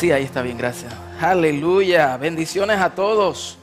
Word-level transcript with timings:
Sí, 0.00 0.10
ahí 0.10 0.24
está 0.24 0.40
bien, 0.40 0.56
gracias. 0.56 0.90
Aleluya. 1.20 2.16
Bendiciones 2.16 2.80
a 2.80 2.88
todos. 2.88 3.58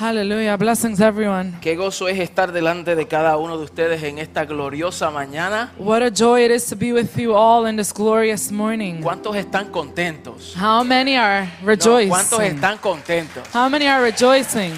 Hallelujah. 0.00 0.56
Blessings, 0.56 0.98
everyone. 0.98 1.52
Qué 1.60 1.76
gozo 1.76 2.08
es 2.08 2.18
estar 2.18 2.50
delante 2.50 2.96
de 2.96 3.06
cada 3.06 3.36
uno 3.36 3.56
de 3.56 3.62
ustedes 3.62 4.02
en 4.02 4.18
esta 4.18 4.44
gloriosa 4.44 5.12
mañana. 5.12 5.72
What 5.78 6.02
a 6.02 6.10
joy 6.10 6.46
it 6.46 6.50
is 6.50 6.66
to 6.66 6.74
be 6.74 6.92
with 6.92 7.16
you 7.16 7.36
all 7.36 7.68
in 7.68 7.76
this 7.76 7.92
glorious 7.94 8.50
morning. 8.50 9.00
¿Cuántos 9.00 9.36
están 9.36 9.70
contentos? 9.70 10.56
How 10.60 10.82
many 10.82 11.16
are 11.16 11.46
No, 11.62 11.66
rejoicing? 11.68 12.08
¿Cuántos 12.08 12.40
están 12.40 12.78
contentos? 12.78 13.44
How 13.54 13.68
many 13.70 13.86
are 13.86 14.02
rejoicing? 14.02 14.72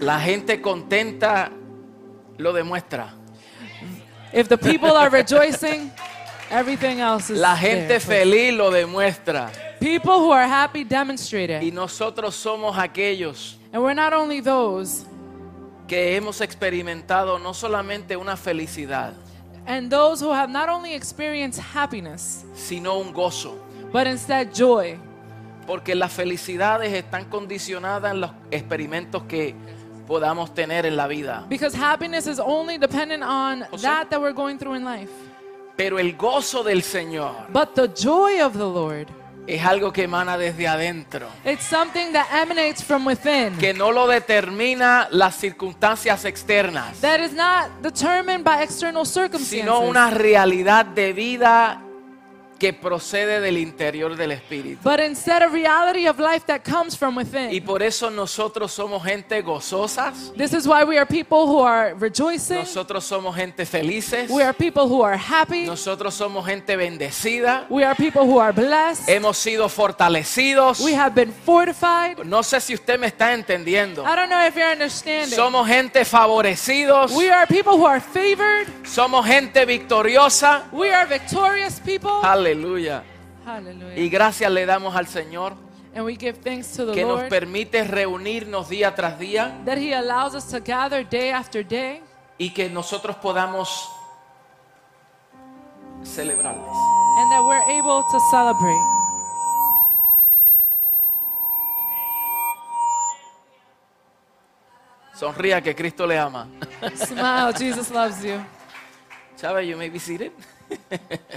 La 0.00 0.20
gente 0.20 0.60
contenta 0.60 1.50
lo 2.36 2.52
demuestra. 2.52 3.14
If 4.34 4.48
the 4.48 4.58
people 4.58 4.90
are 4.90 5.08
rejoicing, 5.08 5.90
everything 6.50 7.00
else 7.00 7.30
is 7.32 7.38
La 7.38 7.56
gente 7.56 7.86
there. 7.88 8.00
feliz 8.00 8.52
lo 8.54 8.70
demuestra. 8.70 9.50
People 9.80 10.18
who 10.18 10.32
are 10.32 10.46
happy 10.46 10.84
demonstrate 10.84 11.50
Y 11.62 11.68
it. 11.68 11.74
nosotros 11.74 12.34
somos 12.34 12.76
aquellos 12.76 13.56
And 13.72 13.82
we're 13.82 13.94
not 13.94 14.12
only 14.12 14.40
those, 14.40 15.04
que 15.86 16.16
hemos 16.16 16.40
experimentado 16.40 17.38
no 17.38 17.54
solamente 17.54 18.16
una 18.16 18.36
felicidad, 18.36 19.12
and 19.66 19.90
those 19.90 20.20
who 20.20 20.32
have 20.32 20.50
not 20.50 20.68
only 20.68 20.92
experienced 20.94 21.60
happiness, 21.60 22.44
sino 22.54 22.98
un 22.98 23.12
gozo. 23.12 23.56
but 23.92 24.06
instead 24.06 24.52
joy. 24.52 24.98
Porque 25.66 25.94
las 25.94 26.12
felicidades 26.12 26.92
están 26.92 27.26
condicionadas 27.26 28.12
en 28.12 28.20
los 28.22 28.30
experimentos 28.50 29.22
que 29.28 29.54
podamos 30.08 30.52
tener 30.52 30.84
en 30.84 30.96
la 30.96 31.06
vida. 31.06 31.46
Because 31.48 31.74
happiness 31.76 32.26
is 32.26 32.40
only 32.40 32.76
dependent 32.76 33.22
on 33.22 33.62
José? 33.70 33.82
that 33.82 34.10
that 34.10 34.20
we're 34.20 34.32
going 34.32 34.58
through 34.58 34.74
in 34.74 34.84
life. 34.84 35.10
Pero 35.80 35.98
el 35.98 36.14
gozo 36.14 36.62
del 36.62 36.82
Señor 36.82 37.46
But 37.48 37.70
the 37.74 37.88
joy 37.88 38.40
of 38.42 38.52
the 38.52 38.58
Lord, 38.58 39.06
es 39.46 39.64
algo 39.64 39.90
que 39.92 40.02
emana 40.04 40.36
desde 40.36 40.68
adentro. 40.68 41.26
it's 41.42 41.64
something 41.64 42.12
that 42.12 42.26
emanates 42.32 42.84
from 42.84 43.06
within. 43.06 43.56
Que 43.56 43.72
no 43.72 43.90
lo 43.90 44.06
determina 44.06 45.08
las 45.10 45.36
circunstancias 45.36 46.26
externas, 46.26 47.00
That 47.00 47.20
is 47.20 47.32
not 47.32 47.70
determined 47.82 48.44
by 48.44 48.62
external 48.62 49.06
circumstances. 49.06 49.48
sino 49.62 49.80
una 49.80 50.10
realidad 50.10 50.84
de 50.84 51.14
vida 51.14 51.80
que 52.60 52.72
procede 52.72 53.40
del 53.40 53.56
interior 53.58 54.14
del 54.16 54.30
Espíritu. 54.32 54.78
but 54.84 55.00
instead 55.00 55.42
a 55.42 55.48
reality 55.48 56.06
of 56.06 56.20
life 56.20 56.44
that 56.46 56.60
comes 56.62 56.96
from 56.96 57.14
Y 57.16 57.24
within. 57.24 57.64
por 57.64 57.82
eso 57.82 58.10
nosotros 58.10 58.70
somos 58.72 59.02
gente 59.02 59.40
gozosas, 59.42 60.32
This 60.36 60.52
is 60.52 60.66
why 60.66 60.84
we 60.84 60.96
are 60.98 61.06
people 61.06 61.46
who 61.46 61.60
are 61.62 61.94
rejoicing. 61.94 62.58
nosotros 62.58 63.02
somos 63.04 63.34
gente 63.34 63.64
felices, 63.66 64.30
We 64.30 64.42
are 64.42 64.52
people 64.52 64.84
who 64.86 65.02
are 65.02 65.16
happy. 65.16 65.64
nosotros 65.64 66.14
somos 66.14 66.46
gente 66.46 66.76
bendecida, 66.76 67.66
We 67.70 67.82
are 67.82 67.94
people 67.96 68.22
who 68.22 68.38
are 68.38 68.52
blessed. 68.52 69.08
hemos 69.08 69.38
sido 69.38 69.68
fortalecidos. 69.68 70.80
We 70.80 70.94
have 70.94 71.14
been 71.14 71.32
fortified. 71.32 72.18
No 72.26 72.42
sé 72.42 72.60
si 72.60 72.74
usted 72.74 72.98
me 73.00 73.06
está 73.06 73.32
entendiendo. 73.32 74.04
I 74.04 74.14
don't 74.16 74.28
know 74.28 74.46
if 74.46 74.54
you're 74.54 74.70
understanding. 74.72 75.34
Somos 75.34 75.66
gente 75.66 76.04
favorecidos, 76.04 77.12
We 77.16 77.30
are 77.30 77.46
people 77.46 77.72
who 77.78 77.86
are 77.86 78.00
favored. 78.00 78.66
Somos 78.90 79.24
gente 79.26 79.64
victoriosa. 79.64 80.64
We 80.72 80.92
are 80.92 81.06
victorious 81.06 81.80
people. 81.80 82.10
Aleluya. 82.22 83.02
Hallelujah. 83.46 83.98
Y 83.98 84.08
gracias 84.08 84.50
le 84.50 84.66
damos 84.66 84.94
al 84.94 85.06
Señor 85.06 85.54
And 85.94 86.04
we 86.04 86.14
give 86.16 86.38
thanks 86.40 86.68
to 86.76 86.86
the 86.86 86.92
que 86.92 87.02
nos 87.04 87.18
Lord 87.20 87.28
permite 87.28 87.82
reunirnos 87.84 88.68
día 88.68 88.94
tras 88.94 89.18
día 89.18 89.60
that 89.64 89.76
He 89.78 89.92
allows 89.92 90.34
us 90.34 90.46
to 90.50 90.60
gather 90.60 91.04
day 91.08 91.30
after 91.30 91.66
day 91.66 92.00
y 92.38 92.50
que 92.50 92.68
nosotros 92.70 93.16
podamos 93.16 93.88
celebrarles. 96.04 96.62
and 97.18 97.32
that 97.32 97.42
we're 97.44 97.78
able 97.78 98.02
to 98.10 98.20
celebrate. 98.30 98.86
Sonría 105.14 105.60
que 105.62 105.74
Cristo 105.74 106.06
le 106.06 106.18
ama. 106.18 106.46
Smile, 106.94 107.52
Jesus 107.58 107.90
loves 107.90 108.22
you. 108.22 108.40
¿Sabe? 109.40 109.66
You 109.66 109.78
may 109.78 109.88
be 109.88 109.98
seated. 109.98 110.32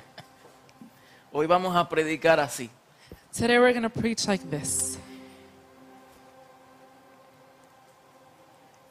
Hoy 1.31 1.47
vamos 1.47 1.74
a 1.74 1.88
predicar 1.88 2.38
así. 2.38 2.69
Today 3.31 3.58
we're 3.58 3.72
going 3.72 3.84
to 3.84 3.90
preach 3.90 4.28
like 4.28 4.44
this. 4.50 4.97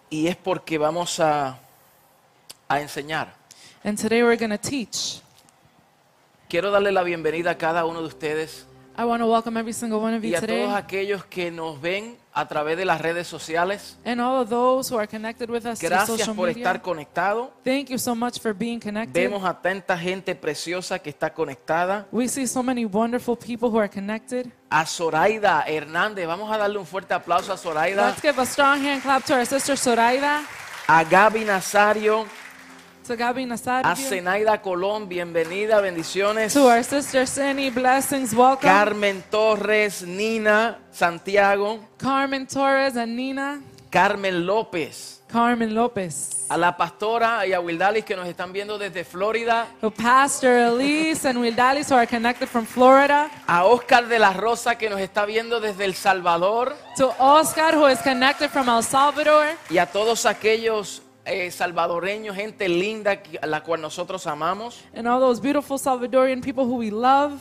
Y 0.09 0.29
es 0.29 0.37
porque 0.37 0.79
vamos 0.79 1.21
a, 1.21 1.59
a 2.67 2.81
enseñar. 2.81 3.35
And 3.85 3.99
today 3.99 4.23
we're 4.23 4.39
going 4.39 4.49
to 4.49 4.57
teach. 4.57 5.21
Quiero 6.49 6.71
darle 6.71 6.91
la 6.91 7.03
bienvenida 7.03 7.51
a 7.51 7.59
cada 7.59 7.85
uno 7.85 8.01
de 8.01 8.07
ustedes 8.07 8.65
I 8.95 9.05
want 9.07 9.23
to 9.23 9.27
welcome 9.27 9.57
every 9.57 9.73
single 9.73 10.01
one 10.01 10.15
of 10.15 10.23
y 10.23 10.29
you 10.29 10.37
a 10.37 10.41
today 10.41 10.65
todos 10.65 10.75
aquellos 10.77 11.25
que 11.25 11.51
nos 11.51 11.81
ven 11.81 12.19
a 12.35 12.47
través 12.47 12.77
de 12.77 12.85
las 12.85 13.01
redes 13.01 13.27
sociales. 13.27 13.97
and 14.05 14.21
all 14.21 14.43
of 14.43 14.51
those 14.51 14.93
who 14.93 14.99
are 14.99 15.07
connected 15.09 15.49
with 15.51 15.65
us 15.65 15.79
through 15.79 15.89
Gracias 15.89 16.19
social 16.21 16.35
por 16.35 16.49
media. 16.49 16.63
estar 16.63 16.83
conectado. 16.83 17.53
Thank 17.65 17.89
you 17.89 17.99
so 17.99 18.15
much 18.15 18.39
for 18.39 18.53
being 18.53 18.79
connected. 18.79 19.15
Vemos 19.15 19.45
a 19.45 19.55
tanta 19.55 19.97
gente 19.97 20.35
preciosa 20.35 20.99
que 20.99 21.09
está 21.11 21.33
conectada. 21.33 22.07
We 22.13 22.29
see 22.29 22.47
so 22.47 22.63
many 22.63 22.85
wonderful 22.85 23.35
people 23.37 23.71
who 23.71 23.79
are 23.79 23.89
connected. 23.89 24.51
A 24.69 24.85
Zoraida 24.85 25.65
Hernández, 25.67 26.27
vamos 26.27 26.51
a 26.53 26.59
darle 26.59 26.79
un 26.79 26.87
fuerte 26.87 27.15
aplauso 27.15 27.51
a 27.53 27.57
Zoraida. 27.57 28.09
Let's 28.09 28.21
give 28.21 28.39
a 28.39 28.45
strong 28.47 28.83
hand 28.85 29.03
clap 29.03 29.25
to 29.25 29.35
our 29.35 29.47
sister 29.47 29.75
Soraida, 29.77 30.43
A 30.89 31.05
Gaby 31.05 31.45
Nazario, 31.47 32.27
to 33.03 33.17
Gabi 33.17 33.51
a 33.85 33.97
Zenaida 33.97 34.63
Colón, 34.63 35.09
bienvenida, 35.09 35.81
bendiciones. 35.81 36.53
to 36.53 36.69
our 36.69 36.85
sister 36.85 37.27
Sini, 37.27 37.71
blessings, 37.71 38.33
welcome. 38.33 38.69
Carmen 38.71 39.25
Torres, 39.29 40.03
Nina 40.03 40.79
Santiago, 40.93 41.81
Carmen 41.99 42.47
Torres 42.47 42.97
and 42.97 43.17
Nina, 43.17 43.61
Carmen 43.91 44.47
López, 44.47 45.21
Carmen 45.27 45.75
Lopez, 45.75 46.47
a 46.49 46.57
la 46.57 46.77
pastora 46.77 47.45
y 47.45 47.53
a 47.53 47.61
Wildalis 47.61 48.05
que 48.05 48.15
nos 48.15 48.29
están 48.29 48.53
viendo 48.53 48.79
desde 48.79 49.05
Florida, 49.05 49.67
to 49.81 49.91
Pastor 49.91 50.53
Elise 50.53 51.27
and 51.29 51.41
Wildalis 51.41 51.91
who 51.91 51.97
are 51.97 52.07
connected 52.07 52.47
from 52.47 52.65
Florida, 52.65 53.29
a 53.49 53.65
Oscar 53.65 54.07
de 54.07 54.21
la 54.21 54.33
Rosa 54.33 54.77
que 54.77 54.89
nos 54.89 55.01
está 55.01 55.27
viendo 55.27 55.59
desde 55.61 55.85
El 55.87 55.95
Salvador. 55.95 56.77
To 56.99 57.13
Oscar 57.19 57.75
who 57.75 57.89
is 57.89 57.99
connected 57.99 58.49
from 58.49 58.69
El 58.69 58.85
Salvador, 58.85 59.47
y 59.71 59.79
a 59.79 59.87
todos 59.87 60.25
aquellos 60.25 61.03
eh, 61.25 61.51
salvadoreños, 61.51 62.35
gente 62.37 62.69
linda 62.69 63.23
que- 63.23 63.39
a 63.41 63.47
la 63.47 63.63
cual 63.63 63.81
nosotros 63.81 64.27
amamos. 64.27 64.81
and 64.95 65.07
all 65.07 65.21
those 65.21 65.41
beautiful 65.41 65.79
Salvadorian 65.79 66.41
people 66.41 66.65
who 66.65 66.77
we 66.79 66.91
love. 66.91 67.39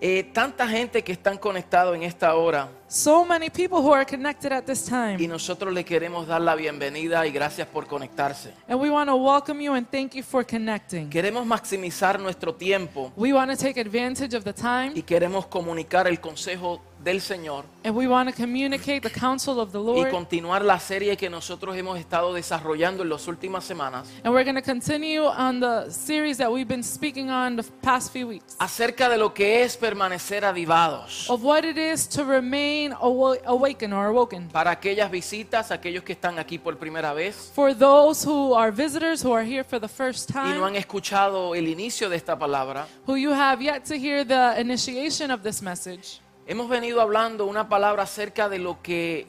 Eh, 0.00 0.24
tanta 0.34 0.68
gente 0.68 1.02
que 1.02 1.12
están 1.12 1.38
conectados 1.38 1.94
en 1.96 2.02
esta 2.02 2.34
hora 2.34 2.68
So 2.88 3.24
many 3.24 3.48
people 3.48 3.78
who 3.78 3.94
are 3.94 4.04
connected 4.04 4.52
at 4.52 4.64
this 4.64 4.86
y 4.86 4.90
time. 4.90 5.28
nosotros 5.28 5.72
le 5.72 5.82
queremos 5.84 6.26
dar 6.26 6.42
la 6.42 6.54
bienvenida 6.54 7.26
y 7.26 7.30
gracias 7.30 7.66
por 7.68 7.86
conectarse. 7.86 8.52
And 8.68 8.78
we 8.78 8.90
want 8.90 9.08
to 9.08 9.16
welcome 9.16 9.62
you 9.64 9.72
and 9.72 9.88
thank 9.88 10.12
you 10.14 10.22
for 10.22 10.44
connecting. 10.44 11.08
Queremos 11.08 11.46
maximizar 11.46 12.20
nuestro 12.20 12.54
tiempo 12.54 13.12
We 13.16 13.32
want 13.32 13.50
to 13.52 13.56
take 13.56 13.80
advantage 13.80 14.36
of 14.36 14.44
the 14.44 14.52
time 14.52 14.92
y 14.94 15.02
queremos 15.02 15.46
comunicar 15.46 16.06
el 16.06 16.20
consejo 16.20 16.82
del 17.04 17.20
Señor 17.20 17.64
and 17.84 17.94
we 17.94 18.08
want 18.08 18.28
to 18.30 18.34
communicate 18.34 19.02
the 19.02 19.10
counsel 19.10 19.60
of 19.60 19.70
the 19.72 19.78
y 19.78 19.84
Lord. 19.84 20.10
continuar 20.10 20.64
la 20.64 20.78
serie 20.80 21.16
que 21.16 21.28
nosotros 21.28 21.76
hemos 21.76 21.98
estado 21.98 22.32
desarrollando 22.32 23.02
en 23.02 23.10
las 23.10 23.28
últimas 23.28 23.62
semanas 23.64 24.08
And 24.24 24.32
we're 24.34 24.42
going 24.44 24.56
to 24.56 24.62
continue 24.62 25.22
on 25.26 25.60
the 25.60 25.90
series 25.90 26.38
that 26.38 26.50
we've 26.50 26.66
been 26.66 26.82
speaking 26.82 27.28
on 27.30 27.56
the 27.56 27.62
past 27.82 28.10
few 28.12 28.26
weeks 28.26 28.56
acerca 28.58 29.08
de 29.10 29.18
lo 29.18 29.34
que 29.34 29.62
es 29.62 29.76
permanecer 29.76 30.44
avivados. 30.44 31.28
of 31.28 31.42
what 31.44 31.64
it 31.64 31.76
is 31.76 32.08
to 32.08 32.24
remain 32.24 32.92
awa- 32.94 33.36
awakened 33.44 33.92
or 33.92 34.06
awoken. 34.06 34.48
Para 34.48 34.70
aquellas 34.70 35.10
visitas, 35.10 35.70
aquellos 35.70 36.02
que 36.04 36.14
están 36.14 36.38
aquí 36.38 36.58
por 36.58 36.76
primera 36.78 37.12
vez 37.12 37.52
For 37.54 37.74
those 37.76 38.26
who 38.26 38.54
are 38.54 38.72
visitors 38.72 39.22
who 39.22 39.32
are 39.34 39.44
here 39.44 39.62
for 39.62 39.78
the 39.78 39.88
first 39.88 40.30
y 40.30 40.54
no 40.54 40.64
han 40.64 40.72
time, 40.72 40.78
escuchado 40.78 41.54
el 41.54 41.68
inicio 41.68 42.08
de 42.08 42.16
esta 42.16 42.38
palabra, 42.38 42.86
who 43.06 43.16
you 43.16 43.30
have 43.32 43.62
yet 43.62 43.84
to 43.84 43.94
hear 43.96 44.24
the 44.24 44.58
initiation 44.58 45.30
of 45.30 45.42
this 45.42 45.60
message, 45.60 46.20
hemos 46.46 46.68
venido 46.68 47.00
hablando 47.00 47.46
una 47.46 47.68
palabra 47.68 48.02
acerca 48.02 48.48
de 48.48 48.58
lo 48.58 48.80
que 48.82 49.26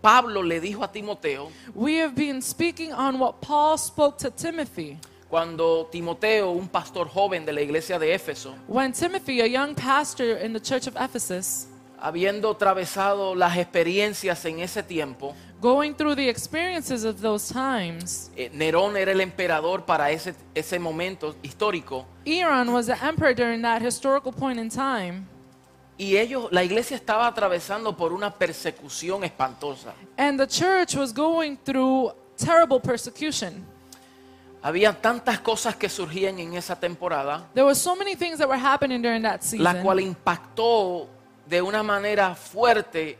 Pablo 0.00 0.42
le 0.42 0.60
dijo 0.60 0.82
a 0.82 0.90
Timoteo. 0.90 1.50
We 1.74 2.00
have 2.00 2.14
been 2.14 2.42
speaking 2.42 2.92
on 2.92 3.18
what 3.18 3.40
Paul 3.40 3.78
spoke 3.78 4.18
to 4.18 4.30
Timothy. 4.30 4.98
cuando 5.32 5.88
Timoteo, 5.90 6.50
un 6.50 6.68
pastor 6.68 7.08
joven 7.08 7.46
de 7.46 7.54
la 7.54 7.62
iglesia 7.62 7.98
de 7.98 8.12
Éfeso, 8.12 8.54
When 8.68 8.92
Timothy, 8.92 9.40
a 9.40 9.46
young 9.46 9.74
pastor 9.74 10.36
in 10.36 10.52
the 10.52 10.60
church 10.60 10.86
of 10.86 10.94
Ephesus, 10.94 11.68
habiendo 11.98 12.50
atravesado 12.50 13.34
las 13.34 13.56
experiencias 13.56 14.44
en 14.44 14.60
ese 14.60 14.82
tiempo, 14.82 15.34
going 15.58 15.94
through 15.94 16.16
the 16.16 16.28
experiences 16.28 17.04
of 17.04 17.22
those 17.22 17.50
times, 17.50 18.30
eh, 18.36 18.50
Nerón 18.52 18.94
era 18.98 19.12
el 19.12 19.22
emperador 19.22 19.86
para 19.86 20.10
ese, 20.10 20.34
ese 20.54 20.78
momento 20.78 21.34
histórico. 21.42 22.04
Eron 22.26 22.70
was 22.70 22.88
the 22.88 23.02
emperor 23.02 23.32
during 23.32 23.62
that 23.62 23.80
historical 23.80 24.32
point 24.32 24.58
in 24.58 24.68
time, 24.68 25.26
y 26.02 26.16
ellos, 26.16 26.48
la 26.50 26.64
iglesia 26.64 26.96
estaba 26.96 27.26
atravesando 27.28 27.96
por 27.96 28.12
una 28.12 28.30
persecución 28.34 29.22
espantosa. 29.24 29.92
and 30.18 30.38
the 30.40 30.46
church 30.46 30.94
was 30.96 31.12
going 31.12 31.56
through 31.64 32.12
terrible 32.36 32.80
persecution. 32.80 33.64
Había 34.64 34.92
tantas 34.92 35.40
cosas 35.40 35.74
que 35.76 35.88
surgían 35.88 36.38
en 36.38 36.54
esa 36.54 36.74
temporada, 36.78 37.46
There 37.54 37.64
were 37.64 37.74
so 37.74 37.94
many 37.96 38.14
things 38.16 38.38
that 38.38 38.48
were 38.48 38.58
happening 38.60 39.02
during 39.02 39.22
that 39.22 39.40
la 39.42 39.72
season 39.72 39.82
cual 39.82 40.00
impactó 40.00 41.08
de 41.48 41.60
una 41.60 41.82
manera 41.82 42.34
fuerte 42.34 43.18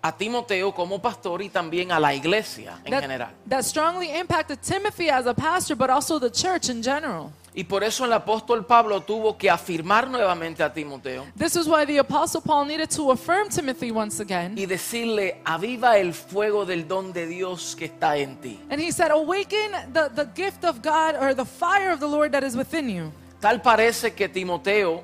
a 0.00 0.12
Timoteo 0.16 0.72
como 0.72 1.00
pastor 1.00 1.42
y 1.42 1.48
también 1.48 1.90
a 1.90 1.98
la 1.98 2.14
iglesia 2.14 2.78
en 2.84 2.92
that, 2.92 3.02
general. 3.02 3.28
that 3.48 3.64
strongly 3.64 4.10
impacted 4.10 4.60
Timothy 4.62 5.10
as 5.10 5.26
a 5.26 5.34
pastor, 5.34 5.74
but 5.76 5.90
also 5.90 6.20
the 6.20 6.30
church 6.30 6.68
in 6.68 6.80
general. 6.82 7.32
Y 7.58 7.64
por 7.64 7.82
eso 7.82 8.04
el 8.04 8.12
apóstol 8.12 8.64
Pablo 8.64 9.00
tuvo 9.00 9.36
que 9.36 9.50
afirmar 9.50 10.08
nuevamente 10.08 10.62
a 10.62 10.72
Timoteo 10.72 11.26
This 11.36 11.56
is 11.56 11.66
why 11.66 11.84
the 11.84 11.98
Apostle 11.98 12.40
Paul 12.40 12.68
needed 12.68 12.88
to 12.90 13.10
affirm 13.10 13.48
Timothy 13.48 13.90
once 13.90 14.20
again. 14.22 14.56
y 14.56 14.64
decirle, 14.64 15.40
aviva 15.44 15.98
el 15.98 16.14
fuego 16.14 16.64
del 16.64 16.86
don 16.86 17.12
de 17.12 17.26
Dios 17.26 17.74
que 17.76 17.86
está 17.86 18.16
en 18.16 18.36
ti. 18.36 18.60
And 18.70 18.80
he 18.80 18.92
said, 18.92 19.10
Awaken 19.10 19.72
the, 19.92 20.08
the 20.14 20.28
gift 20.36 20.64
of 20.64 20.82
God 20.82 21.16
or 21.20 21.34
the 21.34 21.44
fire 21.44 21.90
of 21.90 21.98
the 21.98 22.06
Lord 22.06 22.30
that 22.30 22.44
is 22.44 22.54
within 22.56 22.88
you. 22.88 23.12
Tal 23.40 23.60
parece 23.60 24.14
que 24.14 24.28
Timoteo, 24.28 25.02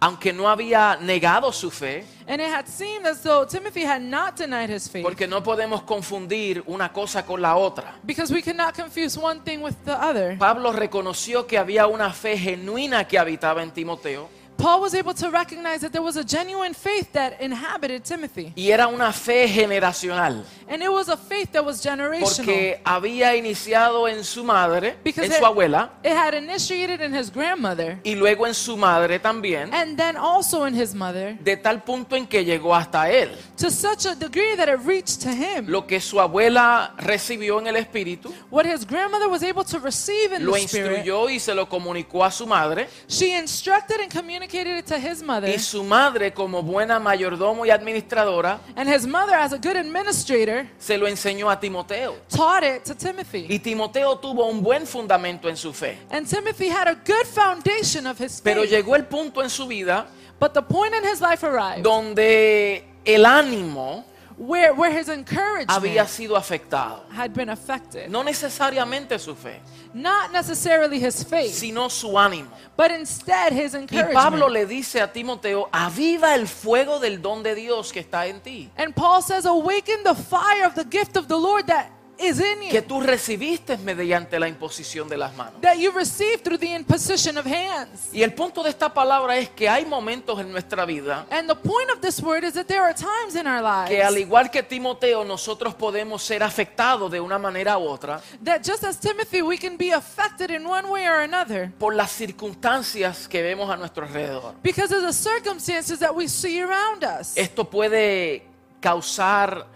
aunque 0.00 0.32
no 0.32 0.48
había 0.48 0.96
negado 1.00 1.52
su 1.52 1.70
fe, 1.70 2.04
And 2.28 2.40
it 2.40 2.48
had 2.48 2.66
seemed 2.66 3.06
as 3.06 3.22
though 3.22 3.46
Timothy 3.46 3.84
had 3.84 4.02
not 4.02 4.36
denied 4.36 4.68
his 4.68 4.88
faith. 4.90 5.04
porque 5.04 5.26
no 5.28 5.42
podemos 5.42 5.82
confundir 5.82 6.62
una 6.66 6.92
cosa 6.92 7.24
con 7.24 7.40
la 7.40 7.54
otra. 7.56 7.94
Because 8.02 8.32
we 8.34 8.42
cannot 8.42 8.74
confuse 8.74 9.16
one 9.18 9.40
thing 9.42 9.62
with 9.62 9.74
the 9.84 9.92
other. 9.92 10.36
Pablo 10.38 10.72
reconoció 10.72 11.46
que 11.46 11.56
había 11.56 11.86
una 11.86 12.12
fe 12.12 12.36
genuina 12.36 13.06
que 13.06 13.18
habitaba 13.18 13.62
en 13.62 13.70
Timoteo 13.70 14.28
Paul 14.56 14.80
was 14.80 14.94
able 14.94 15.12
to 15.14 15.30
recognize 15.30 15.80
that 15.82 15.92
there 15.92 16.02
was 16.02 16.16
a 16.16 16.24
genuine 16.24 16.72
faith 16.74 17.12
that 17.12 17.40
inhabited 17.40 18.04
Timothy. 18.04 18.52
y 18.56 18.70
era 18.70 18.86
una 18.88 19.12
fe 19.12 19.46
generacional, 19.46 20.44
And 20.68 20.82
it 20.82 20.90
was 20.90 21.08
a 21.08 21.16
faith 21.16 21.52
that 21.52 21.62
was 21.64 21.82
generational. 21.82 22.36
porque 22.36 22.80
había 22.84 23.36
iniciado 23.36 24.08
en 24.08 24.24
su 24.24 24.42
madre, 24.42 24.96
Because 25.04 25.26
en 25.26 25.32
it, 25.32 25.38
su 25.38 25.44
abuela, 25.44 25.90
it 26.02 26.12
had 26.12 26.34
initiated 26.34 27.00
in 27.02 27.14
his 27.14 27.30
grandmother 27.30 27.98
y 28.02 28.14
luego 28.14 28.46
en 28.46 28.54
su 28.54 28.76
madre 28.78 29.18
también, 29.18 29.72
and 29.74 29.98
then 29.98 30.16
also 30.16 30.64
in 30.64 30.74
his 30.74 30.94
mother 30.94 31.36
de 31.40 31.56
tal 31.58 31.82
punto 31.82 32.16
en 32.16 32.26
que 32.26 32.42
llegó 32.44 32.74
hasta 32.74 33.10
él. 33.10 33.36
to 33.58 33.70
such 33.70 34.06
a 34.06 34.14
degree 34.14 34.56
that 34.56 34.68
it 34.68 34.80
reached 34.86 35.20
to 35.20 35.28
him. 35.30 35.66
Lo 35.68 35.86
que 35.86 36.00
su 36.00 36.18
abuela 36.18 36.94
recibió 36.96 37.60
en 37.60 37.66
el 37.66 37.76
espíritu, 37.76 38.32
What 38.50 38.64
his 38.64 38.86
grandmother 38.86 39.28
was 39.28 39.42
able 39.42 39.64
to 39.64 39.78
receive 39.78 40.32
in 40.34 40.46
lo 40.46 40.52
the 40.54 40.62
spirit, 40.62 40.98
instruyó 41.04 41.28
y 41.28 41.38
se 41.38 41.54
lo 41.54 41.68
comunicó 41.68 42.24
a 42.24 42.30
su 42.30 42.46
madre, 42.46 42.88
she 43.06 43.36
instructed 43.38 44.00
and 44.00 44.10
communicated 44.10 44.45
it 44.54 44.86
to 44.86 44.96
his 44.98 45.22
mother. 45.22 45.48
y 45.48 45.58
su 45.58 45.82
madre 45.84 46.32
como 46.32 46.62
buena 46.62 46.98
mayordomo 46.98 47.64
y 47.66 47.70
administradora, 47.70 48.58
And 48.76 48.88
his 48.88 49.06
mother, 49.06 49.34
as 49.34 49.52
a 49.52 49.58
good 49.58 49.76
administrator, 49.76 50.66
se 50.78 50.96
lo 50.98 51.06
enseñó 51.06 51.50
a 51.50 51.58
Timoteo. 51.58 52.16
taught 52.28 52.62
it 52.64 52.84
to 52.84 52.94
Timothy. 52.94 53.46
Y 53.48 53.58
Timoteo 53.58 54.16
tuvo 54.18 54.46
un 54.48 54.62
buen 54.62 54.86
fundamento 54.86 55.48
en 55.48 55.56
su 55.56 55.72
fe. 55.72 55.98
And 56.10 56.26
Timothy 56.28 56.68
had 56.68 56.88
a 56.88 56.94
good 56.94 57.26
foundation 57.26 58.06
of 58.06 58.18
his 58.18 58.40
Pero 58.40 58.62
faith. 58.62 58.70
llegó 58.70 58.96
el 58.96 59.04
punto 59.06 59.42
en 59.42 59.50
su 59.50 59.66
vida 59.66 60.06
But 60.38 60.52
the 60.52 60.62
point 60.62 60.94
in 60.94 61.02
his 61.04 61.20
life 61.20 61.42
arrived 61.42 61.82
donde 61.82 62.84
el 63.04 63.24
ánimo 63.24 64.04
where, 64.38 64.70
where 64.74 64.90
his 64.92 65.08
había 65.08 65.18
encouragement 65.20 66.08
sido 66.10 66.36
afectado. 66.36 67.04
had 67.10 67.30
been 67.32 67.48
affected. 67.48 68.10
No 68.10 68.22
necesariamente 68.22 69.18
su 69.18 69.34
fe, 69.34 69.60
Not 69.96 70.30
necessarily 70.30 71.00
his 71.00 71.24
faith, 71.24 71.54
sino 71.54 71.88
su 71.88 72.08
ánimo. 72.18 72.48
but 72.76 72.90
instead 72.90 73.54
his 73.54 73.74
Y 73.74 73.86
Pablo 74.12 74.46
encouragement. 74.48 74.52
le 74.52 74.66
dice 74.66 75.00
a 75.00 75.10
Timoteo, 75.10 75.70
aviva 75.72 76.34
el 76.34 76.46
fuego 76.46 76.98
del 77.00 77.22
don 77.22 77.42
de 77.42 77.54
Dios 77.54 77.90
que 77.92 78.00
está 78.00 78.26
en 78.26 78.40
ti, 78.40 78.70
And 78.76 78.94
Paul 78.94 79.22
says, 79.22 79.46
Awaken 79.46 80.02
the 80.04 80.14
fire 80.14 80.66
of 80.66 80.74
the 80.74 80.84
gift 80.84 81.16
of 81.16 81.28
the 81.28 81.38
Lord 81.38 81.66
that 81.68 81.90
is 82.18 82.40
in 82.40 82.70
que 82.70 82.80
you, 82.80 82.82
tú 82.82 83.00
recibiste 83.00 83.76
mediante 83.78 84.38
la 84.40 84.48
imposición 84.48 85.08
de 85.08 85.16
las 85.18 85.34
manos. 85.36 85.60
that 85.60 85.76
you 85.76 85.90
received 85.92 86.42
through 86.42 86.58
the 86.58 86.74
imposition 86.74 87.36
of 87.36 87.46
hands. 87.46 88.08
Y 88.12 88.22
el 88.22 88.32
punto 88.32 88.62
de 88.62 88.70
esta 88.70 88.92
palabra 88.92 89.36
es 89.36 89.50
que 89.50 89.68
hay 89.68 89.84
momentos 89.84 90.40
en 90.40 90.50
nuestra 90.50 90.84
vida 90.86 91.26
And 91.30 91.48
the 91.48 91.54
point 91.54 91.90
of 91.90 92.00
this 92.00 92.20
word 92.22 92.44
is 92.44 92.54
that 92.54 92.66
there 92.66 92.80
are 92.82 92.94
times 92.94 93.34
in 93.34 93.46
our 93.46 93.86
que 93.86 94.02
al 94.02 94.14
lives 94.14 94.26
igual 94.26 94.50
que 94.50 94.62
Timoteo 94.62 95.24
nosotros 95.24 95.74
podemos 95.74 96.22
ser 96.22 96.42
afectados 96.42 97.10
de 97.10 97.20
una 97.20 97.38
manera 97.38 97.76
u 97.78 97.86
otra 97.86 98.20
that 98.42 98.62
just 98.62 98.82
as 98.84 98.98
Timothy, 98.98 99.42
we 99.42 99.58
can 99.58 99.76
be 99.76 99.90
affected 99.92 100.50
in 100.50 100.66
one 100.66 100.88
way 100.88 101.06
or 101.06 101.20
another 101.22 101.70
por 101.78 101.94
las 101.94 102.12
circunstancias 102.12 103.28
que 103.28 103.42
vemos 103.42 103.68
a 103.70 103.76
nuestro 103.76 104.06
alrededor. 104.06 104.54
because 104.62 104.90
of 104.94 105.02
the 105.02 105.12
circumstances 105.12 105.98
that 105.98 106.14
we 106.14 106.26
see 106.28 106.62
around 106.62 107.04
us. 107.04 107.36
Esto 107.36 107.68
puede 107.68 108.42
causar 108.80 109.66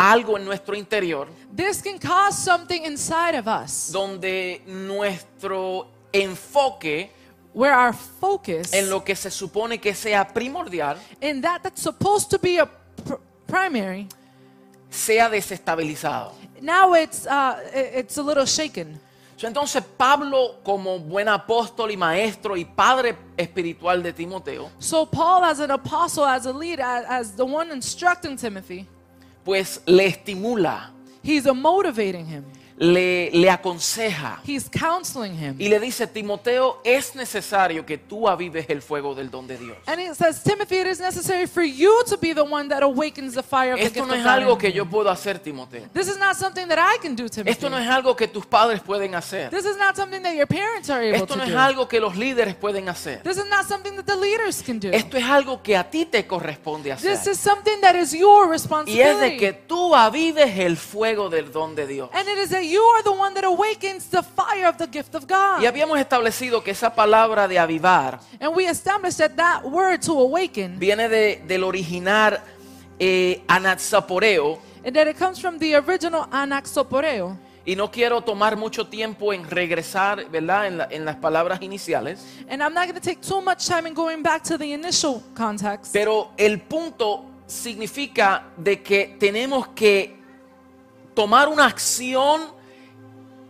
algo 0.00 0.36
en 0.38 0.44
nuestro 0.44 0.74
interior 0.74 1.28
This 1.54 1.82
can 1.82 1.98
cause 1.98 2.36
something 2.38 2.84
inside 2.84 3.34
of 3.36 3.46
us 3.46 3.90
donde 3.92 4.62
nuestro 4.66 5.88
enfoque 6.12 7.10
where 7.52 7.74
our 7.74 7.92
focus 7.92 8.72
en 8.72 8.88
lo 8.88 9.04
que 9.04 9.14
se 9.14 9.30
supone 9.30 9.78
que 9.78 9.94
sea 9.94 10.24
primordial 10.26 10.96
in 11.20 11.40
that 11.42 11.62
that's 11.62 11.82
supposed 11.82 12.30
to 12.30 12.38
be 12.38 12.58
a 12.58 12.66
pr- 12.66 13.14
primary, 13.46 14.06
sea 14.88 15.28
desestabilizado. 15.28 16.32
now 16.62 16.94
it's 16.94 17.26
uh, 17.26 17.58
it's 17.74 18.16
a 18.18 18.22
little 18.22 18.46
shaken. 18.46 18.98
So, 19.36 19.46
Entonces 19.46 19.82
Pablo 19.96 20.56
como 20.62 20.98
buen 20.98 21.26
apóstol 21.26 21.90
y 21.90 21.96
maestro 21.96 22.56
y 22.58 22.64
padre 22.64 23.16
espiritual 23.38 24.02
de 24.02 24.12
Timoteo, 24.12 24.70
So 24.78 25.06
Paul, 25.06 25.44
as 25.44 25.60
an 25.60 25.70
apostle, 25.70 26.26
as 26.26 26.44
a 26.46 26.52
leader, 26.52 26.82
as, 26.82 27.04
as 27.08 27.32
the 27.36 27.44
one 27.44 27.72
instructing 27.72 28.36
Timothy, 28.36 28.86
pues 29.50 29.80
le 29.84 30.06
estimula, 30.06 30.92
motivating 31.52 32.24
him. 32.28 32.44
Le, 32.82 33.30
le 33.32 33.50
aconseja 33.50 34.40
He's 34.46 34.68
counseling 34.70 35.34
him. 35.34 35.54
y 35.58 35.68
le 35.68 35.78
dice, 35.78 36.06
Timoteo, 36.06 36.80
es 36.82 37.14
necesario 37.14 37.84
que 37.84 37.98
tú 37.98 38.26
avives 38.26 38.64
el 38.70 38.80
fuego 38.80 39.14
del 39.14 39.30
don 39.30 39.46
de 39.46 39.58
Dios. 39.58 39.76
And 39.86 40.00
he 40.00 40.14
says, 40.14 40.42
Timothy, 40.42 40.76
it 40.78 40.86
is 40.86 40.98
necessary 40.98 41.46
for 41.46 41.62
you 41.62 42.02
to 42.06 42.16
be 42.16 42.32
the 42.32 42.42
one 42.42 42.68
that 42.70 42.82
awakens 42.82 43.34
the 43.34 43.42
fire 43.42 43.74
of 43.74 43.78
the 43.80 43.84
Esto 43.84 44.00
gift 44.00 44.08
no 44.08 44.14
of 44.14 44.18
es 44.20 44.24
God 44.24 44.32
algo 44.42 44.52
in 44.54 44.58
que 44.58 44.68
you. 44.70 44.76
yo 44.76 44.86
puedo 44.86 45.10
hacer, 45.10 45.38
Timoteo. 45.38 45.88
This 45.92 46.08
is 46.08 46.16
not 46.18 46.36
something 46.36 46.66
that 46.68 46.78
I 46.78 46.96
can 47.02 47.14
do, 47.14 47.28
Timothy. 47.28 47.50
Esto 47.50 47.68
no 47.68 47.76
es 47.76 47.86
algo 47.86 48.16
que 48.16 48.26
tus 48.28 48.46
padres 48.46 48.80
pueden 48.80 49.14
hacer. 49.14 49.50
This 49.50 49.66
is 49.66 49.76
not 49.76 49.94
something 49.94 50.22
that 50.22 50.34
your 50.34 50.46
parents 50.46 50.88
are 50.88 51.02
able 51.02 51.16
Esto 51.18 51.34
to 51.34 51.36
no 51.36 51.44
es 51.44 51.50
do. 51.50 51.58
algo 51.58 51.86
que 51.86 52.00
los 52.00 52.16
líderes 52.16 52.54
pueden 52.54 52.88
hacer. 52.88 53.22
This 53.22 53.36
is 53.36 53.46
not 53.50 53.66
something 53.68 53.94
that 53.96 54.06
the 54.06 54.16
leaders 54.16 54.62
can 54.62 54.78
do. 54.80 54.88
Esto 54.90 55.18
es 55.18 55.24
algo 55.24 55.62
que 55.62 55.76
a 55.76 55.84
ti 55.90 56.06
te 56.06 56.26
corresponde 56.26 56.94
This 56.96 57.04
hacer. 57.04 57.32
is 57.32 57.38
something 57.38 57.78
that 57.82 57.94
is 57.94 58.12
your 58.14 58.46
Y 58.50 58.54
es 58.56 58.62
de 58.62 58.68
responsibility. 58.68 59.36
que 59.36 59.52
tú 59.52 59.94
avives 59.94 60.58
el 60.58 60.78
fuego 60.78 61.28
del 61.28 61.52
don 61.52 61.74
de 61.74 61.86
Dios. 61.86 62.08
And 62.14 62.26
it 62.26 62.38
is 62.38 62.48
that 62.48 62.62
you 62.70 62.82
are 62.96 63.02
the 63.02 63.10
one 63.12 63.34
that 63.34 63.44
awakens 63.44 64.08
the 64.10 64.22
fire 64.22 64.66
of 64.68 64.76
the 64.78 64.86
gift 64.86 65.14
of 65.14 65.26
God. 65.26 65.60
Y 65.60 65.66
habíamos 65.66 65.98
establecido 65.98 66.62
que 66.62 66.70
esa 66.72 66.94
palabra 66.94 67.48
de 67.48 67.58
avivar 67.58 68.20
And 68.40 68.54
we 68.54 68.66
established 68.68 69.18
that 69.18 69.36
that 69.36 69.64
word 69.64 70.00
to 70.02 70.12
awaken, 70.20 70.78
viene 70.78 71.08
de- 71.08 71.42
del 71.46 71.64
original 71.64 72.38
eh, 72.98 73.42
anaxaporeo. 73.48 74.58
and 74.84 74.94
that 74.96 75.06
it 75.08 75.18
comes 75.18 75.38
from 75.40 75.58
the 75.58 75.74
original 75.76 76.26
anaxoporeo. 76.30 77.36
Y 77.66 77.76
no 77.76 77.90
quiero 77.90 78.22
tomar 78.22 78.56
mucho 78.56 78.86
tiempo 78.86 79.34
en 79.34 79.44
regresar, 79.48 80.24
¿verdad? 80.30 80.66
En, 80.66 80.78
la- 80.78 80.88
en 80.90 81.04
las 81.04 81.16
palabras 81.16 81.60
iniciales. 81.60 82.24
And 82.48 82.62
I'm 82.62 82.72
not 82.72 82.86
going 82.86 82.94
to 82.94 83.00
take 83.00 83.20
too 83.20 83.42
much 83.42 83.66
time 83.66 83.86
in 83.86 83.92
going 83.94 84.22
back 84.22 84.42
to 84.44 84.56
the 84.56 84.72
initial 84.72 85.22
context. 85.36 85.92
Pero 85.92 86.30
el 86.38 86.58
punto 86.62 87.26
significa 87.46 88.44
de 88.56 88.82
que 88.82 89.16
tenemos 89.20 89.68
que 89.68 90.16
tomar 91.14 91.48
una 91.48 91.66
acción 91.66 92.58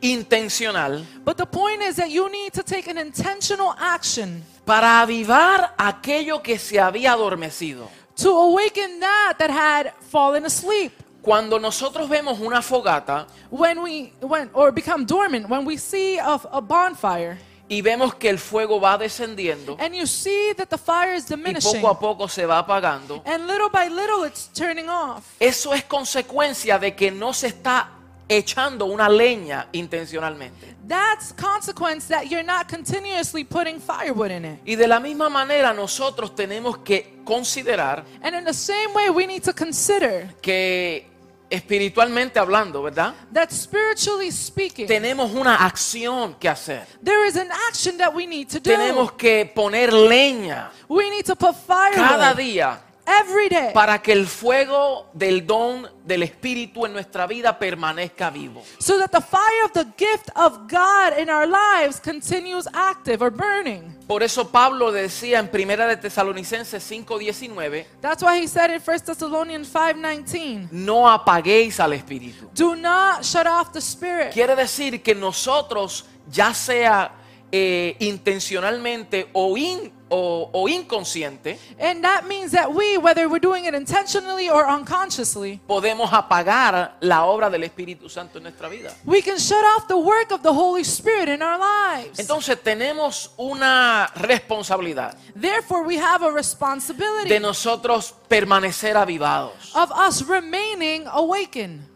intencional 0.00 1.04
But 1.24 1.36
the 1.36 1.46
point 1.46 1.82
is 1.82 1.96
that 1.96 2.08
you 2.10 2.28
need 2.30 2.52
to 2.52 2.62
take 2.62 2.88
an 2.90 2.98
intentional 2.98 3.74
action 3.78 4.42
para 4.64 5.00
avivar 5.00 5.74
aquello 5.76 6.42
que 6.42 6.58
se 6.58 6.78
había 6.80 7.12
adormecido. 7.12 7.88
to 8.16 8.30
awaken 8.30 9.00
that 9.00 9.34
that 9.38 9.50
had 9.50 9.92
fallen 10.10 10.44
asleep. 10.44 10.92
Cuando 11.22 11.58
nosotros 11.58 12.08
vemos 12.08 12.38
una 12.40 12.62
fogata 12.62 13.26
When 13.50 13.82
we 13.82 14.12
when 14.20 14.48
or 14.54 14.72
become 14.72 15.04
dormant, 15.04 15.48
when 15.48 15.64
we 15.66 15.76
see 15.76 16.18
a, 16.18 16.40
a 16.50 16.60
bonfire 16.60 17.38
y 17.68 17.82
vemos 17.82 18.14
que 18.16 18.28
el 18.28 18.38
fuego 18.38 18.80
va 18.80 18.98
descendiendo 18.98 19.76
and 19.78 19.94
you 19.94 20.06
see 20.06 20.52
that 20.56 20.68
the 20.70 20.78
fire 20.78 21.14
is 21.14 21.30
y 21.30 21.36
diminishing 21.36 21.80
poco 21.80 21.88
a 21.88 21.98
poco 22.00 22.26
se 22.28 22.44
va 22.44 22.58
apagando, 22.58 23.22
and 23.24 23.46
little 23.46 23.68
by 23.68 23.86
little 23.88 24.24
it's 24.24 24.48
turning 24.52 24.88
off. 24.88 25.36
eso 25.38 25.72
es 25.72 25.84
consecuencia 25.84 26.78
de 26.80 26.96
que 26.96 27.10
no 27.12 27.32
se 27.32 27.46
está 27.48 27.88
echando 28.30 28.86
una 28.86 29.08
leña 29.08 29.66
intencionalmente. 29.72 30.76
That's 30.86 31.32
consequence 31.32 32.08
that 32.08 32.24
you're 32.30 32.44
not 32.44 32.68
continuously 32.68 33.44
putting 33.44 33.80
firewood 33.80 34.30
in 34.30 34.44
it. 34.44 34.60
Y 34.64 34.76
de 34.76 34.86
la 34.86 35.00
misma 35.00 35.28
manera 35.28 35.72
nosotros 35.74 36.34
tenemos 36.34 36.78
que 36.78 37.20
considerar 37.24 38.04
And 38.22 38.34
in 38.34 38.44
the 38.44 38.54
same 38.54 38.92
way, 38.94 39.10
we 39.10 39.26
need 39.26 39.42
to 39.42 39.52
consider 39.52 40.34
que 40.40 41.06
espiritualmente 41.50 42.38
hablando, 42.38 42.82
¿verdad? 42.82 43.14
that 43.32 43.50
spiritually 43.50 44.30
speaking, 44.30 44.86
Tenemos 44.86 45.32
una 45.32 45.56
acción 45.56 46.34
que 46.38 46.48
hacer. 46.48 46.86
there 47.04 47.26
is 47.26 47.36
an 47.36 47.48
action 47.68 47.98
that 47.98 48.14
we 48.14 48.26
need 48.26 48.48
to 48.48 48.58
do. 48.60 48.70
Tenemos 48.70 49.12
que 49.12 49.44
poner 49.52 49.92
leña 49.92 50.70
We 50.88 51.10
need 51.10 51.24
to 51.26 51.34
put 51.34 51.54
cada 51.66 52.34
firewood 52.34 52.36
día 52.36 52.80
every 53.06 53.48
day 53.48 53.72
para 53.72 54.00
que 54.02 54.12
el 54.12 54.26
fuego 54.26 55.06
del 55.12 55.46
don 55.46 55.88
del 56.04 56.22
Espíritu 56.22 56.86
en 56.86 56.92
nuestra 56.92 57.26
vida 57.26 57.58
permanezca 57.58 58.30
vivo. 58.30 58.62
so 58.78 58.98
that 58.98 59.10
the 59.10 59.20
fire 59.20 59.64
of 59.64 59.72
the 59.72 59.84
gift 59.96 60.28
of 60.36 60.68
God 60.68 61.18
in 61.18 61.28
our 61.30 61.46
lives 61.46 62.00
continues 62.00 62.66
active 62.72 63.22
or 63.22 63.30
burning. 63.30 63.96
Por 64.06 64.22
eso 64.24 64.48
Pablo 64.50 64.90
decía 64.90 65.38
en 65.38 65.48
Primera 65.48 65.86
de 65.86 65.96
Tesalonicenses 65.96 66.82
5:19, 66.82 67.86
That's 68.00 68.22
why 68.22 68.40
he 68.42 68.48
said 68.48 68.70
in 68.70 68.80
1 68.80 68.98
Thessalonians 69.06 69.68
5:19, 69.72 70.68
no 70.72 71.08
apaguéis 71.08 71.78
al 71.80 71.92
Espíritu. 71.92 72.50
"Do 72.54 72.74
not 72.74 73.22
shut 73.22 73.46
off 73.46 73.70
the 73.72 73.80
spirit." 73.80 74.32
Quiere 74.32 74.56
decir 74.56 75.02
que 75.02 75.14
nosotros, 75.14 76.06
ya 76.30 76.52
sea 76.54 77.12
eh, 77.52 77.96
intencionalmente 77.98 79.28
o, 79.32 79.56
in- 79.56 79.92
o- 80.10 80.50
o 80.52 80.68
inconsciente, 80.68 81.58
And 81.78 82.02
that 82.04 82.24
means 82.26 82.50
that 82.52 82.68
we, 82.74 82.98
whether 82.98 83.26
we're 83.28 83.40
doing 83.40 83.64
it 83.64 83.74
intentionally 83.74 84.50
or 84.50 84.66
unconsciously, 84.68 85.60
podemos 85.66 86.12
apagar 86.12 86.96
la 87.00 87.24
obra 87.24 87.48
del 87.48 87.62
Espíritu 87.64 88.08
Santo 88.10 88.38
en 88.38 88.42
nuestra 88.44 88.68
vida. 88.68 88.92
we 89.04 89.22
can 89.22 89.38
shut 89.38 89.64
off 89.76 89.86
the 89.86 89.96
work 89.96 90.32
of 90.32 90.42
the 90.42 90.52
Holy 90.52 90.82
Spirit 90.84 91.28
in 91.28 91.40
our 91.42 91.58
lives. 91.58 92.18
Entonces 92.18 92.60
tenemos 92.62 93.30
una 93.38 94.10
responsabilidad 94.16 95.16
Therefore, 95.34 95.84
we 95.86 95.96
have 95.96 96.22
a 96.26 96.30
responsibility 96.30 97.28
de 97.28 97.40
nosotros 97.40 98.12
permanecer 98.28 98.96
avivados. 98.96 99.74
of 99.74 99.90
us 99.92 100.22
remaining 100.26 101.06
awakened. 101.06 101.86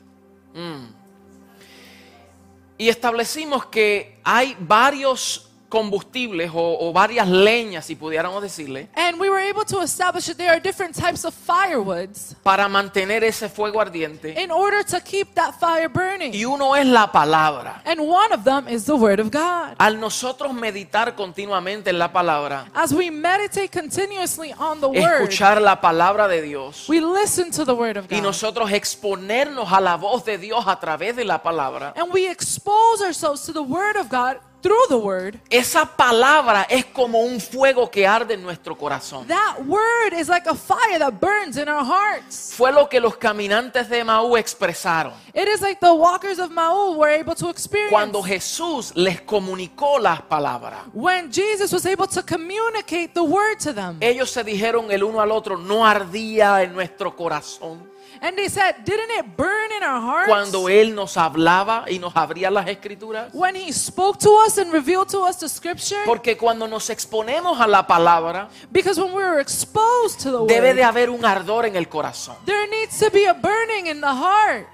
Y 2.76 2.88
establecimos 2.88 3.66
que 3.66 4.18
hay 4.25 4.56
varios 4.61 5.49
combustibles 5.75 6.50
o, 6.54 6.78
o 6.88 6.93
varias 6.93 7.26
leñas, 7.28 7.85
si 7.85 7.97
pudiéramos 7.97 8.40
decirle, 8.40 8.88
And 8.95 9.19
we 9.21 9.28
were 9.28 9.43
able 9.49 9.64
to 9.64 9.83
establish 9.83 10.26
that 10.26 10.37
there 10.37 10.50
are 10.50 10.61
different 10.61 10.95
types 10.95 11.25
of 11.25 11.35
firewoods 11.35 12.37
para 12.45 12.69
mantener 12.69 13.25
ese 13.25 13.49
fuego 13.49 13.81
ardiente. 13.81 14.40
in 14.40 14.50
order 14.52 14.85
to 14.85 15.00
keep 15.00 15.35
that 15.35 15.54
fire 15.59 15.88
burning. 15.88 16.33
Y 16.33 16.45
uno 16.45 16.76
es 16.76 16.87
la 16.87 17.11
palabra. 17.11 17.83
And 17.85 18.00
one 18.00 18.33
of 18.33 18.45
them 18.45 18.69
is 18.69 18.85
the 18.85 18.95
Word 18.95 19.19
of 19.19 19.31
God. 19.33 19.75
Al 19.78 19.99
nosotros 19.99 20.54
meditar 20.54 21.14
continuamente 21.16 21.90
en 21.90 21.99
la 21.99 22.12
palabra, 22.12 22.66
As 22.75 22.93
we 22.93 23.11
meditate 23.11 23.71
continuously 23.71 24.52
on 24.59 24.81
the 24.81 24.87
Word, 24.88 25.23
escuchar 25.23 25.61
la 25.61 25.81
palabra 25.81 26.28
de 26.28 26.43
Dios 26.43 26.88
we 26.88 27.00
listen 27.00 27.50
to 27.50 27.64
the 27.64 27.75
Word 27.75 27.97
of 27.97 28.07
y 28.11 28.16
God. 28.16 28.23
nosotros 28.26 28.71
exponernos 28.73 29.73
a 29.73 29.81
la 29.81 29.97
voz 29.97 30.25
de 30.25 30.38
Dios 30.38 30.64
a 30.66 30.78
través 30.78 31.16
de 31.16 31.25
la 31.25 31.43
palabra, 31.43 31.93
And 31.97 32.12
we 32.12 32.28
expose 32.31 33.02
ourselves 33.02 33.43
to 33.47 33.52
the 33.52 33.62
Word 33.62 33.97
of 33.97 34.09
God 34.09 34.38
through 34.64 34.88
the 34.88 34.97
Word. 34.97 35.38
esa 35.50 35.85
palabra 35.85 36.66
es 36.71 36.87
como 36.87 37.21
un 37.21 37.38
fuego 37.38 37.90
que 37.90 38.06
arde 38.06 38.33
en 38.33 38.42
nuestro 38.42 38.75
corazón. 38.76 39.26
That 39.28 39.61
Word 39.66 40.14
is 40.18 40.28
like 40.28 40.49
a 40.49 40.54
fire 40.54 40.99
that 40.99 41.21
burns 41.21 41.59
in 41.59 41.68
our 41.68 41.85
hearts. 41.85 42.54
Fue 42.56 42.73
lo 42.73 42.88
que 42.88 42.99
los 42.99 43.16
caminantes 43.18 43.90
de 43.90 44.02
Maú 44.02 44.38
expresaron. 44.38 45.12
It 45.35 45.49
is 45.49 45.61
like 45.61 45.80
the 45.80 45.92
walkers 45.92 46.38
of 46.38 46.50
Maul 46.50 46.97
were 46.97 47.12
able 47.12 47.35
to 47.35 47.50
experience. 47.50 47.90
Cuando 47.90 48.23
Jesús 48.23 48.92
les 48.94 49.21
comunicó 49.21 49.99
las 49.99 50.23
palabras, 50.23 50.80
when 50.94 51.30
Jesus 51.30 51.71
was 51.71 51.85
able 51.85 52.06
to 52.06 52.23
communicate 52.23 53.12
the 53.12 53.23
Word 53.23 53.59
to 53.59 53.75
them. 53.75 53.99
ellos 54.00 54.30
se 54.30 54.42
dijeron 54.42 54.90
el 54.90 55.04
uno 55.04 55.21
al 55.21 55.30
otro, 55.30 55.59
no 55.59 55.85
ardía 55.87 56.62
en 56.62 56.73
nuestro 56.73 57.14
corazón. 57.14 57.92
And 58.21 58.37
they 58.37 58.49
said, 58.49 58.76
Didn't 58.85 59.11
it 59.18 59.37
burn 59.37 59.71
in 59.76 59.83
our 59.83 60.00
hearts? 60.00 60.28
Cuando 60.28 60.68
Él 60.68 60.94
nos 60.94 61.16
hablaba 61.16 61.85
y 61.90 61.99
nos 61.99 62.14
abría 62.16 62.50
las 62.50 62.66
escrituras. 62.68 63.30
when 63.33 63.54
He 63.56 63.73
spoke 63.73 64.18
to 64.21 64.30
us 64.47 64.59
and 64.59 64.73
revealed 64.73 65.09
to 65.11 65.21
us 65.23 65.38
the 65.38 65.49
Scripture? 65.49 66.02
Porque 66.06 66.37
cuando 66.37 66.66
nos 66.66 66.88
exponemos 66.90 67.61
a 67.61 67.66
la 67.66 67.87
palabra, 67.87 68.49
because 68.73 68.99
when 69.00 69.12
we 69.12 69.23
were 69.23 69.40
exposed 69.40 70.21
to 70.21 70.30
the 70.30 70.38
debe 70.54 70.68
Word, 70.68 70.76
de 70.76 70.83
haber 70.85 71.11
un 71.11 71.25
ardor 71.25 71.66
en 71.66 71.76
el 71.76 71.87
corazón. 71.88 72.37
there 72.47 72.66
needs 72.68 72.99
to 72.99 73.11
be 73.11 73.26
a 73.26 73.35
burning 73.35 73.87
in 73.88 74.00
the 74.00 74.06
heart. 74.14 74.66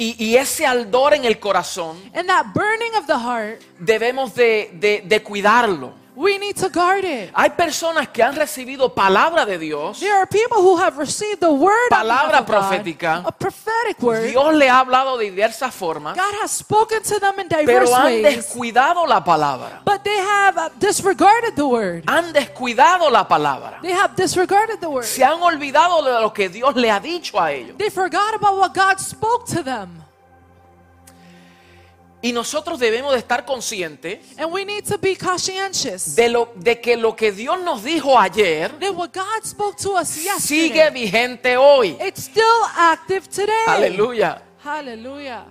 Y, 0.00 0.14
y 0.16 0.36
ese 0.36 0.64
ardor 0.64 1.14
en 1.14 1.24
el 1.24 1.40
corazón 1.40 1.96
And 2.14 2.28
that 2.28 2.54
burning 2.54 2.94
of 2.96 3.06
the 3.08 3.18
heart, 3.18 3.60
debemos 3.80 4.32
de, 4.34 4.70
de- 4.74 5.02
de 5.04 5.22
cuidarlo. 5.24 5.92
We 6.18 6.36
need 6.36 6.56
to 6.56 6.68
guard 6.68 7.04
it. 7.04 7.30
Hay 7.32 7.50
personas 7.50 8.08
que 8.08 8.24
han 8.24 8.34
recibido 8.34 8.92
palabra 8.92 9.46
de 9.46 9.56
Dios. 9.56 10.00
There 10.00 10.16
are 10.16 10.26
people 10.26 10.58
who 10.58 10.76
have 10.76 10.98
received 10.98 11.40
the 11.40 11.52
word 11.52 11.90
Palabra 11.90 12.40
of 12.40 12.46
God, 12.46 12.56
profética. 12.56 13.22
a 13.24 13.30
prophetic 13.30 14.02
word. 14.02 14.26
Dios 14.28 14.54
le 14.54 14.68
ha 14.68 14.80
hablado 14.80 15.16
de 15.16 15.30
diversas 15.30 15.72
formas, 15.72 16.16
God 16.16 16.34
has 16.42 16.50
spoken 16.50 17.02
to 17.02 17.20
them 17.20 17.38
in 17.38 17.48
diverse 17.48 17.66
pero 17.66 17.94
han 17.94 18.04
ways, 18.06 18.36
descuidado 18.36 19.06
la 19.06 19.22
palabra. 19.22 19.80
but 19.84 20.02
they 20.02 20.18
have 20.18 20.58
uh, 20.58 20.68
disregarded 20.80 21.54
the 21.54 21.66
word. 21.66 22.02
Han 22.08 22.32
descuidado 22.32 23.08
la 23.10 23.28
palabra. 23.28 23.78
They 23.80 23.92
have 23.92 24.16
disregarded 24.16 24.80
the 24.80 24.88
word. 24.90 25.04
Se 25.04 25.22
han 25.22 25.40
olvidado 25.40 26.02
de 26.02 26.20
lo 26.20 26.32
que 26.32 26.48
Dios 26.48 26.74
le 26.74 26.90
ha 26.90 26.98
dicho 26.98 27.38
a 27.40 27.52
ellos. 27.52 27.76
They 27.78 27.90
forgot 27.90 28.34
about 28.34 28.58
what 28.58 28.74
God 28.74 28.98
spoke 28.98 29.46
to 29.54 29.62
them. 29.62 30.02
Y 32.20 32.32
nosotros 32.32 32.80
debemos 32.80 33.12
de 33.12 33.18
estar 33.18 33.44
conscientes 33.44 34.18
And 34.36 34.52
we 34.52 34.64
need 34.64 34.84
to 34.88 34.98
be 34.98 35.16
conscientious 35.16 36.16
de, 36.16 36.28
lo, 36.28 36.52
de 36.56 36.80
que 36.80 36.96
lo 36.96 37.14
que 37.14 37.30
Dios 37.30 37.60
nos 37.62 37.84
dijo 37.84 38.18
ayer 38.18 38.76
that 38.80 38.90
what 38.92 39.10
God 39.14 39.44
spoke 39.44 39.76
to 39.80 39.92
us 39.96 40.08
sigue 40.08 40.90
vigente 40.90 41.56
hoy. 41.56 41.96
it's 42.00 42.24
still 42.24 42.42
active 42.76 43.28
today. 43.28 43.52
Aleluya. 43.68 44.42
Hallelujah. 44.64 45.44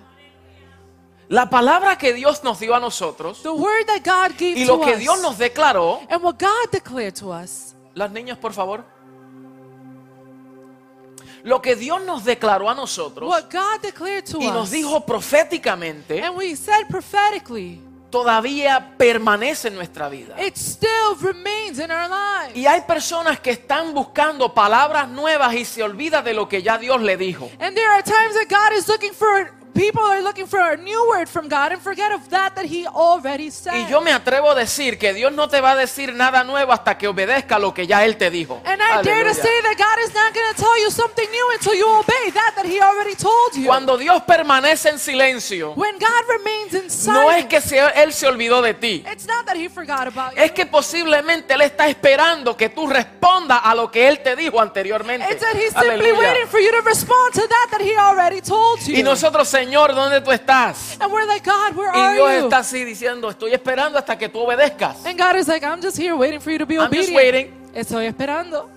La 1.29 1.49
palabra 1.49 1.97
que 1.97 2.13
Dios 2.13 2.43
nos 2.43 2.59
dio 2.59 2.73
a 2.75 2.79
nosotros 2.79 3.41
The 3.43 3.49
word 3.49 3.85
that 3.87 4.01
God 4.03 4.37
gave 4.37 4.57
y 4.61 4.65
to 4.65 4.77
lo 4.77 4.81
que 4.85 4.93
us 4.93 4.99
Dios 4.99 5.21
nos 5.21 5.37
declaró. 5.37 6.01
and 6.09 6.21
what 6.21 6.37
God 6.37 6.69
declared 6.71 7.13
to 7.15 7.31
us. 7.31 7.75
Las 7.95 8.11
niñas, 8.11 8.37
por 8.37 8.53
favor. 8.53 8.83
Lo 11.47 11.61
que 11.61 11.77
Dios 11.77 12.03
nos 12.03 12.25
declaró 12.25 12.69
a 12.69 12.75
nosotros 12.75 13.29
What 13.29 13.45
God 13.49 13.81
declared 13.81 14.25
to 14.25 14.37
y 14.41 14.47
nos 14.51 14.65
us. 14.65 14.71
dijo 14.71 15.05
proféticamente 15.05 16.21
And 16.21 16.35
we 16.35 16.55
said 16.57 16.87
prophetically, 16.89 17.81
todavía 18.09 18.95
permanece 18.97 19.69
en 19.69 19.75
nuestra 19.75 20.09
vida. 20.09 20.35
it 20.45 20.57
still 20.57 21.15
remains 21.21 21.79
in 21.79 21.89
our 21.89 22.09
lives. 22.09 22.53
Y 22.55 22.65
hay 22.67 22.81
personas 22.81 23.39
que 23.39 23.51
están 23.51 23.93
buscando 23.93 24.53
palabras 24.53 25.07
nuevas 25.07 25.53
y 25.55 25.63
se 25.63 25.83
olvida 25.83 26.21
de 26.21 26.33
lo 26.33 26.49
que 26.49 26.61
ya 26.61 26.77
Dios 26.77 27.01
le 27.01 27.15
dijo. 27.15 27.49
And 27.59 27.73
there 27.75 27.87
are 27.87 28.03
times 28.03 28.33
that 28.35 28.49
God 28.49 28.77
is 28.77 28.87
looking 28.89 29.13
for 29.13 29.53
people 29.77 30.01
are 30.03 30.21
looking 30.21 30.47
for 30.47 30.59
a 30.59 30.75
new 30.77 31.07
word 31.09 31.27
from 31.29 31.47
God 31.47 31.71
and 31.71 31.81
forget 31.81 32.11
of 32.11 32.27
that 32.29 32.55
that 32.55 32.65
He 32.65 32.85
already 32.87 33.51
said. 33.51 33.73
Y 33.75 33.87
yo 33.89 34.01
me 34.01 34.11
atrevo 34.11 34.51
a 34.51 34.55
decir 34.55 34.97
que 34.97 35.13
Dios 35.13 35.31
no 35.31 35.47
te 35.47 35.61
va 35.61 35.71
a 35.71 35.75
decir 35.75 36.13
nada 36.13 36.43
nuevo 36.43 36.71
hasta 36.73 36.97
que 36.97 37.07
obedezca 37.07 37.59
lo 37.59 37.73
que 37.73 37.85
ya 37.87 38.03
Él 38.05 38.17
te 38.17 38.29
dijo. 38.31 38.61
and 38.65 38.81
I 38.81 39.01
dare 39.03 39.23
to 39.23 39.29
Aleluya. 39.29 39.33
say 39.35 39.61
that 39.61 39.77
God 39.77 39.99
is 40.07 40.13
not 40.13 40.33
going 40.33 40.53
to 40.55 40.61
tell 40.61 40.81
you 40.81 40.89
something 40.91 41.29
new 41.31 41.51
until 41.53 41.75
you 41.75 41.87
obey 41.99 42.31
that 42.33 42.53
that 42.55 42.65
He 42.65 42.79
already 42.81 43.15
told 43.15 43.55
you. 43.55 43.67
Cuando 43.67 43.97
Dios 43.97 44.23
permanece 44.23 44.89
en 44.89 44.99
silencio, 44.99 45.73
when 45.75 45.97
God 45.99 46.23
remains 46.27 46.73
in 46.73 46.87
no 47.13 47.29
es 47.31 47.45
silence, 47.45 47.47
que 47.47 47.61
se- 47.61 48.01
Él 48.01 48.13
se 48.13 48.27
olvidó 48.27 48.61
de 48.61 48.73
ti. 48.73 49.03
it's 49.11 49.27
not 49.27 49.45
that 49.45 49.55
He 49.55 49.69
forgot 49.69 50.07
about 50.07 50.35
you. 50.35 50.41
Es 50.41 50.51
que 50.51 50.65
posiblemente 50.65 51.53
Él 51.53 51.61
está 51.61 51.87
esperando 51.87 52.55
que 52.57 52.69
tú 52.69 52.87
respondas 52.87 53.61
a 53.63 53.75
lo 53.75 53.91
que 53.91 54.07
Él 54.07 54.19
te 54.23 54.35
dijo 54.35 54.59
anteriormente. 54.59 55.25
it's 55.31 55.41
that 55.41 55.55
He's 55.55 55.71
simply 55.73 55.89
Aleluya. 56.09 56.17
waiting 56.33 56.47
for 56.47 56.59
you 56.59 56.71
to 56.71 56.81
respond 56.81 57.33
to 57.33 57.41
that 57.47 57.67
that 57.71 57.81
He 57.81 57.95
already 57.97 58.41
told 58.41 58.79
you. 58.81 58.95
Y 58.95 59.03
nosotros, 59.03 59.47
Señor, 59.47 59.66
¿dónde 59.71 60.21
tú 60.21 60.31
estás? 60.31 60.97
and 60.99 61.11
we're 61.11 61.25
like, 61.27 61.43
God, 61.43 61.75
where 61.75 61.91
Y 61.93 61.99
are 61.99 62.15
Dios 62.15 62.29
you? 62.39 62.43
está 62.45 62.57
así 62.59 62.83
diciendo, 62.83 63.29
estoy 63.29 63.53
esperando 63.53 63.97
hasta 63.97 64.17
que 64.17 64.29
tú 64.29 64.39
obedezcas. 64.39 65.05
And 65.05 65.17
God 65.19 65.35
is 65.37 65.47
like, 65.47 65.65
I'm 65.65 65.81
just 65.81 65.97
here 65.97 66.13
waiting 66.15 66.39
for 66.39 66.51
you 66.51 66.57
to 66.59 66.65
be 66.65 66.75
I'm 66.75 66.91
just 66.91 67.09
obedient. 67.09 67.15
waiting. 67.15 67.71
Estoy 67.73 68.05
esperando. 68.07 68.69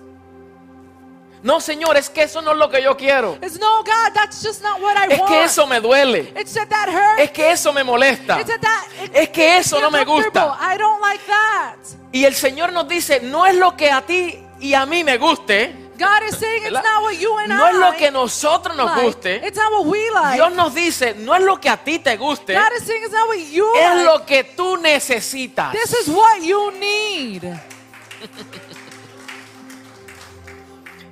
No, 1.43 1.59
Señor, 1.59 1.97
es 1.97 2.07
que 2.07 2.21
eso 2.21 2.39
no 2.43 2.51
es 2.51 2.57
lo 2.57 2.69
que 2.69 2.83
yo 2.83 2.95
quiero. 2.95 3.35
It's 3.41 3.59
no, 3.59 3.79
God, 3.83 4.13
that's 4.13 4.43
just 4.43 4.61
not 4.61 4.79
what 4.79 4.95
I 4.95 5.11
Es 5.11 5.19
want. 5.19 5.31
que 5.31 5.43
eso 5.43 5.65
me 5.65 5.79
duele. 5.81 6.31
It's 6.39 6.53
that 6.53 6.69
that 6.69 6.87
hurts. 6.87 7.19
Es 7.23 7.31
que 7.31 7.51
eso 7.51 7.73
me 7.73 7.83
molesta. 7.83 8.39
It's 8.39 8.47
that 8.47 8.61
that. 8.61 8.87
it- 9.03 9.11
Es 9.15 9.29
que 9.29 9.57
eso 9.57 9.79
no 9.79 9.89
me 9.89 10.05
gusta. 10.05 10.55
I 10.61 10.77
don't 10.77 11.01
like 11.01 11.23
that. 11.25 11.77
Y 12.11 12.25
el 12.25 12.35
Señor 12.35 12.71
nos 12.71 12.87
dice, 12.87 13.21
no 13.21 13.47
es 13.47 13.55
lo 13.55 13.75
que 13.75 13.89
a 13.89 14.01
ti 14.03 14.37
y 14.59 14.75
a 14.75 14.85
mí 14.85 15.03
me 15.03 15.17
guste. 15.17 15.80
God 16.01 16.23
is 16.27 16.37
saying 16.37 16.63
it's 16.63 16.71
¿verdad? 16.73 16.83
not 16.83 17.03
what 17.03 17.13
you 17.19 17.37
and 17.37 17.49
No 17.49 17.67
es 17.67 17.75
lo 17.75 17.91
que 17.97 18.11
nosotros 18.11 18.75
nos 18.75 18.85
like. 18.87 19.01
guste. 19.03 19.35
It's 19.47 19.57
not 19.57 19.71
what 19.71 19.85
we 19.85 20.09
like. 20.11 20.35
Dios 20.35 20.51
nos 20.53 20.73
dice, 20.73 21.13
no 21.15 21.35
es 21.35 21.43
lo 21.43 21.59
que 21.59 21.69
a 21.69 21.77
ti 21.77 21.99
te 21.99 22.17
guste. 22.17 22.53
God 22.53 22.71
is 22.77 22.83
saying 22.83 23.03
it's 23.03 23.13
not 23.13 23.27
what 23.27 23.37
you 23.37 23.73
Es 23.75 23.95
like. 23.95 24.05
lo 24.05 24.25
que 24.25 24.43
tú 24.43 24.77
necesitas. 24.77 25.71
This 25.71 25.93
is 25.93 26.07
what 26.09 26.41
you 26.41 26.71
need. 26.71 27.43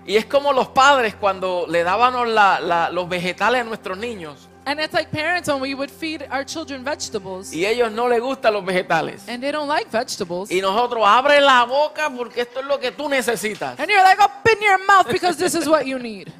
Y 0.05 0.15
es 0.17 0.25
como 0.25 0.51
los 0.53 0.69
padres 0.69 1.13
cuando 1.15 1.65
le 1.69 1.83
dábamos 1.83 2.27
la- 2.27 2.59
la- 2.59 2.89
los 2.89 3.07
vegetales 3.07 3.61
a 3.61 3.63
nuestros 3.63 3.97
niños. 3.97 4.47
And 4.69 4.79
it's 4.79 4.93
like 4.93 5.09
parents 5.09 5.49
when 5.49 5.61
we 5.61 5.73
would 5.73 5.89
feed 5.89 6.27
our 6.29 6.43
children 6.45 6.83
vegetables. 6.83 7.51
Y 7.51 7.65
ellos 7.65 7.91
no 7.91 8.07
les 8.07 8.21
gustan 8.21 8.53
los 8.53 8.63
vegetales. 8.63 9.27
And 9.27 9.41
they 9.41 9.51
don't 9.51 9.67
like 9.67 9.89
vegetables. 9.89 10.51
Y 10.51 10.61
nosotros, 10.61 11.01
abre 11.07 11.41
la 11.41 11.65
boca 11.65 12.07
porque 12.15 12.41
esto 12.41 12.59
es 12.59 12.67
lo 12.67 12.79
que 12.79 12.91
tú 12.91 13.09
necesitas. 13.09 13.79
And 13.79 13.89
you're 13.89 14.03
like, 14.03 14.19
open 14.21 14.61
your 14.61 14.77
mouth 14.85 15.07
because 15.11 15.37
this 15.37 15.55
is 15.55 15.67
what 15.67 15.87
you 15.87 15.97
need. 15.97 16.31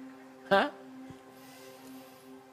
¿Ah? 0.50 0.70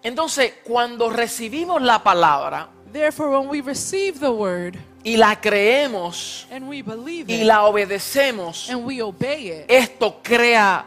Entonces, 0.02 0.54
cuando 0.64 1.10
recibimos 1.10 1.82
la 1.82 2.02
palabra, 2.02 2.70
Therefore, 2.94 3.38
when 3.38 3.50
we 3.50 3.60
receive 3.60 4.22
the 4.22 4.32
word 4.32 4.78
y 5.04 5.18
la 5.18 5.36
creemos 5.36 6.46
and 6.50 6.70
we 6.70 6.82
believe 6.82 7.30
y 7.30 7.42
it 7.42 7.46
la 7.46 7.66
obedecemos, 7.66 8.70
and 8.70 8.86
we 8.86 9.02
obey 9.02 9.50
it, 9.50 9.66
esto 9.68 10.22
crea 10.24 10.86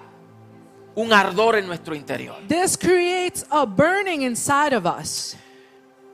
un 0.99 1.12
ardor 1.12 1.55
en 1.57 1.67
nuestro 1.67 1.95
interior. 1.95 2.37
this 2.49 2.76
creates 2.76 3.47
a 3.50 3.64
burning 3.64 4.23
inside 4.23 4.75
of 4.75 4.85
us. 4.85 5.37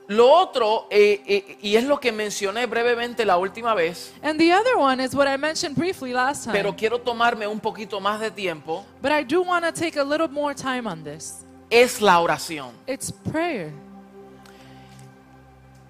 Lo 0.07 0.31
otro, 0.31 0.85
eh, 0.91 1.23
eh, 1.25 1.57
y 1.63 1.75
es 1.75 1.83
lo 1.83 1.99
que 1.99 2.11
mencioné 2.11 2.67
brevemente 2.67 3.25
la 3.25 3.37
última 3.37 3.73
vez, 3.73 4.13
And 4.21 4.39
the 4.39 4.53
other 4.53 4.77
one 4.77 5.03
is 5.03 5.15
what 5.15 5.27
I 5.27 5.37
mentioned 5.37 5.75
briefly 5.75 6.13
last 6.13 6.43
time. 6.43 6.53
pero 6.53 6.75
quiero 6.75 6.99
tomarme 6.99 7.47
un 7.47 7.59
poquito 7.59 7.99
más 7.99 8.19
de 8.19 8.29
tiempo, 8.29 8.85
but 9.01 9.11
I 9.11 9.23
do 9.23 9.41
want 9.41 9.65
to 9.65 9.71
take 9.71 9.99
a 9.99 10.03
little 10.03 10.27
more 10.27 10.53
time 10.53 10.85
on 10.87 11.03
this. 11.03 11.43
es 11.71 11.99
la 11.99 12.19
oración. 12.19 12.69
It's 12.85 13.11
prayer. 13.11 13.71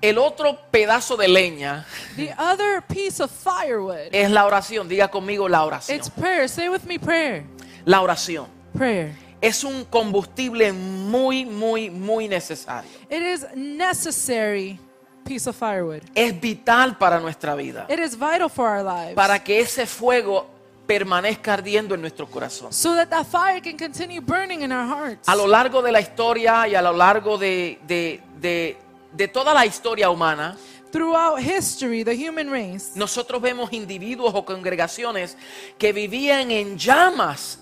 El 0.02 0.18
otro 0.20 0.58
pedazo 0.72 1.18
de 1.18 1.28
leña 1.28 1.86
The 2.16 2.34
other 2.38 2.82
piece 2.82 3.22
of 3.22 3.30
firewood. 3.30 4.14
es 4.14 4.32
la 4.32 4.46
oración. 4.46 4.88
Diga 4.88 5.10
conmigo 5.10 5.50
la 5.50 5.66
oración. 5.66 5.98
It's 5.98 6.10
prayer. 6.10 6.48
Say 6.48 6.70
with 6.70 6.84
me 6.86 6.98
prayer. 6.98 7.44
La 7.84 8.02
oración 8.02 8.55
Prayer. 8.78 9.14
es 9.42 9.64
un 9.64 9.86
combustible 9.86 10.72
muy, 10.74 11.46
muy, 11.46 11.90
muy 11.90 12.28
necesario. 12.28 12.90
It 13.10 13.22
is 13.22 13.46
necessary 13.56 14.80
piece 15.24 15.48
of 15.50 15.56
firewood. 15.56 16.02
Es 16.16 16.40
vital 16.40 16.98
para 16.98 17.20
nuestra 17.20 17.56
vida, 17.56 17.86
It 17.90 18.00
is 18.00 18.16
vital 18.18 18.50
for 18.50 18.68
our 18.68 18.84
lives. 18.84 19.16
para 19.16 19.44
que 19.44 19.60
ese 19.60 19.86
fuego 19.86 20.48
permanezca 20.88 21.54
ardiendo 21.54 21.96
en 21.96 22.02
nuestro 22.02 22.28
corazón. 22.28 22.72
so 22.72 22.94
that 22.96 23.10
that 23.10 23.26
fire 23.26 23.60
can 23.62 23.78
continue 23.78 24.20
burning 24.22 24.62
in 24.62 24.72
our 24.72 24.88
hearts. 24.88 25.28
A 25.28 25.36
lo 25.36 25.48
largo 25.48 25.82
de 25.82 25.92
la 25.92 26.00
historia 26.00 26.68
y 26.68 26.76
a 26.76 26.82
lo 26.82 26.94
largo 26.94 27.38
de, 27.38 27.80
de- 27.88 28.22
de- 28.40 28.78
de 29.14 29.28
toda 29.28 29.54
la 29.54 29.66
historia 29.66 30.10
humana, 30.10 30.56
Throughout 30.92 31.40
history, 31.42 32.04
the 32.06 32.16
human 32.16 32.50
race, 32.50 32.92
nosotros 32.96 33.42
vemos 33.42 33.74
individuos 33.74 34.32
o 34.34 34.46
congregaciones 34.46 35.36
que 35.78 35.92
vivían 35.92 36.52
en 36.52 36.78
llamas, 36.78 37.60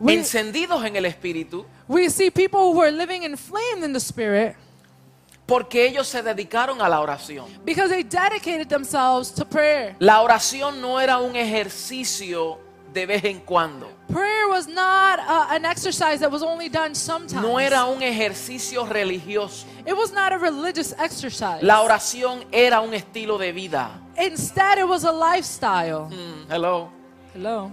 we, 0.00 0.14
encendidos 0.14 0.84
en 0.84 0.96
el 0.96 1.04
espíritu, 1.04 1.64
we 1.86 2.08
see 2.08 2.30
people 2.30 2.60
who 2.60 2.78
were 2.78 2.90
living 2.90 3.22
inflamed 3.22 3.82
in 3.84 3.92
the 3.92 4.00
spirit 4.00 4.56
porque 5.46 5.86
ellos 5.86 6.06
se 6.06 6.22
dedicaron 6.22 6.82
a 6.82 6.88
la 6.88 7.00
oración. 7.00 7.46
because 7.64 7.90
they 7.90 8.02
dedicated 8.02 8.68
themselves 8.68 9.30
to 9.30 9.44
prayer. 9.44 9.96
La 9.98 10.22
oración 10.22 10.80
no 10.80 11.00
era 11.00 11.18
un 11.18 11.34
ejercicio 11.34 12.58
de 12.92 13.06
vez 13.06 13.24
en 13.24 13.40
cuando. 13.40 13.88
Prayer 14.08 14.48
was 14.48 14.66
not 14.66 15.18
uh, 15.18 15.46
an 15.50 15.64
exercise 15.64 16.20
that 16.20 16.30
was 16.30 16.42
only 16.42 16.68
done 16.68 16.94
sometimes. 16.94 17.42
No 17.42 17.58
era 17.58 17.84
un 17.86 18.02
ejercicio 18.02 18.86
religioso. 18.86 19.64
It 19.86 19.96
was 19.96 20.12
not 20.12 20.32
a 20.32 20.38
religious 20.38 20.94
exercise. 20.98 21.62
La 21.62 21.82
oración 21.82 22.44
era 22.52 22.80
un 22.80 22.92
estilo 22.92 23.38
de 23.38 23.52
vida. 23.52 23.90
Instead, 24.18 24.78
it 24.78 24.88
was 24.88 25.04
a 25.04 25.12
lifestyle. 25.12 26.10
Mm, 26.10 26.50
hello. 26.50 26.90
Hello. 27.34 27.70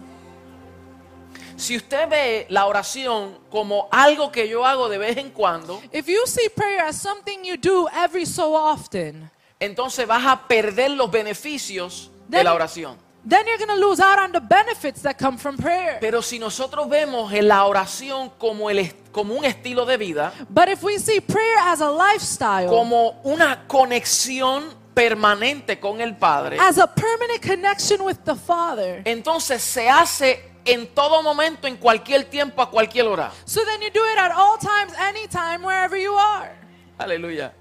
Si 1.58 1.76
usted 1.78 2.10
ve 2.10 2.46
la 2.50 2.66
oración 2.66 3.38
como 3.50 3.88
algo 3.92 4.32
que 4.32 4.48
yo 4.50 4.66
hago 4.66 4.90
de 4.90 4.98
vez 4.98 5.18
en 5.18 5.30
cuando, 5.32 5.82
If 5.92 6.08
you 6.08 6.22
see 6.26 6.50
prayer 6.50 6.82
as 6.86 6.98
something 7.02 7.44
you 7.44 7.56
do 7.58 7.88
every 7.96 8.26
so 8.26 8.54
often, 8.56 9.30
entonces 9.60 10.06
vas 10.06 10.26
a 10.26 10.48
perder 10.48 10.92
los 10.92 11.10
beneficios 11.10 12.12
de 12.28 12.38
Then- 12.40 12.46
la 12.46 12.54
oración. 12.54 12.98
then 13.28 13.46
you're 13.48 13.58
going 13.58 13.70
to 13.80 13.88
lose 13.88 14.00
out 14.00 14.20
on 14.20 14.32
the 14.32 14.40
benefits 14.40 15.02
that 15.02 15.18
come 15.18 15.38
from 15.38 15.58
prayer. 15.58 15.98
Pero 16.00 16.22
si 16.22 16.38
nosotros 16.38 16.88
vemos 16.90 17.32
en 17.34 17.48
la 17.48 17.66
oración 17.66 18.30
como, 18.38 18.70
el, 18.70 18.92
como 19.12 19.34
un 19.34 19.46
estilo 19.46 19.86
de 19.86 19.98
vida, 19.98 20.32
But 20.50 20.68
if 20.70 20.84
we 20.84 21.00
see 21.00 21.22
prayer 21.22 21.58
as 21.60 21.82
a 21.82 21.90
lifestyle, 21.90 22.68
como 22.68 23.20
una 23.24 23.66
conexión 23.68 24.66
permanente 24.94 25.80
con 25.80 26.02
el 26.02 26.16
Padre, 26.18 26.58
as 26.60 26.78
a 26.78 26.86
permanent 26.88 27.42
connection 27.42 28.02
with 28.02 28.18
the 28.26 28.36
Father, 28.36 29.02
entonces 29.06 29.62
se 29.64 29.90
hace 29.90 30.40
en 30.66 30.88
todo 30.88 31.22
momento, 31.22 31.68
en 31.68 31.78
cualquier 31.78 32.26
tiempo, 32.26 32.62
a 32.62 32.70
cualquier 32.70 33.08
hora. 33.08 33.32
so 33.46 33.64
then 33.64 33.82
you 33.82 33.90
do 33.92 34.04
it 34.12 34.18
at 34.18 34.32
all 34.32 34.58
times, 34.58 34.94
anytime, 35.00 35.64
wherever 35.64 35.98
you 35.98 36.14
are. 36.14 36.52
Aleluya. 36.98 37.54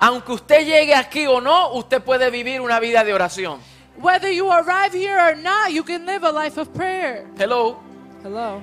Aunque 0.00 0.32
usted 0.32 0.64
llegue 0.66 0.94
aquí 0.94 1.26
o 1.26 1.40
no, 1.40 1.72
usted 1.74 2.02
puede 2.02 2.30
vivir 2.30 2.60
una 2.60 2.80
vida 2.80 3.04
de 3.04 3.14
oración. 3.14 3.60
Whether 3.96 4.30
you 4.30 4.50
arrive 4.50 4.92
here 4.92 5.18
or 5.18 5.36
not, 5.36 5.72
you 5.72 5.82
can 5.82 6.04
live 6.04 6.24
a 6.24 6.30
life 6.30 6.58
of 6.58 6.72
prayer. 6.74 7.26
Hello. 7.38 7.78
Hello. 8.22 8.60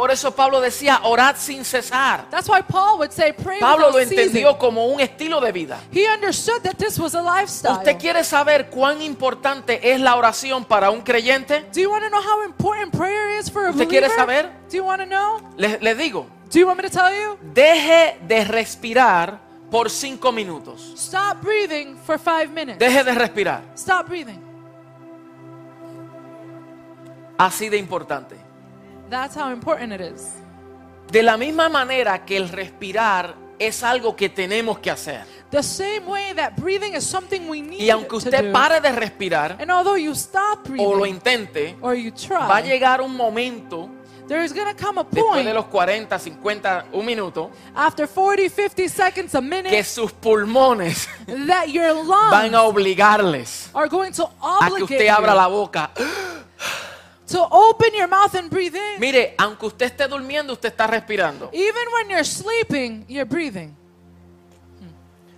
Por 0.00 0.10
eso 0.10 0.34
Pablo 0.34 0.62
decía, 0.62 1.00
orad 1.02 1.36
sin 1.36 1.62
cesar. 1.62 2.24
That's 2.30 2.48
why 2.48 2.62
Paul 2.62 2.96
would 3.00 3.10
say, 3.10 3.34
pray 3.34 3.60
Pablo 3.60 3.90
lo 3.90 3.98
entendió 4.00 4.56
como 4.56 4.86
un 4.86 4.98
estilo 4.98 5.42
de 5.42 5.52
vida. 5.52 5.78
He 5.92 6.06
understood 6.08 6.62
that 6.62 6.78
this 6.78 6.98
was 6.98 7.14
a 7.14 7.20
lifestyle. 7.20 7.76
¿Usted 7.76 7.98
quiere 7.98 8.24
saber 8.24 8.70
cuán 8.70 9.02
importante 9.02 9.92
es 9.92 10.00
la 10.00 10.16
oración 10.16 10.64
para 10.64 10.90
un 10.90 11.02
creyente? 11.02 11.66
Do 11.74 11.80
you 11.80 11.90
want 11.90 12.02
to 12.04 12.08
know 12.08 12.22
how 12.22 12.42
important 12.46 12.96
prayer 12.96 13.38
is 13.38 13.50
for 13.50 13.66
a 13.66 13.70
¿Usted 13.72 13.84
believer? 13.86 14.08
quiere 14.08 14.08
saber? 14.08 14.50
Do 14.70 14.76
you 14.78 14.84
want 14.86 15.02
to 15.02 15.06
know? 15.06 15.38
Les, 15.58 15.82
les 15.82 15.98
digo, 15.98 16.26
Do 16.50 16.58
you 16.58 16.66
want 16.66 16.82
me 16.82 16.88
to 16.88 16.90
tell 16.90 17.12
you? 17.14 17.36
deje 17.52 18.16
de 18.26 18.44
respirar 18.46 19.38
por 19.70 19.90
cinco 19.90 20.32
minutos. 20.32 20.94
Stop 20.96 21.42
breathing 21.42 21.98
for 22.06 22.18
five 22.18 22.48
minutes. 22.48 22.78
Deje 22.78 23.04
de 23.04 23.14
respirar. 23.14 23.64
Stop 23.76 24.08
breathing. 24.08 24.40
Así 27.36 27.68
de 27.68 27.76
importante. 27.76 28.39
That's 29.10 29.36
how 29.36 29.52
important 29.52 29.92
it 29.92 30.00
is. 30.00 30.34
De 31.10 31.22
la 31.22 31.36
misma 31.36 31.68
manera 31.68 32.24
que 32.24 32.36
el 32.36 32.48
respirar 32.48 33.34
es 33.58 33.82
algo 33.82 34.14
que 34.14 34.28
tenemos 34.28 34.78
que 34.78 34.90
hacer. 34.90 35.24
The 35.50 35.64
same 35.64 36.06
way 36.06 36.32
that 36.34 36.52
breathing 36.56 36.94
is 36.94 37.04
something 37.04 37.48
we 37.48 37.60
need 37.60 37.80
Y 37.80 37.90
aunque 37.90 38.10
to 38.10 38.16
usted 38.18 38.44
do. 38.44 38.52
pare 38.52 38.80
de 38.80 38.92
respirar 38.92 39.56
and 39.60 39.68
although 39.70 39.96
you 39.96 40.14
stop 40.14 40.62
breathing 40.64 40.86
o 40.86 40.94
lo 40.94 41.04
intente, 41.04 41.76
or 41.80 41.94
you 41.96 42.12
try, 42.12 42.38
va 42.38 42.58
a 42.58 42.60
llegar 42.62 43.00
un 43.00 43.16
momento, 43.16 43.90
there 44.28 44.44
is 44.44 44.52
to 44.72 44.76
come 44.80 45.00
a 45.00 45.04
después 45.04 45.24
point 45.24 45.44
de 45.44 45.52
los 45.52 45.64
40, 45.64 46.16
50, 46.16 46.84
un 46.92 47.04
minuto, 47.04 47.50
after 47.74 48.06
40, 48.06 48.48
50 48.48 48.88
seconds, 48.88 49.34
a 49.34 49.40
que 49.40 49.48
minute, 49.48 49.82
sus 49.82 50.12
pulmones 50.12 51.08
that 51.48 51.66
your 51.66 51.92
lungs 51.92 52.30
van 52.30 52.54
a 52.54 52.62
obligarles 52.62 53.70
are 53.74 53.88
going 53.88 54.12
to 54.12 54.22
a 54.40 54.70
que 54.76 54.84
usted 54.84 55.08
abra 55.08 55.34
la 55.34 55.48
boca. 55.48 55.90
To 57.30 57.46
open 57.50 57.90
your 57.94 58.08
mouth 58.08 58.34
and 58.34 58.50
breathe 58.50 58.74
in. 58.74 59.00
Mire, 59.00 59.34
aunque 59.38 59.66
usted 59.66 59.86
esté 59.86 60.08
durmiendo, 60.08 60.52
usted 60.52 60.68
está 60.70 60.86
respirando. 60.86 61.50
Even 61.52 61.86
when 61.94 62.10
you're 62.10 62.24
sleeping, 62.24 63.04
you're 63.08 63.24
breathing. 63.24 63.76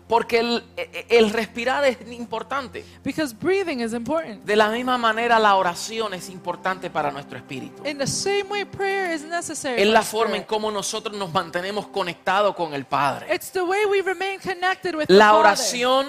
Porque 0.09 0.41
el, 0.41 0.63
el 1.09 1.31
respirar 1.31 1.85
es 1.85 1.97
importante. 2.11 2.85
Because 3.03 3.35
breathing 3.35 3.81
is 3.81 3.95
important. 3.95 4.45
De 4.45 4.55
la 4.57 4.69
misma 4.69 4.99
manera, 4.99 5.39
la 5.39 5.57
oración 5.57 6.13
es 6.13 6.29
importante 6.29 6.91
para 6.91 7.11
nuestro 7.11 7.39
espíritu. 7.39 7.83
In 7.87 7.97
the 7.97 8.07
same 8.07 8.45
way, 8.51 8.67
prayer 8.67 9.15
is 9.15 9.23
necessary. 9.23 9.81
Es 9.81 9.89
la 9.89 10.03
forma 10.03 10.37
en 10.37 10.43
cómo 10.43 10.71
nosotros 10.71 11.17
nos 11.17 11.33
mantenemos 11.33 11.87
conectados 11.87 12.55
con 12.55 12.75
el 12.75 12.85
Padre. 12.85 13.35
It's 13.35 13.51
the 13.53 13.63
way 13.63 13.87
we 13.87 14.03
remain 14.03 14.39
connected 14.39 14.95
with 14.95 15.07
the 15.07 15.15
La 15.15 15.31
Father. 15.31 15.41
oración 15.41 16.07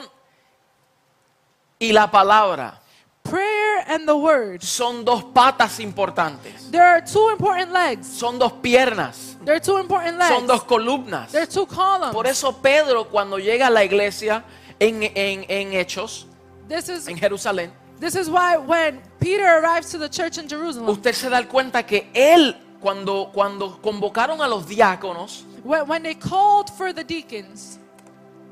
y 1.80 1.94
la 1.94 2.12
palabra 2.12 2.82
Prayer 3.24 3.84
and 3.88 4.06
the 4.08 4.16
word. 4.16 4.62
son 4.62 5.04
dos 5.06 5.24
patas 5.34 5.80
importantes. 5.80 6.70
There 6.72 6.84
are 6.84 7.02
two 7.02 7.30
important 7.32 7.72
legs. 7.72 8.06
Son 8.08 8.38
dos 8.38 8.52
piernas. 8.62 9.36
There 9.46 9.56
are 9.56 9.60
two 9.62 9.78
important 9.78 10.18
legs. 10.18 10.30
Son 10.36 10.46
dos 10.46 10.64
columnas. 10.66 11.32
There 11.32 11.42
are 11.44 11.48
two 11.50 11.66
columns. 11.66 12.14
Por 12.14 12.28
eso 12.28 12.52
Pedro 12.62 13.06
cuando 13.06 13.38
llega 13.40 13.68
a 13.68 13.70
la 13.70 13.84
iglesia 13.84 14.44
en, 14.80 15.04
en- 15.04 15.46
en 15.48 15.74
Hechos, 15.74 16.26
This 16.68 16.90
is 16.90 17.08
en 17.08 17.18
Jerusalén, 17.18 17.72
this 18.00 18.16
is 18.16 18.30
why 18.30 18.58
when 18.58 19.02
Peter 19.20 19.46
arrives 19.46 19.90
to 19.92 19.98
the 19.98 20.10
church 20.10 20.38
in 20.38 20.48
Jerusalem, 20.48 20.88
usted 20.90 21.14
se 21.14 21.30
da 21.30 21.44
cuenta 21.48 21.84
que 21.86 22.10
él, 22.14 22.56
cuando, 22.82 23.30
cuando 23.34 23.80
convocaron 23.82 24.42
a 24.42 24.48
los 24.48 24.66
diáconos, 24.68 25.44
when, 25.64 25.88
when 25.88 26.04
they 26.04 26.16
called 26.16 26.70
for 26.70 26.94
the 26.94 27.04
deacons, 27.04 27.80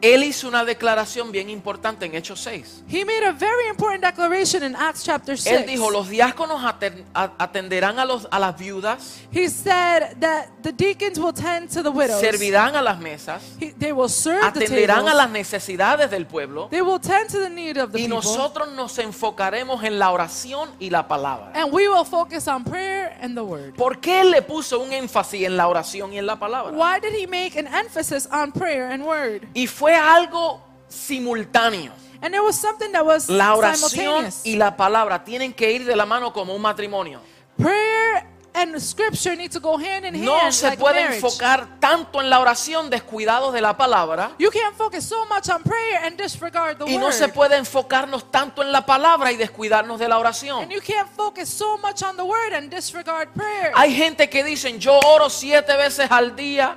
él 0.01 0.23
hizo 0.23 0.47
una 0.47 0.65
declaración 0.65 1.31
bien 1.31 1.49
importante 1.49 2.05
en 2.05 2.15
Hechos 2.15 2.39
6. 2.41 2.83
he 2.87 3.05
made 3.05 3.23
a 3.25 3.31
very 3.31 3.67
important 3.69 4.03
declaration 4.03 4.63
in 4.63 4.75
Acts 4.75 5.03
chapter 5.03 5.37
6. 5.37 5.55
Él 5.61 5.65
dijo, 5.67 5.89
los 5.91 6.09
diáconos 6.09 6.61
aten- 6.63 7.03
a- 7.13 7.31
atenderán 7.37 7.99
a, 7.99 8.05
los, 8.05 8.27
a 8.31 8.39
las 8.39 8.57
viudas, 8.57 9.19
He 9.31 9.47
said 9.49 10.17
that 10.19 10.47
the 10.63 10.71
deacons 10.73 11.19
will 11.19 11.33
tend 11.33 11.69
to 11.71 11.83
the 11.83 11.89
widows. 11.91 12.19
servirán 12.19 12.75
a 12.75 12.81
las 12.81 12.99
mesas, 12.99 13.41
He- 13.59 13.73
they 13.73 13.91
will 13.91 14.09
serve 14.09 14.41
the 14.53 14.65
atenderán 14.65 14.99
a 15.07 15.11
tables. 15.11 15.15
las 15.17 15.29
necesidades 15.29 16.09
del 16.09 16.25
pueblo 16.25 16.67
They 16.71 16.81
will 16.81 16.99
tend 16.99 17.29
to 17.29 17.39
the 17.39 17.49
need 17.49 17.77
of 17.77 17.91
the 17.91 17.99
y 17.99 18.03
people. 18.07 18.15
nosotros 18.17 18.71
nos 18.73 18.97
enfocaremos 18.97 19.83
en 19.83 19.99
la 19.99 20.11
oración 20.11 20.69
y 20.79 20.89
la 20.89 21.07
palabra. 21.07 21.51
And 21.53 21.71
we 21.71 21.87
will 21.87 22.05
focus 22.05 22.47
on 22.47 22.63
prayer 22.63 23.15
and 23.21 23.35
the 23.35 23.43
word. 23.43 23.75
¿Por 23.75 23.99
qué 23.99 24.21
él 24.21 24.31
le 24.31 24.41
puso 24.41 24.79
un 24.79 24.91
énfasis 24.93 25.43
en 25.45 25.55
la 25.57 25.67
oración 25.67 26.11
y 26.13 26.17
en 26.17 26.25
la 26.25 26.37
palabra? 26.39 26.71
Why 26.73 26.99
did 26.99 27.13
he 27.13 27.27
make 27.27 27.55
an 27.59 27.67
emphasis 27.67 28.27
on 28.31 28.51
prayer 28.51 28.91
and 28.91 29.03
word? 29.03 29.43
Y 29.53 29.67
fue 29.67 29.90
algo 29.95 30.61
simultáneo. 30.87 31.91
And 32.21 32.35
was 32.45 32.55
something 32.55 32.91
that 32.91 33.03
was 33.03 33.29
La 33.29 33.55
oración 33.55 34.29
y 34.43 34.55
la 34.55 34.77
palabra 34.77 35.23
tienen 35.23 35.53
que 35.53 35.71
ir 35.71 35.85
de 35.85 35.95
la 35.95 36.05
mano 36.05 36.31
como 36.31 36.53
un 36.55 36.61
matrimonio. 36.61 37.19
Prayer 37.57 38.27
and 38.53 38.79
scripture 38.79 39.35
need 39.35 39.49
to 39.51 39.59
go 39.59 39.77
hand 39.77 40.05
in 40.05 40.23
No 40.23 40.37
hand 40.37 40.53
se 40.53 40.67
like 40.67 40.77
puede 40.79 41.01
marriage. 41.01 41.15
enfocar 41.15 41.79
tanto 41.79 42.19
en 42.21 42.29
la 42.29 42.39
oración 42.39 42.89
descuidados 42.89 43.53
de 43.53 43.61
la 43.61 43.77
palabra 43.77 44.31
You 44.37 44.51
can't 44.51 44.75
focus 44.75 45.05
so 45.05 45.25
much 45.27 45.49
on 45.49 45.63
prayer 45.63 46.03
and 46.05 46.17
disregard 46.17 46.77
the 46.77 46.85
y 46.85 46.93
word. 46.95 46.99
no 47.01 47.11
se 47.11 47.29
puede 47.29 47.55
enfocarnos 47.57 48.29
tanto 48.29 48.61
en 48.61 48.71
la 48.71 48.85
palabra 48.85 49.31
y 49.31 49.37
descuidarnos 49.37 49.99
de 49.99 50.07
la 50.07 50.19
oración. 50.19 50.63
and 50.63 50.71
you 50.71 50.81
can't 50.81 51.09
focus 51.15 51.49
so 51.49 51.77
much 51.79 52.03
on 52.03 52.15
the 52.17 52.23
word 52.25 52.53
and 52.53 52.69
disregard 52.69 53.29
prayer. 53.33 53.71
Hay 53.73 53.95
gente 53.95 54.29
que 54.29 54.43
dicen, 54.43 54.79
yo 54.79 54.99
oro 55.07 55.29
siete 55.29 55.75
veces 55.77 56.11
al 56.11 56.35
día, 56.35 56.75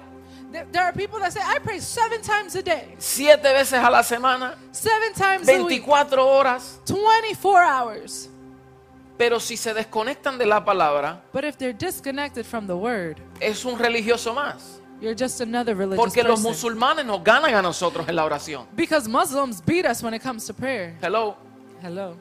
there, 0.70 0.84
are 0.84 0.92
people 0.92 1.18
that 1.20 1.32
say, 1.32 1.40
I 1.42 1.58
pray 1.58 1.80
seven 1.80 2.22
times 2.22 2.54
a 2.54 2.62
day, 2.62 2.94
siete 2.98 3.42
veces 3.42 3.74
a 3.82 3.90
la 3.90 4.02
semana, 4.02 4.56
seven 4.72 5.12
times 5.14 5.48
a 5.48 5.62
week, 5.62 5.84
24 5.84 6.18
horas. 6.20 6.80
24 6.86 7.62
hours. 7.64 8.28
Pero 9.16 9.38
si 9.38 9.56
se 9.56 9.72
desconectan 9.74 10.38
de 10.38 10.46
la 10.46 10.64
palabra, 10.64 11.22
But 11.32 11.44
if 11.44 11.56
they're 11.56 11.72
disconnected 11.72 12.44
from 12.44 12.66
the 12.66 12.76
word, 12.76 13.20
es 13.40 13.64
un 13.64 13.78
religioso 13.78 14.34
más. 14.34 14.80
you're 15.00 15.14
just 15.14 15.40
another 15.40 15.74
religious 15.76 16.02
Porque 16.02 16.22
los 16.22 16.40
person. 16.42 16.52
musulmanes 16.76 17.04
nos 17.06 17.22
ganan 17.22 17.54
a 17.54 17.62
nosotros 17.62 18.08
en 18.08 18.16
la 18.16 18.24
oración. 18.24 18.66
Because 18.74 19.08
Muslims 19.08 19.60
beat 19.60 19.84
us 19.86 20.02
when 20.02 20.14
it 20.14 20.22
comes 20.22 20.46
to 20.46 20.54
prayer. 20.54 20.96
Hello. 21.00 21.36
Hello. 21.82 22.16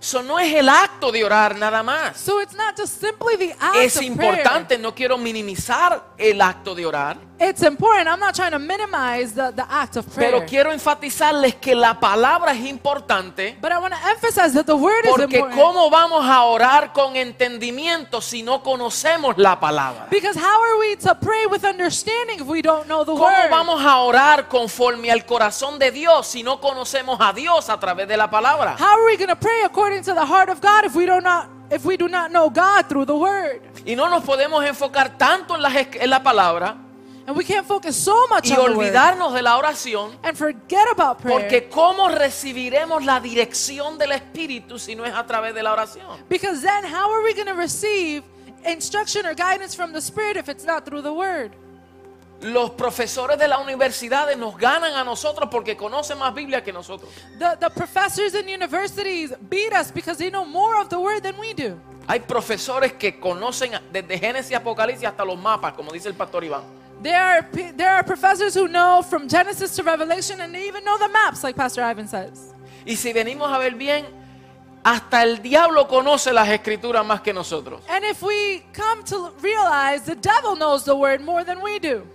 Eso 0.00 0.22
no 0.22 0.38
es 0.38 0.54
el 0.54 0.68
acto 0.68 1.10
de 1.10 1.24
orar 1.24 1.56
nada 1.56 1.82
más. 1.82 2.16
So 2.16 2.40
it's 2.40 2.54
not 2.54 2.76
just 2.76 3.00
simply 3.00 3.36
the 3.36 3.52
act 3.58 3.76
Es 3.76 3.96
of 3.96 4.02
importante, 4.02 4.78
no 4.78 4.94
quiero 4.94 5.18
minimizar 5.18 6.12
el 6.16 6.40
acto 6.40 6.74
de 6.74 6.86
orar. 6.86 7.16
It's 7.40 7.62
important. 7.62 8.08
I'm 8.08 8.18
not 8.18 8.34
trying 8.34 8.50
to 8.50 8.58
minimize 8.58 9.32
the, 9.32 9.52
the 9.52 9.64
act 9.68 9.96
of 9.96 10.06
prayer. 10.12 10.32
pero 10.32 10.44
quiero 10.44 10.72
enfatizarles 10.72 11.54
que 11.54 11.72
la 11.72 11.98
palabra 12.00 12.50
es 12.52 12.66
importante 12.66 13.56
but 13.60 13.70
I 13.70 13.78
want 13.78 13.94
to 13.94 14.08
emphasize 14.08 14.52
that 14.54 14.66
the 14.66 14.74
word 14.74 15.04
is 15.04 15.10
porque 15.12 15.36
important. 15.36 15.60
¿cómo 15.60 15.88
vamos 15.88 16.26
a 16.26 16.42
orar 16.42 16.92
con 16.92 17.14
entendimiento 17.14 18.20
si 18.20 18.42
no 18.42 18.60
conocemos 18.62 19.36
la 19.38 19.58
palabra? 19.60 20.08
Because 20.10 20.36
how 20.36 20.60
are 20.60 20.78
we 20.80 20.96
to 20.96 21.14
pray 21.14 21.46
with 21.46 21.64
understanding 21.64 22.40
if 22.40 22.46
we 22.46 22.60
don't 22.60 22.86
know 22.86 23.04
the 23.04 23.12
¿Cómo 23.12 23.24
word? 23.26 23.50
vamos 23.50 23.84
a 23.84 23.98
orar 23.98 24.48
conforme 24.48 25.10
al 25.12 25.24
corazón 25.24 25.78
de 25.78 25.92
Dios 25.92 26.26
si 26.26 26.42
no 26.42 26.60
conocemos 26.60 27.18
a 27.20 27.32
Dios 27.32 27.68
a 27.68 27.78
través 27.78 28.08
de 28.08 28.16
la 28.16 28.28
palabra? 28.28 28.76
How 28.76 28.96
are 28.96 29.04
we 29.06 29.16
going 29.16 29.28
to 29.28 29.36
pray 29.36 29.62
according 29.64 29.87
to 30.02 30.14
the 30.14 30.26
heart 30.26 30.48
of 30.48 30.60
God 30.60 30.84
if 30.84 30.94
we 30.94 31.06
do 31.06 31.20
not 31.20 31.48
if 31.70 31.84
we 31.84 31.96
do 31.96 32.08
not 32.08 32.30
know 32.30 32.50
God 32.50 32.88
through 32.88 33.06
the 33.06 33.16
word? 33.16 33.60
Y 33.86 33.94
no 33.94 34.08
nos 34.08 34.24
podemos 34.24 34.64
enfocar 34.64 35.18
tanto 35.18 35.54
en 35.54 35.62
la, 35.62 35.70
en 35.70 36.10
la 36.10 36.22
palabra 36.22 36.76
And 37.26 37.36
we 37.36 37.44
can't 37.44 37.66
focus 37.66 37.94
so 37.94 38.26
much 38.28 38.50
y 38.50 38.54
on 38.56 38.72
the 38.72 38.78
word 38.78 38.92
olvidarnos 38.92 39.34
de 39.34 39.42
la 39.42 39.58
oración 39.58 40.12
and 40.22 40.36
forget 40.36 40.88
about 40.90 41.20
prayer. 41.20 41.38
porque 41.38 41.68
¿cómo 41.68 42.08
recibiremos 42.08 43.04
la 43.04 43.20
dirección 43.20 43.98
del 43.98 44.12
Espíritu 44.12 44.78
si 44.78 44.94
no 44.94 45.04
es 45.04 45.14
a 45.14 45.26
través 45.26 45.54
de 45.54 45.62
la 45.62 45.72
oración? 45.74 46.06
because 46.28 46.62
then 46.62 46.84
how 46.84 47.10
are 47.10 47.22
we 47.22 47.34
going 47.34 47.46
to 47.46 47.54
receive 47.54 48.22
instruction 48.64 49.26
or 49.26 49.34
guidance 49.34 49.74
from 49.74 49.92
the 49.92 50.00
Spirit 50.00 50.36
if 50.38 50.48
it's 50.48 50.64
not 50.64 50.86
through 50.86 51.02
the 51.02 51.12
word? 51.12 51.52
Los 52.40 52.70
profesores 52.70 53.36
de 53.38 53.48
las 53.48 53.60
universidades 53.60 54.38
nos 54.38 54.56
ganan 54.56 54.94
a 54.94 55.02
nosotros 55.02 55.48
porque 55.50 55.76
conocen 55.76 56.18
más 56.18 56.32
Biblia 56.32 56.62
que 56.62 56.72
nosotros. 56.72 57.10
The, 57.38 57.56
the 57.58 57.70
professors 57.70 58.34
in 58.34 58.48
universities 58.48 59.34
beat 59.50 59.72
us 59.72 59.90
because 59.90 60.18
they 60.18 60.30
know 60.30 60.44
more 60.44 60.80
of 60.80 60.88
the 60.88 60.98
word 60.98 61.22
than 61.22 61.36
we 61.38 61.52
do. 61.52 61.80
Hay 62.06 62.20
profesores 62.20 62.92
que 62.92 63.18
conocen 63.18 63.72
desde 63.92 64.18
Génesis 64.18 64.56
Apocalipsis 64.56 65.06
hasta 65.08 65.24
los 65.24 65.36
mapas, 65.36 65.74
como 65.74 65.92
dice 65.92 66.08
el 66.08 66.14
pastor 66.14 66.44
Iván. 66.44 66.62
There 67.02 67.16
are, 67.16 67.42
there 67.76 67.90
are 67.90 68.02
professors 68.02 68.54
who 68.54 68.66
know 68.66 69.02
from 69.02 69.28
Genesis 69.28 69.74
to 69.76 69.82
Revelation 69.82 70.40
and 70.40 70.54
they 70.54 70.66
even 70.66 70.84
know 70.84 70.96
the 70.98 71.08
maps, 71.08 71.44
like 71.44 71.54
Pastor 71.56 71.82
Ivan 71.82 72.08
says. 72.08 72.54
Y 72.86 72.94
si 72.94 73.12
venimos 73.12 73.52
a 73.52 73.58
ver 73.58 73.74
bien, 73.74 74.06
hasta 74.84 75.22
el 75.22 75.42
diablo 75.42 75.86
conoce 75.86 76.32
las 76.32 76.48
escrituras 76.48 77.04
más 77.04 77.20
que 77.20 77.32
nosotros. 77.32 77.82
And 77.88 78.04
if 78.04 78.22
we 78.22 78.64
come 78.72 79.02
to 79.04 79.32
realize 79.40 80.04
the 80.04 80.16
devil 80.16 80.56
knows 80.56 80.84
the 80.84 80.96
word 80.96 81.20
more 81.20 81.44
than 81.44 81.60
we 81.60 81.78
do, 81.78 82.06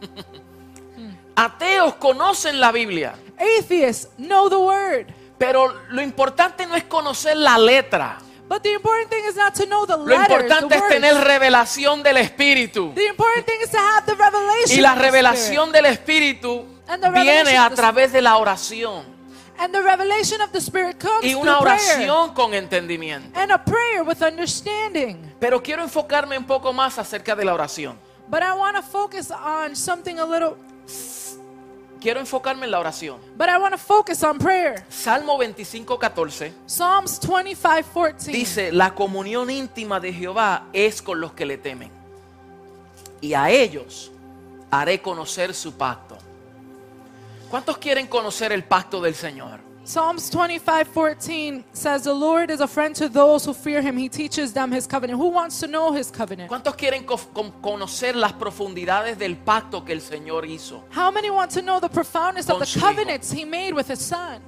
Ateos 1.36 1.94
conocen 1.94 2.60
la 2.60 2.72
Biblia, 2.72 3.14
atheists 3.38 4.08
know 4.16 4.48
the 4.48 4.56
word. 4.56 5.06
pero 5.38 5.72
lo 5.90 6.02
importante 6.02 6.66
no 6.66 6.74
es 6.74 6.84
conocer 6.84 7.36
la 7.36 7.56
letra. 7.58 8.18
But 8.48 8.62
the 8.62 8.72
important 8.72 9.10
thing 9.10 9.24
is 9.28 9.36
not 9.36 9.54
to 9.56 9.66
know 9.66 9.84
the 9.86 9.96
Lo 9.98 10.04
letters, 10.06 10.30
importante 10.30 10.68
the 10.68 10.74
es 10.76 10.80
words. 10.80 10.94
tener 10.94 11.14
revelación 11.22 12.02
del 12.02 12.16
Espíritu. 12.16 12.92
The 12.94 13.06
important 13.06 13.46
thing 13.46 13.60
is 13.62 13.70
to 13.70 13.78
have 13.78 14.06
the 14.06 14.14
revelation. 14.14 14.78
Y 14.78 14.80
la 14.80 14.94
revelación 14.94 15.70
del 15.70 15.84
Espíritu 15.86 16.64
viene 17.14 17.56
a 17.58 17.70
través 17.70 18.10
de 18.10 18.22
la 18.22 18.36
oración. 18.38 19.04
And 19.58 19.72
the 19.74 19.82
revelation 19.82 20.40
of 20.40 20.50
the 20.52 20.58
Spirit 20.60 20.98
comes 20.98 21.24
Y 21.24 21.34
una 21.34 21.58
prayer. 21.60 21.98
oración 21.98 22.32
con 22.32 22.54
entendimiento. 22.54 23.38
And 23.38 23.52
a 23.52 23.62
prayer 23.62 24.02
with 24.02 24.22
understanding. 24.22 25.34
Pero 25.38 25.62
quiero 25.62 25.82
enfocarme 25.82 26.38
un 26.38 26.46
poco 26.46 26.72
más 26.72 26.98
acerca 26.98 27.36
de 27.36 27.44
la 27.44 27.52
oración. 27.54 27.98
But 28.30 28.42
I 28.42 28.54
want 28.54 28.76
to 28.76 28.82
focus 28.82 29.30
on 29.30 29.74
something 29.74 30.18
a 30.18 30.24
little, 30.24 30.56
Quiero 32.00 32.20
enfocarme 32.20 32.64
en 32.66 32.70
la 32.70 32.78
oración. 32.78 33.18
but 33.36 33.48
I 33.48 33.58
want 33.58 33.72
to 33.72 33.78
focus 33.78 34.22
on 34.22 34.38
prayer. 34.38 34.84
Salmo 34.88 35.36
25, 35.38 35.98
14 35.98 36.52
Psalms 36.66 37.18
25, 37.18 38.02
14. 38.02 38.30
dice, 38.32 38.70
la 38.72 38.94
comunión 38.94 39.50
íntima 39.50 39.98
de 39.98 40.12
Jehová 40.12 40.68
es 40.72 41.02
con 41.02 41.20
los 41.20 41.32
que 41.32 41.44
le 41.46 41.58
temen. 41.58 41.90
Y 43.20 43.34
a 43.34 43.50
ellos 43.50 44.12
haré 44.70 45.00
conocer 45.02 45.52
su 45.54 45.72
pacto. 45.72 46.16
¿Cuántos 47.50 47.78
quieren 47.78 48.06
conocer 48.06 48.52
el 48.52 48.62
pacto 48.62 49.00
del 49.00 49.14
Señor? 49.14 49.58
Psalms 49.88 50.28
25, 50.28 50.86
14 50.88 51.64
says, 51.72 52.02
The 52.02 52.12
Lord 52.12 52.50
is 52.50 52.60
a 52.60 52.66
friend 52.68 52.94
to 52.96 53.08
those 53.08 53.46
who 53.46 53.54
fear 53.54 53.80
him. 53.80 53.96
He 53.96 54.10
teaches 54.10 54.52
them 54.52 54.70
his 54.70 54.86
covenant. 54.86 55.18
Who 55.18 55.28
wants 55.30 55.60
to 55.60 55.66
know 55.66 55.92
his 55.94 56.10
covenant? 56.10 56.50
¿Cuántos 56.50 56.76
quieren 56.76 57.06
co- 57.06 57.16
con- 57.32 57.52
conocer 57.62 58.14
las 58.14 58.34
profundidades 58.34 59.16
del 59.16 59.36
pacto 59.36 59.86
que 59.86 59.94
el 59.94 60.02
Señor 60.02 60.44
hizo? 60.44 60.82
How 60.90 61.10
many 61.10 61.30
want 61.30 61.50
to 61.52 61.62
know 61.62 61.80
the 61.80 61.88
profoundness 61.88 62.50
of 62.50 62.58
the 62.60 62.78
covenants 62.78 63.32
he 63.32 63.46
made 63.46 63.72
with 63.72 63.88
his 63.88 63.98
son? 64.00 64.42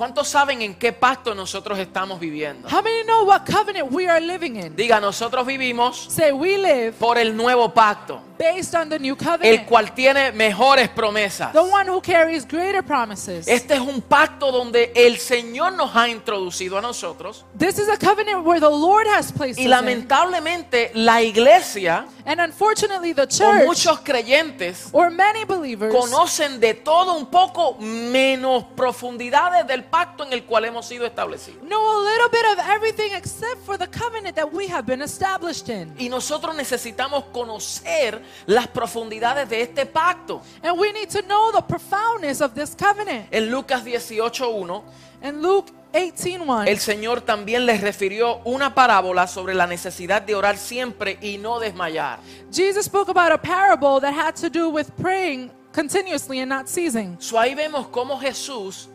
¿Cuántos 0.00 0.28
saben 0.28 0.62
en 0.62 0.76
qué 0.76 0.94
pacto 0.94 1.34
nosotros 1.34 1.78
estamos 1.78 2.18
viviendo? 2.18 2.66
How 2.70 2.82
many 2.82 3.04
know 3.04 3.26
what 3.26 3.42
covenant 3.44 3.92
we 3.92 4.08
are 4.08 4.18
living 4.18 4.56
in? 4.56 4.74
Diga, 4.74 4.98
nosotros 4.98 5.46
vivimos 5.46 6.06
Say, 6.08 6.32
we 6.32 6.56
live 6.56 6.92
por 6.92 7.18
el 7.18 7.36
nuevo 7.36 7.68
pacto, 7.74 8.22
based 8.38 8.74
on 8.74 8.88
the 8.88 8.98
new 8.98 9.14
el 9.14 9.18
covenant, 9.18 9.68
cual 9.68 9.92
tiene 9.94 10.32
mejores 10.32 10.88
promesas. 10.88 11.52
the 11.52 11.62
one 11.62 11.86
who 11.86 12.00
carries 12.00 12.48
greater 12.48 12.82
promises. 12.82 13.46
Este 13.46 13.74
es 13.74 13.80
un 13.80 14.00
pacto 14.00 14.50
donde 14.50 14.90
el 14.96 15.18
Señor 15.18 15.74
nos 15.74 15.94
ha 15.94 16.08
introducido 16.08 16.78
a 16.78 16.80
nosotros 16.80 17.44
This 17.58 17.78
is 17.78 17.90
a 17.90 17.98
covenant 17.98 18.42
where 18.42 18.58
the 18.58 18.70
Lord 18.70 19.06
has 19.06 19.30
placed 19.30 19.58
y 19.58 19.64
us 19.64 19.66
in. 19.66 19.70
lamentablemente 19.70 20.92
la 20.94 21.20
iglesia 21.20 22.06
And 22.24 22.40
unfortunately, 22.40 23.12
the 23.12 23.22
o 23.22 23.26
church 23.26 23.66
muchos 23.66 24.00
creyentes 24.00 24.88
or 24.92 25.10
many 25.10 25.44
believers 25.44 25.92
conocen 25.92 26.60
de 26.60 26.74
todo 26.74 27.18
un 27.18 27.26
poco 27.26 27.76
menos 27.80 28.64
profundidades 28.76 29.66
del 29.66 29.89
pacto 29.90 30.24
en 30.24 30.32
el 30.32 30.44
cual 30.44 30.64
hemos 30.64 30.86
sido 30.86 31.04
establecidos. 31.04 31.62
know 31.62 31.80
a 31.80 32.04
little 32.04 32.28
bit 32.30 32.44
of 32.52 32.58
everything 32.68 33.12
except 33.14 33.58
for 33.64 33.76
the 33.76 33.88
covenant 33.88 34.36
that 34.36 34.50
we 34.50 34.66
have 34.68 34.86
been 34.86 35.02
established 35.02 35.68
in. 35.68 35.92
Y 35.98 36.08
nosotros 36.08 36.54
necesitamos 36.54 37.24
conocer 37.32 38.22
las 38.46 38.68
profundidades 38.68 39.48
de 39.48 39.62
este 39.62 39.86
pacto. 39.86 40.42
And 40.62 40.78
we 40.78 40.92
need 40.92 41.10
to 41.10 41.22
know 41.22 41.52
the 41.52 41.62
profoundness 41.62 42.40
of 42.40 42.54
this 42.54 42.74
covenant. 42.74 43.26
En 43.30 43.50
Lucas 43.50 43.84
18.1 43.84 44.82
In 45.22 45.42
Luke 45.42 45.70
18:1, 45.92 46.66
El 46.68 46.78
Señor 46.78 47.20
también 47.20 47.66
les 47.66 47.80
refirió 47.80 48.40
una 48.44 48.74
parábola 48.74 49.26
sobre 49.26 49.54
la 49.54 49.66
necesidad 49.66 50.22
de 50.22 50.34
orar 50.34 50.56
siempre 50.56 51.18
y 51.20 51.36
no 51.36 51.58
desmayar. 51.58 52.20
Jesus 52.50 52.86
spoke 52.86 53.10
about 53.10 53.32
a 53.32 53.38
parable 53.38 54.00
that 54.00 54.14
had 54.14 54.34
to 54.34 54.48
do 54.48 54.70
with 54.70 54.86
praying 55.00 55.50
continuously 55.74 56.40
and 56.40 56.48
not 56.48 56.68
ceasing. 56.68 57.16
So 57.20 57.38
ahí 57.38 57.54
vemos 57.54 57.88
cómo 57.88 58.18
Jesús 58.18 58.88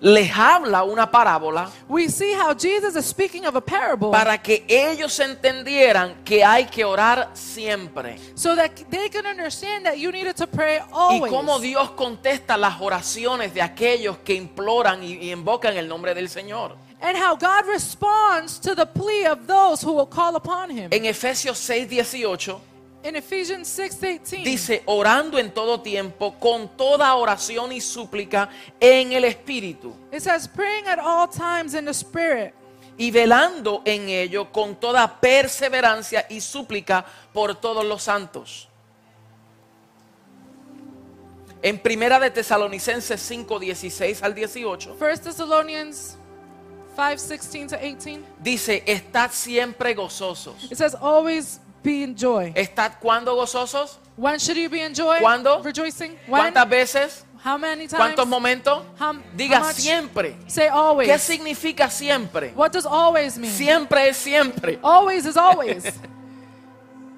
les 0.00 0.30
habla 0.34 0.82
una 0.84 1.10
parábola 1.10 1.70
We 1.88 2.08
see 2.08 2.32
how 2.32 2.54
Jesus 2.54 2.96
is 2.96 3.04
speaking 3.06 3.46
of 3.46 3.54
a 3.56 3.60
parable 3.60 4.10
para 4.10 4.38
que 4.42 4.64
ellos 4.68 5.18
entendieran 5.20 6.14
que 6.24 6.42
hay 6.44 6.66
que 6.66 6.84
orar 6.84 7.30
siempre. 7.34 8.18
so 8.34 8.54
that 8.56 8.70
they 8.90 9.08
can 9.10 9.26
understand 9.26 9.84
that 9.84 9.98
you 9.98 10.10
needed 10.10 10.36
to 10.36 10.46
pray 10.46 10.78
Y 10.78 10.82
always. 10.92 11.32
cómo 11.32 11.58
Dios 11.60 11.90
contesta 11.90 12.56
las 12.56 12.80
oraciones 12.80 13.52
de 13.52 13.62
aquellos 13.62 14.18
que 14.24 14.34
imploran 14.34 15.02
y, 15.02 15.12
y 15.14 15.32
invocan 15.32 15.76
el 15.76 15.86
nombre 15.88 16.14
del 16.14 16.28
Señor. 16.28 16.76
and 17.02 17.16
how 17.16 17.34
God 17.34 17.66
responds 17.66 18.58
to 18.60 18.74
the 18.74 18.84
plea 18.86 19.26
of 19.26 19.46
those 19.46 19.80
who 19.82 19.92
will 19.92 20.06
call 20.08 20.36
upon 20.36 20.70
him. 20.70 20.88
En 20.92 21.04
Efesios 21.06 21.58
6:18 21.58 22.58
In 23.02 23.16
Ephesians 23.16 23.66
6:18, 23.78 24.44
dice, 24.44 24.82
orando 24.84 25.38
en 25.38 25.50
todo 25.52 25.80
tiempo, 25.80 26.34
con 26.38 26.76
toda 26.76 27.14
oración 27.14 27.72
y 27.72 27.80
súplica 27.80 28.50
en 28.78 29.12
el 29.12 29.24
Espíritu. 29.24 29.94
it 30.12 30.20
says 30.20 30.46
praying 30.46 30.86
at 30.86 30.98
all 30.98 31.26
times 31.26 31.74
in 31.74 31.86
the 31.86 31.94
spirit 31.94 32.52
y 32.98 33.10
velando 33.10 33.80
en 33.86 34.10
ello 34.10 34.52
con 34.52 34.76
toda 34.76 35.20
perseverancia 35.20 36.26
y 36.28 36.42
súplica 36.42 37.04
por 37.32 37.54
todos 37.54 37.84
los 37.84 38.02
santos. 38.02 38.68
En 41.62 41.78
primera 41.78 42.18
de 42.18 42.30
Tesalonicenses 42.30 43.20
5, 43.20 43.58
16 43.58 44.22
al 44.22 44.34
18, 44.34 44.96
1 44.98 45.18
Thessalonians 45.22 46.16
5 46.94 47.28
16 47.28 47.66
to 47.68 47.76
18. 47.76 48.20
dice, 48.42 48.82
estad 48.86 49.30
siempre 49.32 49.94
gozosos. 49.94 50.70
It 50.70 50.76
says, 50.76 50.94
always 50.94 51.59
be 51.82 52.02
in 52.02 52.14
joy. 52.14 52.52
¿Estad 52.54 52.98
cuándo 53.00 53.34
gozosos? 53.34 53.98
When 54.16 54.38
should 54.38 54.58
you 54.58 54.68
be 54.68 54.82
in 54.82 54.94
joy? 54.94 55.18
¿Cuándo? 55.20 55.62
Rejoicing? 55.62 56.16
When? 56.26 56.52
¿Cuántas 56.52 56.68
veces? 56.68 57.24
How 57.42 57.56
many 57.56 57.86
times? 57.88 57.94
¿Cuántos 57.94 58.26
momentos? 58.26 58.82
How, 58.98 59.14
Diga 59.34 59.60
how 59.60 59.72
siempre. 59.72 60.36
Say 60.46 60.68
always. 60.68 61.08
¿Qué 61.08 61.18
significa 61.18 61.88
siempre? 61.90 62.52
What 62.54 62.72
does 62.72 62.84
always 62.84 63.38
mean? 63.38 63.52
Siempre 63.52 64.08
es 64.08 64.18
siempre. 64.18 64.78
Always 64.82 65.24
is 65.24 65.36
always. 65.36 65.84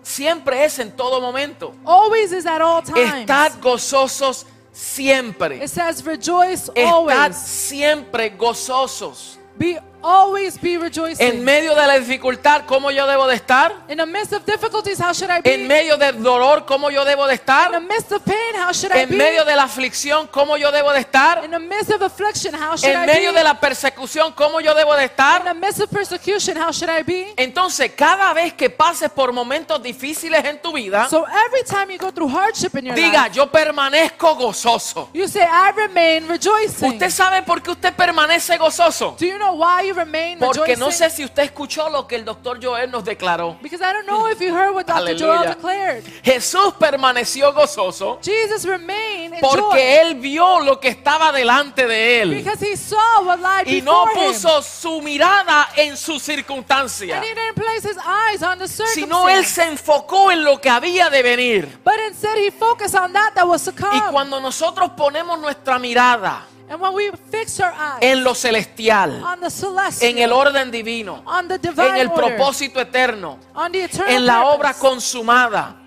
Siempre 0.04 0.64
es 0.64 0.80
en 0.80 0.90
todo 0.90 1.20
momento. 1.20 1.74
always 1.86 2.32
is 2.32 2.44
at 2.44 2.60
all 2.60 2.82
times. 2.82 3.24
Estad 3.24 3.60
gozosos 3.60 4.44
siempre. 4.72 5.62
It 5.62 5.68
says 5.68 6.04
rejoice 6.04 6.68
Estad 6.74 6.92
always. 6.92 7.36
siempre 7.36 8.30
gozosos. 8.30 9.38
Be 9.56 9.78
always 10.02 10.60
be 10.60 10.76
rejoicing. 10.78 11.26
En 11.26 11.44
medio 11.44 11.74
de 11.74 11.86
la 11.86 11.98
dificultad, 11.98 12.64
¿cómo 12.66 12.90
yo 12.90 13.06
debo 13.06 13.26
de 13.26 13.34
estar? 13.36 13.72
in 13.88 13.98
the 13.98 14.06
midst 14.06 14.32
of 14.32 14.44
difficulties, 14.44 14.98
how 15.00 15.12
should 15.12 15.30
I 15.30 15.40
be? 15.42 15.54
En 15.54 15.66
medio 15.68 15.96
del 15.96 16.22
dolor, 16.22 16.64
¿cómo 16.66 16.90
yo 16.90 17.04
debo 17.04 17.26
de 17.26 17.34
in 17.34 17.38
the 17.38 17.52
estar? 17.52 17.80
midst 17.82 18.12
of 18.12 18.22
pain, 18.24 18.54
how 18.56 18.72
should 18.72 18.94
I 18.94 19.00
En 19.02 19.08
be? 19.10 19.16
medio 19.16 19.44
de 19.44 19.54
la 19.56 19.64
aflicción, 19.64 20.26
¿cómo 20.28 20.56
yo 20.56 20.70
debo 20.72 20.92
de 20.92 21.00
estar? 21.00 21.44
in 21.44 21.50
the 21.50 21.58
midst 21.58 21.90
of 21.90 22.02
affliction, 22.02 22.54
how 22.54 22.76
should 22.76 22.94
En 22.94 23.02
I 23.04 23.06
medio 23.06 23.32
be? 23.32 23.38
de 23.38 23.44
la 23.44 23.58
persecución, 23.60 24.32
¿cómo 24.32 24.60
yo 24.60 24.74
debo 24.74 24.94
de 24.96 25.02
in 25.04 25.08
the 25.08 25.12
estar? 25.14 25.54
midst 25.56 25.80
of 25.80 25.90
persecution, 25.90 26.56
how 26.56 26.72
should 26.72 26.90
I 26.90 27.02
be? 27.02 27.34
Entonces, 27.36 27.92
cada 27.96 28.32
vez 28.32 28.52
que 28.54 28.70
pases 28.70 29.10
por 29.10 29.32
momentos 29.32 29.82
difíciles 29.82 30.44
en 30.44 30.60
tu 30.60 30.72
vida, 30.72 31.08
So 31.08 31.24
every 31.26 31.62
time 31.64 31.90
you 31.92 31.98
go 31.98 32.10
through 32.12 32.28
hardship 32.30 32.76
in 32.76 32.86
your 32.86 32.94
diga, 32.96 33.24
life, 33.24 33.34
yo 33.34 33.46
permanezco 33.50 34.34
gozoso. 34.36 35.08
you 35.12 35.26
say, 35.28 35.42
I 35.42 35.70
remain 35.76 36.26
rejoicing. 36.28 36.92
¿Usted 36.92 37.10
sabe 37.10 37.42
por 37.42 37.62
qué 37.62 37.70
usted 37.70 37.92
permanece 37.94 38.56
gozoso? 38.58 39.16
Do 39.18 39.26
you 39.26 39.38
know 39.38 39.54
why 39.54 39.82
you 39.86 39.91
remain 39.92 40.38
Porque 40.38 40.76
no 40.76 40.90
sé 40.90 41.10
si 41.10 41.24
usted 41.24 41.44
escuchó 41.44 41.88
lo 41.90 42.06
que 42.06 42.16
el 42.16 42.24
doctor 42.24 42.58
Joel 42.62 42.90
nos 42.90 43.04
declaró. 43.04 43.58
Because 43.62 43.82
I 43.82 43.92
don't 43.92 44.06
know 44.06 44.28
if 44.28 44.40
you 44.40 44.54
heard 44.54 44.74
what 44.74 44.86
Dr. 44.86 45.16
Joel 45.16 45.48
declared. 45.54 46.04
Jesús 46.22 46.74
permaneció 46.78 47.52
gozoso 47.52 48.18
Jesus 48.22 48.64
remained 48.64 49.34
in 49.34 49.40
porque 49.40 49.60
joy 49.60 50.08
él 50.10 50.14
vio 50.16 50.60
lo 50.60 50.78
que 50.80 50.88
estaba 50.88 51.32
delante 51.32 51.86
de 51.86 52.22
él 52.22 52.34
because 52.34 52.64
he 52.64 52.76
saw 52.76 53.22
what 53.24 53.38
lied 53.38 53.66
y 53.66 53.82
no 53.82 54.06
him. 54.08 54.14
puso 54.14 54.62
su 54.62 55.00
mirada 55.02 55.68
en 55.76 55.96
su 55.96 56.18
circunstancia, 56.18 57.16
And 57.16 57.24
he 57.24 57.34
didn't 57.34 57.54
place 57.54 57.84
his 57.88 57.98
eyes 57.98 58.42
on 58.42 58.58
the 58.58 58.68
sino 58.68 59.28
él 59.28 59.44
se 59.44 59.64
enfocó 59.64 60.30
en 60.32 60.44
lo 60.44 60.60
que 60.60 60.68
había 60.70 61.10
de 61.10 61.22
venir. 61.22 61.78
But 61.84 61.94
instead 62.08 62.36
he 62.38 62.50
focused 62.50 62.94
on 62.98 63.12
that 63.12 63.34
that 63.34 63.46
was 63.46 63.64
to 63.64 63.70
Y 63.70 63.74
come. 63.74 64.12
cuando 64.12 64.40
nosotros 64.40 64.90
ponemos 64.96 65.38
nuestra 65.38 65.78
mirada 65.78 66.46
And 66.72 66.80
when 66.80 66.94
we 66.94 67.10
fix 67.30 67.60
our 67.60 67.74
eyes 67.76 67.98
en 68.00 68.24
lo 68.24 68.34
celestial, 68.34 69.22
on 69.22 69.40
the 69.40 69.50
celestial, 69.50 70.10
en 70.10 70.18
el 70.18 70.32
orden 70.32 70.70
divino, 70.70 71.22
on 71.26 71.46
the 71.46 71.58
divine 71.58 71.88
en 71.88 71.96
el 71.96 72.08
order, 72.08 72.34
propósito 72.34 72.80
eterno, 72.80 73.38
on 73.54 73.72
the 73.72 73.84
eternal 73.84 74.14
en 74.14 74.24
la 74.24 74.46
obra 74.46 74.72
consumada, 74.72 75.81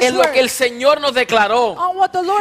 en 0.00 0.16
lo 0.16 0.32
que 0.32 0.40
el 0.40 0.50
Señor 0.50 1.00
nos 1.00 1.14
declaró, 1.14 1.76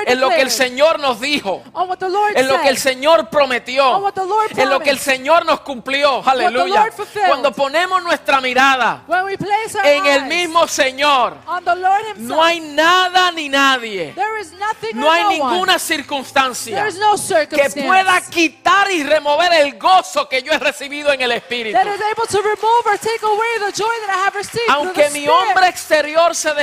en 0.08 0.20
lo 0.20 0.30
que 0.30 0.42
el 0.42 0.52
Señor 0.52 1.00
nos 1.00 1.20
dijo, 1.20 1.64
on 1.74 1.90
what 1.90 1.98
the 1.98 2.10
Lord 2.10 2.38
en 2.38 2.48
lo 2.48 2.62
que 2.62 2.70
el 2.70 2.78
Señor 2.78 3.30
prometió, 3.30 4.12
en 4.56 4.70
lo 4.70 4.80
que 4.80 4.90
el. 4.90 5.00
Señor 5.00 5.46
nos 5.46 5.62
cumplió. 5.62 6.24
Aleluya. 6.26 6.90
Cuando 7.28 7.52
ponemos 7.52 8.02
nuestra 8.04 8.40
mirada 8.42 9.04
when 9.08 9.26
we 9.26 9.38
place 9.38 9.76
our 9.78 9.86
en 9.86 10.06
el 10.06 10.26
mismo 10.26 10.68
Señor, 10.68 11.38
on 11.46 11.64
the 11.64 11.76
Lord 11.76 12.06
himself, 12.06 12.30
no 12.30 12.44
hay 12.44 12.60
nada 12.60 13.32
ni 13.32 13.50
nadie, 13.50 14.14
there 14.16 14.40
is 14.40 14.52
nothing 14.54 14.96
no 14.96 15.12
hay 15.12 15.24
no 15.24 15.30
ninguna 15.30 15.78
circunstancia 15.78 16.76
there 16.76 16.88
is 16.88 16.98
no 16.98 17.14
que 17.48 17.70
pueda 17.84 18.22
quitar 18.30 18.90
y 18.92 19.04
remover 19.04 19.54
el 19.54 19.78
gozo 19.78 20.28
que 20.28 20.42
yo 20.42 20.54
he 20.54 20.60
recibido 20.60 21.12
en 21.12 21.22
el 21.22 21.32
Espíritu. 21.32 21.78
that 21.78 21.88
is 21.88 22.02
able 22.12 22.28
to 22.28 22.42
remove 22.42 22.86
or 22.86 22.98
take 22.98 23.24
away 23.24 23.66
the 23.66 23.72
joy 23.72 23.94
that 24.06 24.16
I 24.16 24.26
have 24.26 24.36
received 24.36 24.66
through 24.66 24.76
Aunque 24.76 25.10
mi 25.12 25.28
hombre 25.28 25.68
exterior 25.68 26.34
se 26.36 26.54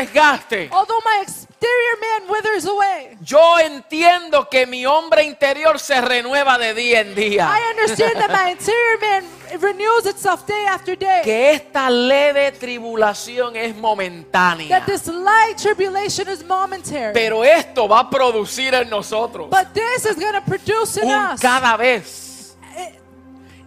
Although 0.71 1.01
my 1.05 1.23
exterior 1.23 1.97
man 2.01 2.29
withers 2.31 2.65
away, 2.67 3.17
yo 3.23 3.59
entiendo 3.59 4.49
que 4.49 4.67
mi 4.67 4.87
hombre 4.87 5.25
interior 5.25 5.79
se 5.79 6.01
renueva 6.01 6.59
de 6.59 6.75
día 6.75 7.01
en 7.01 7.15
día. 7.15 7.49
I 7.51 7.71
understand 7.71 8.15
that 8.17 8.31
my 8.31 8.51
interior 8.53 8.99
man 9.01 9.25
renews 9.61 10.07
itself 10.07 10.47
day 10.47 10.65
after 10.67 10.97
day. 10.97 11.23
que 11.25 11.53
esta 11.53 11.91
leve 11.91 12.53
tribulación 12.53 13.57
es 13.57 13.75
momentánea. 13.77 14.69
That 14.69 14.87
this 14.87 15.07
light 15.09 15.57
tribulation 15.57 16.29
is 16.29 16.45
momentary. 16.45 17.13
Pero 17.13 17.43
esto 17.45 17.89
va 17.89 18.01
a 18.01 18.11
producir 18.11 18.75
en 18.75 18.89
nosotros 18.89 19.49
but 19.51 19.73
this 19.75 20.07
is 20.07 20.17
going 20.17 20.35
to 20.35 20.43
produce 20.43 20.97
in 20.97 21.09
un 21.09 21.33
us. 21.35 21.41
cada 21.41 21.77
vez 21.77 22.57
it- 22.77 23.01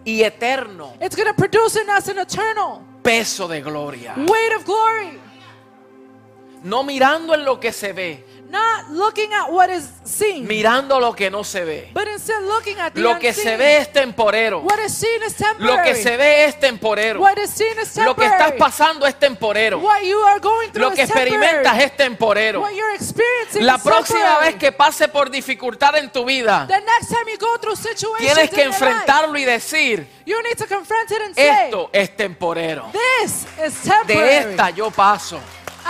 y 0.04 0.22
eterno 0.22 0.94
It's 1.00 1.14
going 1.16 1.28
to 1.28 1.34
produce 1.34 1.76
in 1.80 1.88
us 1.90 2.08
an 2.08 2.18
eternal 2.18 2.80
peso 3.02 3.46
de 3.46 3.60
gloria. 3.60 4.14
weight 4.16 4.52
of 4.56 4.64
glory. 4.64 5.18
No 6.64 6.82
mirando 6.82 7.34
en 7.34 7.44
lo 7.44 7.60
que 7.60 7.72
se 7.72 7.92
ve, 7.92 8.24
Not 8.48 8.90
looking 8.90 9.32
at 9.34 9.50
what 9.50 9.68
is 9.68 9.84
seen, 10.04 10.46
mirando 10.46 11.00
lo 11.00 11.12
que 11.14 11.28
no 11.28 11.42
se 11.42 11.64
ve. 11.64 11.90
but 11.92 12.06
instead 12.06 12.40
looking 12.44 12.78
at 12.78 12.92
the 12.94 13.00
Lo 13.00 13.18
que 13.18 13.30
unseen. 13.30 13.48
se 13.48 13.56
ve 13.56 13.76
es 13.78 13.92
temporero. 13.92 14.60
What 14.60 14.78
is 14.78 14.94
seen 14.94 15.22
is 15.26 15.34
temporary. 15.34 15.76
Lo 15.76 15.82
que 15.82 15.94
se 15.96 16.16
ve 16.16 16.44
es 16.44 16.60
temporero. 16.60 17.20
What 17.20 17.36
is 17.38 17.50
seen 17.50 17.76
is 17.82 17.96
Lo 17.96 18.14
que 18.14 18.22
temporary. 18.22 18.44
estás 18.44 18.52
pasando 18.52 19.06
es 19.06 19.18
temporero. 19.18 19.78
What 19.80 20.02
you 20.04 20.18
are 20.22 20.38
going 20.40 20.68
through 20.70 20.88
Lo 20.90 20.94
que 20.94 21.02
is 21.02 21.08
temporary. 21.08 21.30
experimentas 21.34 21.82
es 21.82 21.96
temporero. 21.96 22.60
What 22.60 22.70
you're 22.74 22.94
experiencing 22.94 23.66
La 23.66 23.76
próxima 23.78 24.20
temporary. 24.20 24.46
vez 24.52 24.56
que 24.60 24.72
pase 24.72 25.08
por 25.08 25.30
dificultad 25.30 25.96
en 25.96 26.10
tu 26.12 26.24
vida, 26.24 26.66
The 26.68 26.80
next 26.80 27.08
time 27.08 27.30
you 27.32 27.38
go 27.38 27.58
through 27.58 27.76
tienes 28.18 28.50
que 28.50 28.62
enfrentarlo 28.62 29.36
y 29.36 29.44
decir, 29.44 30.06
you 30.24 30.40
need 30.42 30.56
to 30.58 30.66
confront 30.68 31.10
it 31.10 31.20
and 31.26 31.34
say, 31.34 31.64
esto 31.66 31.90
es 31.92 32.16
temporero. 32.16 32.90
this 32.92 33.46
is 33.66 33.82
De 33.82 33.90
temporary. 34.14 34.50
esta 34.52 34.70
yo 34.70 34.90
paso. 34.92 35.40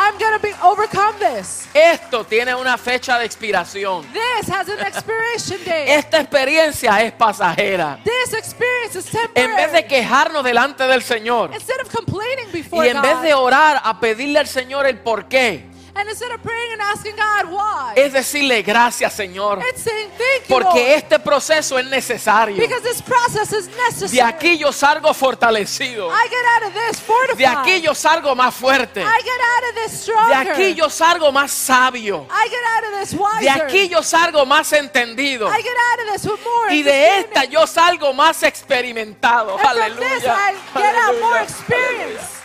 I'm 0.04 0.18
to 0.18 0.38
be 0.38 0.52
overcome 0.62 1.14
this. 1.18 1.66
Esto 1.72 2.24
tiene 2.24 2.54
una 2.54 2.76
fecha 2.76 3.18
de 3.18 3.24
expiración. 3.24 4.04
This 4.12 4.50
has 4.50 4.68
an 4.68 4.80
expiration 4.80 5.58
date. 5.64 5.94
Esta 5.94 6.20
experiencia 6.20 7.00
es 7.02 7.12
pasajera. 7.12 7.98
This 8.04 8.34
experience 8.34 8.98
is 8.98 9.06
temporary. 9.06 9.50
En 9.50 9.56
vez 9.56 9.72
de 9.72 9.86
quejarnos 9.86 10.44
delante 10.44 10.86
del 10.86 11.02
Señor 11.02 11.52
instead 11.54 11.80
of 11.80 11.90
complaining 11.90 12.52
before 12.52 12.86
y 12.86 12.90
en 12.90 13.00
vez 13.00 13.22
de 13.22 13.32
orar 13.32 13.80
a 13.82 13.98
pedirle 13.98 14.40
al 14.40 14.46
Señor 14.46 14.86
el 14.86 14.98
por 14.98 15.26
qué, 15.26 15.70
and 15.96 16.08
instead 16.08 16.30
of 16.32 16.42
praying 16.42 16.72
and 16.72 16.82
asking 16.82 17.16
God 17.16 17.50
why, 17.50 17.94
es 17.96 18.12
decirle 18.12 18.62
gracias 18.62 19.12
Señor, 19.14 19.62
it's 19.68 19.82
saying 19.82 20.08
thank 20.18 20.48
you, 20.48 20.56
porque 20.56 20.80
Lord, 20.80 20.90
este 20.96 21.18
proceso 21.18 21.78
es 21.78 21.86
necesario. 21.86 22.56
because 22.56 22.82
this 22.82 23.00
process 23.02 23.52
is 23.52 23.68
necessary. 23.76 24.16
De 24.16 24.22
aquí 24.22 24.58
yo 24.58 24.72
salgo 24.72 25.12
fortalecido. 25.14 26.10
I 26.10 26.28
get 26.28 26.44
out 26.56 26.68
of 26.68 26.74
this 26.74 27.00
fortified. 27.00 27.38
De 27.38 27.46
aquí 27.46 27.80
yo 27.80 27.94
salgo 27.94 28.34
más 28.34 28.54
fuerte. 28.54 29.00
I 29.00 29.20
get 29.22 29.40
out 29.40 29.68
of 29.68 29.74
this 29.74 29.92
De 29.92 29.98
stronger. 29.98 30.52
aquí 30.52 30.74
yo 30.74 30.90
salgo 30.90 31.32
más 31.32 31.50
sabio. 31.50 32.26
I 32.30 32.48
get 32.48 32.64
out 32.76 32.92
of 32.92 33.00
this 33.00 33.18
wiser. 33.18 33.40
De 33.40 33.50
aquí 33.50 33.88
yo 33.88 34.02
salgo 34.02 34.44
más 34.46 34.72
entendido. 34.72 35.48
I 35.48 35.62
get 35.62 35.76
out 35.92 36.00
of 36.00 36.12
this 36.12 36.24
with 36.24 36.40
more 36.44 36.74
Y 36.74 36.82
de 36.82 37.18
esta 37.20 37.44
yo 37.44 37.66
salgo 37.66 38.12
más 38.12 38.42
experimentado. 38.42 39.58
And 39.58 39.60
from 39.60 39.76
this 40.00 40.24
Aleluya. 40.24 40.34
I 40.34 40.80
get 40.80 40.96
out 40.96 41.20
more 41.20 41.38
Aleluya. 41.38 42.43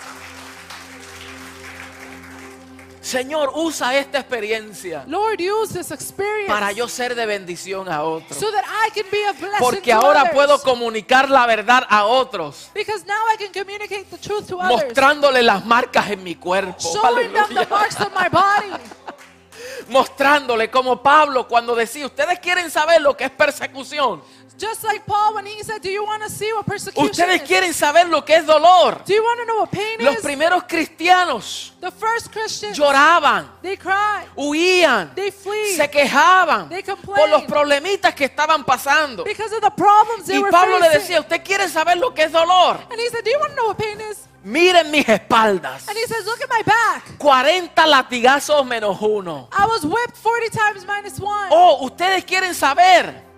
Señor, 3.10 3.52
usa 3.56 3.98
esta 3.98 4.19
experiencia 4.19 5.04
Lord, 5.08 5.39
use 5.41 5.74
this 5.74 5.89
experience 5.91 6.48
para 6.48 6.72
yo 6.72 6.88
ser 6.88 7.15
de 7.15 7.26
bendición 7.26 7.89
a 7.89 8.04
otros. 8.04 8.38
so 8.38 8.52
that 8.52 8.63
I 8.63 8.91
can 8.91 9.10
be 9.12 9.26
a 9.26 9.34
blessing 9.34 9.60
Porque 9.60 9.91
to 9.91 9.98
ahora 9.98 10.22
others. 10.22 10.36
puedo 10.36 10.62
comunicar 10.62 11.30
la 11.30 11.48
verdad 11.48 11.84
a 11.89 12.06
otros, 12.06 12.69
Because 12.74 13.04
now 13.08 13.22
I 13.34 13.38
can 13.38 13.52
communicate 13.52 14.06
the 14.12 14.17
truth 14.17 14.48
to 14.50 14.60
others. 14.60 14.84
mostrándole 14.84 15.41
las 15.41 15.65
marcas 15.65 16.10
en 16.12 16.24
mi 16.24 16.36
cuerpo. 16.36 16.78
Showing 16.80 17.34
them 17.34 17.48
the 17.56 17.65
marks 17.67 18.00
of 18.00 18.13
my 18.13 18.30
body. 18.30 18.72
Mostrándole 19.89 20.69
como 20.69 21.02
Pablo 21.02 21.48
cuando 21.48 21.74
decía, 21.76 22.06
ustedes 22.06 22.39
quieren 22.39 22.69
saber 22.69 23.02
lo 23.02 23.17
que 23.17 23.26
es 23.26 23.32
persecución. 23.32 24.22
Just 24.60 24.84
like 24.84 25.06
Paul 25.06 25.36
when 25.36 25.45
he 25.45 25.63
said, 25.63 25.82
Do 25.82 25.89
you 25.89 26.04
want 26.04 26.22
to 26.24 26.30
see 26.30 26.52
what 26.52 26.65
persecution 26.65 27.10
Ustedes 27.10 27.41
is? 27.43 27.48
quieren 27.48 27.74
saber 27.74 28.10
lo 28.10 28.26
que 28.26 28.36
es 28.36 28.45
dolor. 28.45 29.02
Do 29.06 29.13
you 29.13 29.24
want 29.24 29.39
to 29.39 29.45
know 29.45 29.60
what 29.62 29.72
pain 29.72 29.98
Los 30.04 30.17
is? 30.17 30.22
primeros 30.22 30.63
cristianos 30.67 31.72
The 31.80 31.91
first 31.91 32.30
Christians, 32.32 32.78
lloraban, 32.78 33.48
they 33.62 33.78
cried, 33.78 34.28
huían, 34.36 35.15
they 35.15 35.32
flee 35.32 35.76
se 35.78 35.88
quejaban 35.89 36.67
They 36.67 36.84
complained. 36.84 37.17
por 37.19 37.30
los 37.30 37.43
problemitas 37.43 38.13
que 38.13 38.26
estaban 38.26 38.65
pasando. 38.65 39.24
because 39.24 39.54
of 39.56 39.62
the 39.62 39.72
problems 39.72 40.26
they 40.28 40.36
Y 40.36 40.39
were 40.41 40.52
Pablo 40.52 40.78
le 40.78 40.88
facing. 40.88 41.00
decía, 41.02 41.19
¿usted 41.22 41.41
quiere 41.43 41.69
saber 41.69 41.98
lo 41.98 42.13
que 42.13 42.24
es 42.24 42.32
dolor? 42.34 42.80
And 42.91 43.00
he 43.00 43.08
said, 43.10 43.24
Do 43.24 43.32
you 43.32 43.39
want 43.39 43.52
to 43.52 43.56
know 43.56 43.67
what 43.69 43.78
pain 43.78 44.00
is? 44.12 44.26
Miren 44.43 44.91
mis 44.91 45.06
espaldas. 45.08 45.88
And 45.88 45.98
he 45.98 46.06
says, 46.06 46.26
Look 46.26 46.41
at 46.41 46.50
my 46.50 46.63
back. 46.63 47.04
40 47.19 47.86
latigazos 47.88 48.65
menos 48.65 49.02
uno. 49.02 49.48
I 49.54 49.65
was 49.65 49.86
whipped 49.86 50.17
40 50.17 50.50
times 50.50 50.86
minus 50.86 51.17
one. 51.19 51.48
Oh, 51.50 51.86
ustedes 51.86 52.26
quieren 52.26 52.54
saber. 52.54 53.29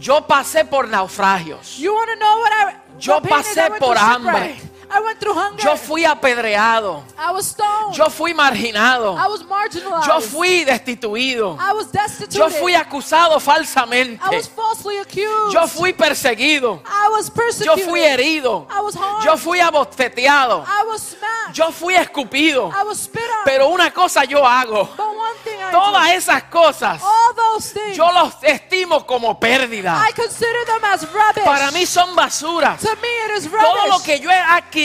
Yo 0.00 0.26
pasé 0.26 0.64
por 0.64 0.88
naufragios. 0.88 1.78
You 1.78 1.94
want 1.94 2.08
to 2.10 2.16
know 2.16 2.38
what 2.40 2.52
I 2.52 2.76
Yo 2.98 3.20
pasé 3.20 3.70
por 3.78 3.98
hambre. 3.98 4.56
I 4.92 5.00
went 5.00 5.20
through 5.20 5.34
hunger. 5.34 5.62
Yo 5.62 5.76
fui 5.76 6.04
apedreado. 6.04 7.02
I 7.16 7.30
was 7.32 7.46
stoned. 7.46 7.96
Yo 7.96 8.10
fui 8.10 8.34
marginado. 8.34 9.16
I 9.16 9.28
was 9.28 9.42
marginalized. 9.42 10.06
Yo 10.06 10.20
fui 10.20 10.64
destituido. 10.64 11.56
I 11.60 11.72
was 11.72 11.90
destituted. 11.92 12.38
Yo 12.38 12.50
fui 12.50 12.74
acusado 12.74 13.38
falsamente. 13.40 14.18
I 14.22 14.36
was 14.36 14.48
falsely 14.48 14.98
accused. 14.98 15.54
Yo 15.54 15.66
fui 15.68 15.92
perseguido. 15.92 16.80
I 16.84 17.08
was 17.10 17.28
Yo 17.28 17.34
persecuted. 17.34 17.84
fui 17.84 18.00
herido. 18.00 18.66
I 18.70 18.80
was 18.80 18.94
harmed. 18.94 19.24
Yo 19.24 19.36
fui 19.36 19.60
abofeteado. 19.60 20.64
I 20.66 20.84
was 20.86 21.02
smacked. 21.02 21.56
Yo 21.56 21.70
fui 21.70 21.94
escupido. 21.94 22.72
I 22.72 22.82
was 22.82 22.98
spit 22.98 23.22
on. 23.22 23.44
Pero 23.44 23.68
una 23.68 23.90
cosa 23.92 24.24
yo 24.24 24.44
hago. 24.44 24.88
but 24.96 25.16
one 25.16 25.36
thing 25.44 25.58
I 25.60 25.70
Todas 25.70 26.06
do, 26.06 26.12
esas 26.12 26.42
cosas 26.44 27.00
all 27.02 27.34
those 27.34 27.72
things, 27.72 27.96
yo 27.96 28.10
los 28.12 28.34
estimo 28.42 29.06
como 29.06 29.38
pérdida. 29.38 30.02
I 30.08 30.12
consider 30.12 30.64
them 30.66 30.84
as 30.84 31.02
rubbish. 31.12 31.44
Para 31.44 31.70
mí 31.70 31.86
son 31.86 32.14
basuras. 32.16 32.80
to 32.80 32.96
me 32.96 33.08
it 33.26 33.38
is 33.38 33.44
rubbish. 33.46 33.60
Todo 33.60 33.86
lo 33.86 34.02
que 34.02 34.18
yo 34.18 34.30
he 34.30 34.34
adquirido, 34.34 34.79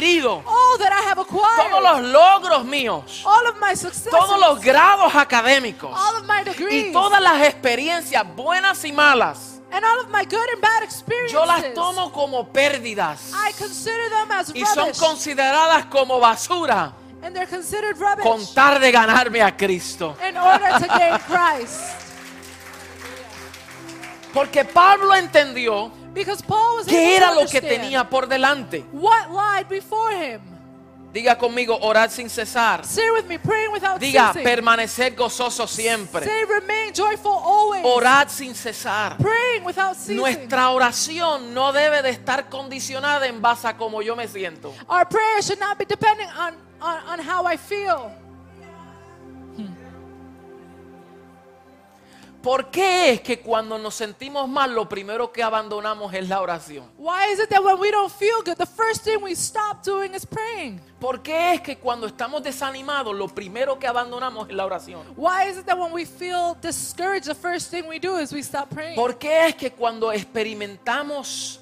all 0.45 0.77
that 0.79 0.91
I 0.91 1.07
have 1.09 1.19
acquired, 1.19 1.69
todos 1.69 1.83
los 1.83 2.11
logros 2.11 2.65
míos, 2.65 3.23
all 3.25 3.47
of 3.47 3.59
my 3.59 3.75
successes, 3.75 4.11
todos 4.11 4.39
los 4.39 4.61
grados 4.61 5.13
académicos. 5.15 5.91
All 5.95 6.17
of 6.17 6.25
my 6.27 6.43
degrees, 6.43 6.87
y 6.87 6.91
todas 6.91 7.21
las 7.21 7.41
experiencias 7.47 8.23
buenas 8.35 8.83
y 8.85 8.91
malas, 8.91 9.61
and 9.71 9.83
all 9.83 9.99
of 9.99 10.09
my 10.09 10.23
good 10.25 10.49
and 10.53 10.61
bad 10.61 10.83
experiences, 10.83 11.31
yo 11.31 11.45
las 11.45 11.73
tomo 11.73 12.11
como 12.11 12.47
pérdidas. 12.51 13.31
I 13.33 13.51
consider 13.53 14.09
them 14.09 14.31
as 14.31 14.51
y 14.55 14.65
son 14.65 14.91
consideradas 14.93 15.85
como 15.85 16.19
basura. 16.19 16.93
And 17.23 17.35
they're 17.35 17.47
considered 17.47 17.97
rubbish. 17.97 18.23
Con 18.23 18.45
tal 18.53 18.79
de 18.79 18.91
ganarme 18.91 19.41
a 19.41 19.55
Cristo. 19.55 20.15
in 20.27 20.37
order 20.37 20.69
to 20.79 20.87
gain 20.87 21.17
Christ. 21.27 21.81
Porque 24.31 24.65
Pablo 24.65 25.15
entendió 25.15 25.91
Because 26.15 26.41
Paul 26.41 26.77
was 26.77 26.87
qué 26.87 27.17
era 27.17 27.33
lo 27.35 27.45
que 27.45 27.61
tenía 27.61 28.09
por 28.09 28.27
delante. 28.27 28.85
what 28.91 29.29
lied 29.29 29.67
before 29.67 30.11
him. 30.11 30.41
Diga 31.13 31.37
conmigo, 31.37 31.77
orar 31.81 32.09
sin 32.09 32.29
cesar. 32.29 32.83
Say 32.83 33.09
with 33.09 33.25
me, 33.25 33.37
praying 33.37 33.71
without 33.71 34.01
Diga, 34.01 34.33
ceasing. 34.33 34.43
permanecer 34.43 35.15
gozoso 35.15 35.65
siempre. 35.65 36.25
Say, 36.25 36.43
remain 36.43 36.93
joyful 36.93 37.31
always. 37.31 37.85
Orad 37.85 38.27
sin 38.27 38.53
cesar. 38.53 39.17
Praying 39.17 39.63
without 39.63 39.95
ceasing. 39.95 40.17
Nuestra 40.17 40.71
oración 40.71 41.53
no 41.53 41.71
debe 41.71 42.01
de 42.01 42.09
estar 42.09 42.49
condicionada 42.49 43.27
en 43.27 43.41
base 43.41 43.65
a 43.65 43.77
cómo 43.77 44.01
yo 44.01 44.15
me 44.17 44.27
siento. 44.27 44.73
Our 44.89 45.07
prayer 45.07 45.41
should 45.41 45.59
not 45.59 45.77
be 45.77 45.85
depending 45.85 46.27
on, 46.37 46.55
on, 46.81 46.97
on 47.07 47.19
how 47.19 47.45
I 47.45 47.55
feel. 47.55 48.11
¿Por 52.45 52.69
qué 52.69 53.09
es 53.09 53.21
que 53.21 53.39
cuando 53.39 53.79
nos 53.79 53.95
sentimos 53.95 54.47
mal 54.47 54.71
lo 54.71 54.87
primero 54.87 55.31
que 55.31 55.41
abandonamos 55.41 56.13
es 56.13 56.29
la 56.29 56.39
oración? 56.41 56.85
Why 56.95 57.33
is 57.33 57.39
it 57.39 57.49
that 57.49 57.63
when 57.63 57.79
we 57.79 57.89
don't 57.89 58.11
feel 58.11 58.43
good, 58.45 58.55
the 58.55 58.67
first 58.67 59.03
thing 59.03 59.17
we 59.19 59.31
stop 59.31 59.83
doing 59.83 60.13
is 60.13 60.27
praying? 60.27 60.79
¿Por 60.99 61.23
qué 61.23 61.55
es 61.55 61.61
que 61.61 61.75
cuando 61.75 62.05
estamos 62.05 62.43
desanimados 62.43 63.15
lo 63.15 63.27
primero 63.29 63.79
que 63.79 63.87
abandonamos 63.87 64.47
es 64.47 64.53
la 64.53 64.63
oración? 64.63 65.01
Why 65.17 65.49
is 65.49 65.57
it 65.57 65.65
that 65.65 65.75
when 65.75 65.91
we 65.91 66.05
feel 66.05 66.55
discouraged, 66.61 67.25
the 67.25 67.33
first 67.33 67.71
thing 67.71 67.87
we 67.87 67.97
do 67.97 68.19
is 68.19 68.31
we 68.31 68.43
stop 68.43 68.69
praying? 68.69 68.93
¿Por 68.93 69.17
qué 69.17 69.47
es 69.47 69.55
que 69.55 69.71
cuando 69.71 70.11
experimentamos 70.11 71.61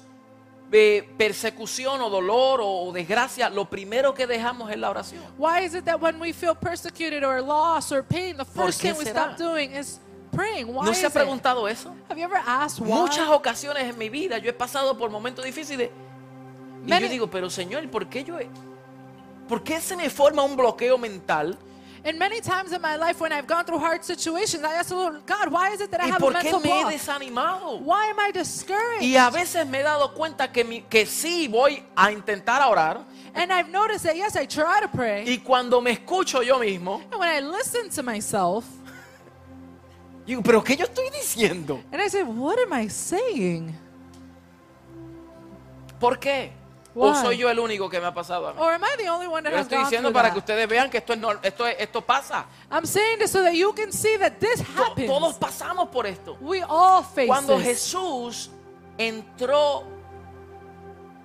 eh, 0.70 1.08
persecución 1.16 2.02
o 2.02 2.10
dolor 2.10 2.60
o, 2.62 2.92
desgracia 2.92 3.48
lo 3.48 3.70
primero 3.70 4.12
que 4.12 4.26
dejamos 4.26 4.70
es 4.70 4.76
la 4.76 4.90
oración? 4.90 5.22
Why 5.38 5.64
is 5.64 5.74
it 5.74 5.86
that 5.86 5.98
when 5.98 6.20
we 6.20 6.34
feel 6.34 6.54
persecuted 6.54 7.24
or 7.24 7.40
loss 7.40 7.90
or 7.90 8.02
pain, 8.02 8.36
the 8.36 8.44
¿Por 8.44 8.66
first 8.66 8.82
thing 8.82 8.92
we 8.98 9.06
stop 9.06 9.38
doing 9.38 9.70
is 9.72 9.98
praying? 10.34 10.66
Why 10.68 10.84
¿No 10.86 10.92
se 10.94 11.04
ha 11.06 11.08
it? 11.08 11.12
preguntado 11.14 11.68
eso? 11.68 11.94
Have 12.08 12.18
you 12.18 12.24
ever 12.24 12.40
asked 12.46 12.80
why? 12.80 12.90
Muchas 12.94 13.28
ocasiones 13.28 13.84
en 13.84 13.96
mi 13.98 14.08
vida 14.08 14.38
yo 14.38 14.48
he 14.50 14.52
pasado 14.52 14.96
por 14.98 15.10
momentos 15.10 15.44
difíciles 15.44 15.90
y 16.84 16.88
Many- 16.88 17.06
yo 17.06 17.10
digo, 17.12 17.30
pero 17.30 17.48
Señor, 17.50 17.88
¿por 17.90 18.06
qué 18.08 18.24
yo 18.24 18.38
he- 18.38 18.48
¿Por 19.48 19.62
qué 19.62 19.80
se 19.80 19.94
me 19.96 20.08
forma 20.10 20.42
un 20.42 20.56
bloqueo 20.56 20.96
mental? 20.98 21.56
And 22.06 22.18
many 22.18 22.40
times 22.42 22.70
in 22.72 22.82
my 22.82 22.96
life 22.96 23.18
when 23.18 23.32
I've 23.32 23.46
gone 23.46 23.64
through 23.64 23.78
hard 23.82 24.02
situations, 24.04 24.62
I 24.62 24.74
ask 24.78 24.88
the 24.90 24.94
Lord, 24.94 25.22
God, 25.26 25.48
why 25.50 25.72
is 25.74 25.80
it 25.80 25.90
that 25.90 26.00
I 26.02 26.08
¿Y 26.08 26.10
have 26.10 26.16
a 26.16 26.20
por 26.20 26.32
qué 26.34 26.52
mental 26.52 26.60
me 26.60 26.80
he 26.82 26.84
desanimado? 26.92 27.78
Why 27.80 28.08
am 28.10 28.18
I 28.20 28.30
discouraged? 28.30 29.02
Y 29.02 29.16
a 29.16 29.30
veces 29.30 29.66
me 29.66 29.80
he 29.80 29.82
dado 29.82 30.12
cuenta 30.12 30.52
que, 30.52 30.64
mi- 30.64 30.82
que 30.82 31.06
sí 31.06 31.48
voy 31.48 31.82
a 31.96 32.10
intentar 32.12 32.60
orar 32.70 33.04
And 33.34 33.50
I've 33.50 33.70
noticed 33.70 34.04
that 34.04 34.16
yes, 34.16 34.36
I 34.36 34.46
try 34.46 34.80
to 34.82 34.88
pray. 34.88 35.24
y 35.26 35.38
cuando 35.38 35.80
me 35.80 35.92
escucho 35.92 36.42
yo 36.42 36.58
mismo, 36.58 37.00
And 37.10 37.18
when 37.18 37.28
I 37.30 37.40
listen 37.40 37.88
to 37.90 38.02
myself, 38.02 38.64
digo, 40.26 40.42
pero 40.42 40.62
¿qué 40.64 40.76
yo 40.76 40.84
estoy 40.84 41.10
diciendo? 41.10 41.82
and 41.92 42.00
I 42.02 42.08
say, 42.08 42.22
what 42.22 42.56
am 42.58 42.72
I 42.72 42.88
saying? 42.88 43.74
¿Por 46.00 46.18
qué? 46.18 46.52
¿O 46.96 47.10
Why? 47.10 47.16
soy 47.22 47.36
yo 47.38 47.50
el 47.50 47.58
único 47.58 47.88
que 47.90 47.98
me 48.00 48.06
ha 48.06 48.14
pasado 48.14 48.46
a 48.48 48.52
mí? 48.52 48.60
Or 48.60 48.72
am 48.72 48.82
I 48.84 48.96
the 49.02 49.08
only 49.10 49.26
one 49.26 49.42
that 49.42 49.50
Yo 49.52 49.56
has 49.58 49.66
estoy 49.66 49.78
gone 49.78 49.84
diciendo 49.90 50.12
para 50.12 50.28
that? 50.28 50.32
que 50.34 50.38
ustedes 50.38 50.68
vean 50.68 50.90
que 50.90 50.98
esto, 50.98 51.12
es, 51.14 51.20
esto, 51.42 51.66
es- 51.66 51.76
esto 51.80 52.00
pasa. 52.02 52.46
I'm 52.70 52.86
saying 52.86 53.18
this 53.18 53.32
so 53.32 53.42
that 53.42 53.52
you 53.54 53.72
can 53.74 53.90
see 53.92 54.16
that 54.18 54.38
this 54.38 54.60
To- 54.62 54.84
happens. 54.84 55.08
todos 55.08 55.34
pasamos 55.36 55.88
por 55.90 56.06
esto. 56.06 56.36
we 56.40 56.62
all 56.62 57.02
face 57.02 57.26
Cuando 57.26 57.56
this. 57.58 57.66
Jesús 57.66 58.50
entró 58.96 59.82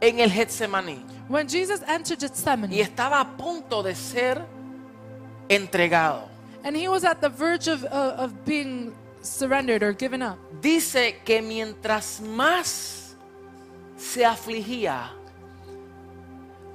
en 0.01 0.19
el 0.21 0.31
Getsemaní 0.31 1.05
When 1.27 1.47
Jesus 1.47 1.81
entered 1.88 2.19
Gethsemane 2.19 2.73
y 2.73 2.79
estaba 2.81 3.19
a 3.19 3.38
punto 3.38 3.83
de 3.83 3.93
ser 3.93 4.43
entregado, 5.47 6.27
and 6.63 6.76
he 6.76 6.88
was 6.88 7.04
at 7.04 7.22
the 7.22 7.30
verge 7.30 7.67
of, 7.67 7.84
uh, 7.86 8.15
of 8.17 8.45
being 8.45 8.93
surrendered 9.22 9.84
or 9.84 9.93
given 9.93 10.22
up, 10.22 10.38
dice 10.62 11.15
que 11.26 11.41
mientras 11.41 12.22
más 12.22 13.15
se 13.98 14.22
afligía, 14.24 15.10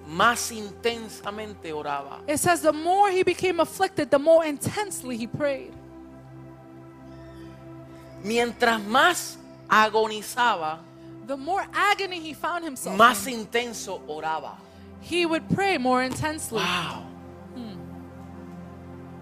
más 0.08 0.52
intensamente 0.52 1.72
oraba. 1.72 2.20
it 2.28 2.38
says 2.38 2.60
the 2.60 2.72
more 2.72 3.10
he 3.10 3.22
became 3.22 3.60
afflicted, 3.60 4.10
the 4.10 4.18
more 4.18 4.44
intensely 4.44 5.16
he 5.16 5.26
prayed. 5.26 5.72
Mientras 8.22 8.80
más 8.82 9.36
agonizaba, 9.68 10.78
The 11.26 11.36
more 11.38 11.64
agony 11.72 12.20
he 12.20 12.34
found 12.34 12.64
himself 12.64 12.98
más 12.98 13.26
in, 13.26 13.46
intenso 13.46 14.00
oraba. 14.06 14.56
he 15.00 15.24
would 15.24 15.48
pray 15.54 15.78
more 15.78 16.02
intensely. 16.02 16.58
Wow. 16.58 17.06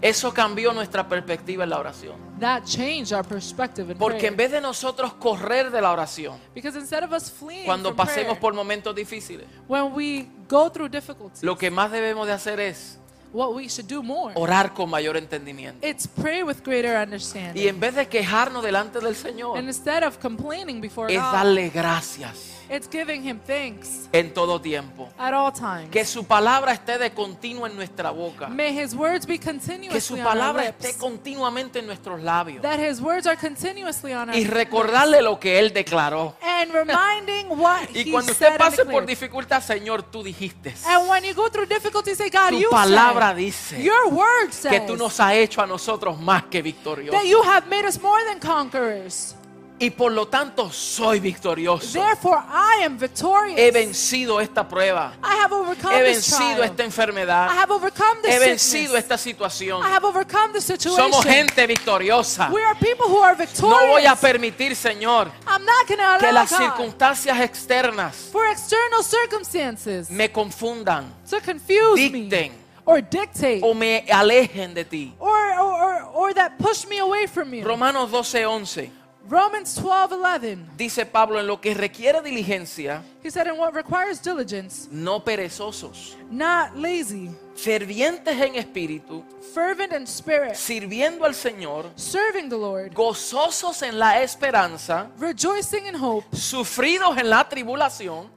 Eso 0.02 0.34
cambió 0.34 0.72
nuestra 0.72 1.08
perspectiva 1.08 1.62
en 1.62 1.70
la 1.70 1.78
oración. 1.78 2.16
That 2.40 2.64
changed 2.64 3.12
our 3.12 3.24
perspective 3.24 3.92
in 3.92 3.98
Porque 3.98 4.26
en 4.26 4.36
vez 4.36 4.50
de 4.50 4.60
nosotros 4.60 5.14
correr 5.14 5.70
de 5.70 5.80
la 5.80 5.92
oración, 5.92 6.40
Because 6.52 6.76
instead 6.76 7.04
of 7.04 7.12
us 7.12 7.30
fleeing 7.30 7.64
cuando 7.66 7.90
from 7.90 7.96
pasemos 7.96 8.24
prayer, 8.24 8.40
por 8.40 8.52
momentos 8.52 8.94
difíciles, 8.96 9.46
when 9.68 9.94
we 9.94 10.26
go 10.48 10.68
through 10.70 10.90
difficulties, 10.90 11.44
lo 11.44 11.56
que 11.56 11.70
más 11.70 11.92
debemos 11.92 12.26
de 12.26 12.32
hacer 12.32 12.58
es 12.58 12.98
what 13.32 13.54
we 13.54 13.68
should 13.68 13.88
do 13.88 14.02
more, 14.02 14.32
orar 14.36 14.74
con 14.74 14.90
mayor 14.90 15.16
entendimiento. 15.16 15.86
it's 15.86 16.06
pray 16.06 16.42
with 16.42 16.62
greater 16.64 16.96
understanding. 16.96 17.62
Y 17.62 17.68
en 17.68 17.80
vez 17.80 17.94
de 17.94 18.06
quejarnos 18.08 18.62
delante 18.62 19.00
del 19.00 19.16
Señor, 19.16 19.58
and 19.58 19.68
instead 19.68 20.04
of 20.04 20.18
complaining 20.18 20.80
before 20.80 21.12
es 21.12 21.20
God, 21.20 21.32
darle 21.32 21.70
gracias 21.70 22.52
it's 22.72 22.88
giving 22.88 23.22
him 23.22 23.38
thanks 23.46 24.08
en 24.12 24.32
todo 24.32 24.60
tiempo. 24.60 25.08
at 25.18 25.34
all 25.34 25.52
times. 25.52 25.90
Que 25.90 26.04
su 26.04 26.24
palabra 26.24 26.72
esté 26.72 26.98
de 26.98 27.12
continuo 27.12 27.66
en 27.66 27.76
nuestra 27.76 28.10
boca. 28.10 28.48
May 28.48 28.72
his 28.78 28.94
words 28.94 29.26
be 29.26 29.38
Que 29.38 29.50
su 29.50 29.58
continuously 29.58 30.20
on 30.20 30.26
our 30.26 30.32
palabra 30.32 30.64
esté 30.66 30.88
lips. 30.88 30.98
continuamente 30.98 31.80
en 31.80 31.86
nuestros 31.86 32.22
labios. 32.22 32.62
That 32.62 32.80
his 32.80 33.00
words 33.00 33.26
are 33.26 33.36
continuously 33.36 34.12
on 34.14 34.30
our 34.30 34.36
Y 34.36 34.44
lips. 34.44 34.50
recordarle 34.54 35.20
lo 35.22 35.38
que 35.38 35.58
Él 35.58 35.72
declaró. 35.72 36.34
And 36.42 36.72
reminding 36.72 37.48
what 37.50 37.90
Y 37.94 38.00
he 38.08 38.10
cuando 38.10 38.32
usted 38.32 38.56
pase 38.56 38.84
por 38.86 39.04
dificultad, 39.04 39.62
Señor, 39.62 40.02
tú 40.02 40.22
dijiste. 40.22 40.74
And 40.86 41.08
when 41.08 41.24
you 41.24 41.34
go 41.34 41.50
through 41.50 41.66
difficulty, 41.68 42.14
say, 42.14 42.30
God, 42.30 42.50
Tu 42.50 42.60
you 42.60 42.70
palabra 42.70 43.21
dice 43.34 43.82
your 43.82 44.08
word 44.12 44.50
says 44.50 44.72
que 44.72 44.80
tú 44.80 44.96
nos 44.96 45.20
has 45.20 45.34
hecho 45.34 45.62
a 45.62 45.66
nosotros 45.66 46.18
más 46.18 46.44
que 46.50 46.62
victoriosos. 46.62 47.12
that 47.12 47.26
you 47.26 47.42
have 47.42 47.68
made 47.68 47.86
us 47.86 48.00
more 48.00 48.22
than 48.24 48.40
conquerors. 48.40 49.36
Y 49.82 49.90
por 49.90 50.12
lo 50.12 50.28
tanto 50.28 50.70
soy 50.70 51.18
victorioso. 51.18 51.98
Therefore, 51.98 52.40
I 52.48 52.84
am 52.84 52.96
victorious. 52.96 53.58
He 53.58 53.72
vencido 53.72 54.40
esta 54.40 54.68
prueba. 54.68 55.12
I 55.24 55.42
have 55.42 55.52
overcome 55.52 55.96
He 55.96 56.02
this 56.04 56.30
vencido 56.30 56.62
esta 56.62 56.84
I 56.84 56.86
enfermedad. 56.86 57.48
have 57.50 57.72
overcome 57.72 58.22
this 58.22 58.32
He 58.32 58.38
vencido 58.38 58.96
esta 58.96 59.18
situación. 59.18 59.82
I 59.84 59.88
have 59.88 60.06
overcome 60.06 60.52
the 60.52 60.60
situation. 60.60 61.10
Somos 61.10 61.24
gente 61.24 61.66
victoriosa. 61.66 62.48
We 62.52 62.62
are 62.62 62.76
people 62.76 63.06
who 63.08 63.24
are 63.24 63.34
victorious. 63.34 63.82
No 63.82 63.88
voy 63.88 64.06
a 64.06 64.14
permitir, 64.14 64.76
Señor, 64.76 65.32
I'm 65.48 65.64
not 65.64 65.80
to 65.88 65.96
que 65.96 66.00
allow 66.28 66.32
las 66.32 66.50
circunstancias 66.50 67.40
externas 67.40 68.14
for 68.30 68.46
external 68.46 69.02
circumstances 69.02 70.08
me 70.10 70.30
confundan 70.30 71.12
to 71.28 71.40
confuse 71.40 71.96
dicten 71.96 72.52
me 72.52 72.61
or 72.84 73.00
dictate 73.00 73.60
o 73.62 73.74
me 73.74 74.04
alejen 74.10 74.74
de 74.74 74.84
ti. 74.84 75.14
or, 75.18 75.60
or, 75.60 76.02
or, 76.14 76.34
that 76.34 76.58
push 76.58 76.86
me 76.86 76.98
away 76.98 77.26
from 77.26 77.52
you. 77.54 77.64
Romanos 77.64 78.10
12:11 78.10 78.90
Romans 79.28 79.76
12, 79.76 80.12
11. 80.16 80.66
dice 80.76 81.06
Pablo, 81.06 81.38
en 81.38 81.46
lo 81.46 81.60
que 81.60 81.72
requiere 81.74 82.20
diligencia, 82.22 83.02
He 83.22 83.30
said, 83.30 83.46
in 83.46 83.56
what 83.56 83.72
requires 83.72 84.20
diligence, 84.20 84.88
no 84.90 85.20
perezosos, 85.20 86.16
not 86.28 86.76
lazy, 86.76 87.30
fervientes 87.54 88.34
en 88.36 88.56
espíritu, 88.56 89.22
fervent 89.54 89.92
in 89.92 90.08
spirit, 90.08 90.56
sirviendo 90.56 91.24
al 91.24 91.34
Señor, 91.34 91.86
serving 91.94 92.48
the 92.48 92.56
Lord, 92.58 92.92
gozosos 92.94 93.80
en 93.82 93.96
la 93.96 94.20
esperanza, 94.20 95.08
rejoicing 95.18 95.86
in 95.86 95.94
hope, 95.94 96.26
sufridos 96.36 97.16
en 97.16 97.30
la 97.30 97.48
tribulación, 97.48 98.28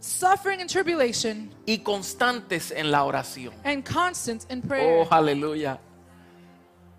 suffering 0.00 0.60
and 0.60 0.68
tribulation, 0.70 1.50
y 1.66 1.78
constantes 1.78 2.70
en 2.70 2.90
la 2.90 3.04
oración. 3.04 3.52
and 3.64 3.84
constant 3.84 4.44
in 4.50 4.60
prayer. 4.62 5.06
Oh, 5.06 5.08
aleluya. 5.14 5.78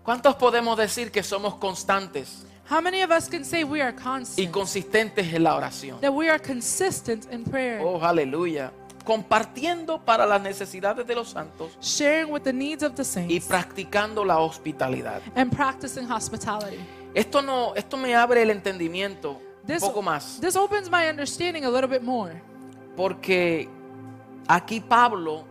¿Cuántos 0.04 0.34
podemos 0.36 0.76
decir 0.76 1.10
que 1.12 1.22
somos 1.22 1.54
constantes 1.56 2.44
How 2.70 2.80
many 2.80 3.02
of 3.02 3.10
us 3.10 3.28
can 3.28 3.44
say 3.44 3.64
we 3.64 3.82
are 3.82 3.92
y 3.92 4.02
constant? 4.02 4.50
consistentes 4.50 5.32
en 5.34 5.42
la 5.42 5.56
oración? 5.56 6.00
That 6.00 6.12
we 6.12 6.28
are 6.30 6.38
consistent 6.40 7.26
in 7.32 7.44
prayer, 7.44 7.80
Oh, 7.84 8.00
aleluya. 8.02 8.72
Compartiendo 9.04 9.98
para 10.04 10.24
las 10.26 10.40
necesidades 10.40 11.04
de 11.06 11.14
los 11.16 11.28
santos 11.30 11.76
sharing 11.80 12.30
with 12.32 12.42
the 12.42 12.52
needs 12.52 12.82
of 12.84 12.94
the 12.94 13.02
y 13.02 13.04
saints, 13.04 13.46
practicando 13.46 14.24
la 14.24 14.38
hospitalidad. 14.38 15.20
and 15.34 15.52
practicing 15.54 16.08
hospitality. 16.08 16.78
Esto 17.14 17.42
no, 17.42 17.74
esto 17.74 17.96
me 17.96 18.14
abre 18.14 18.42
el 18.42 18.50
entendimiento 18.50 19.32
un 19.32 19.66
This, 19.66 19.80
poco 19.82 20.02
más, 20.02 20.38
this 20.40 20.56
opens 20.56 20.88
my 20.90 21.08
understanding 21.08 21.64
a 21.64 21.68
little 21.70 21.88
bit 21.88 22.02
more. 22.02 22.40
Porque 22.96 23.68
aquí 24.46 24.80
Pablo, 24.80 25.44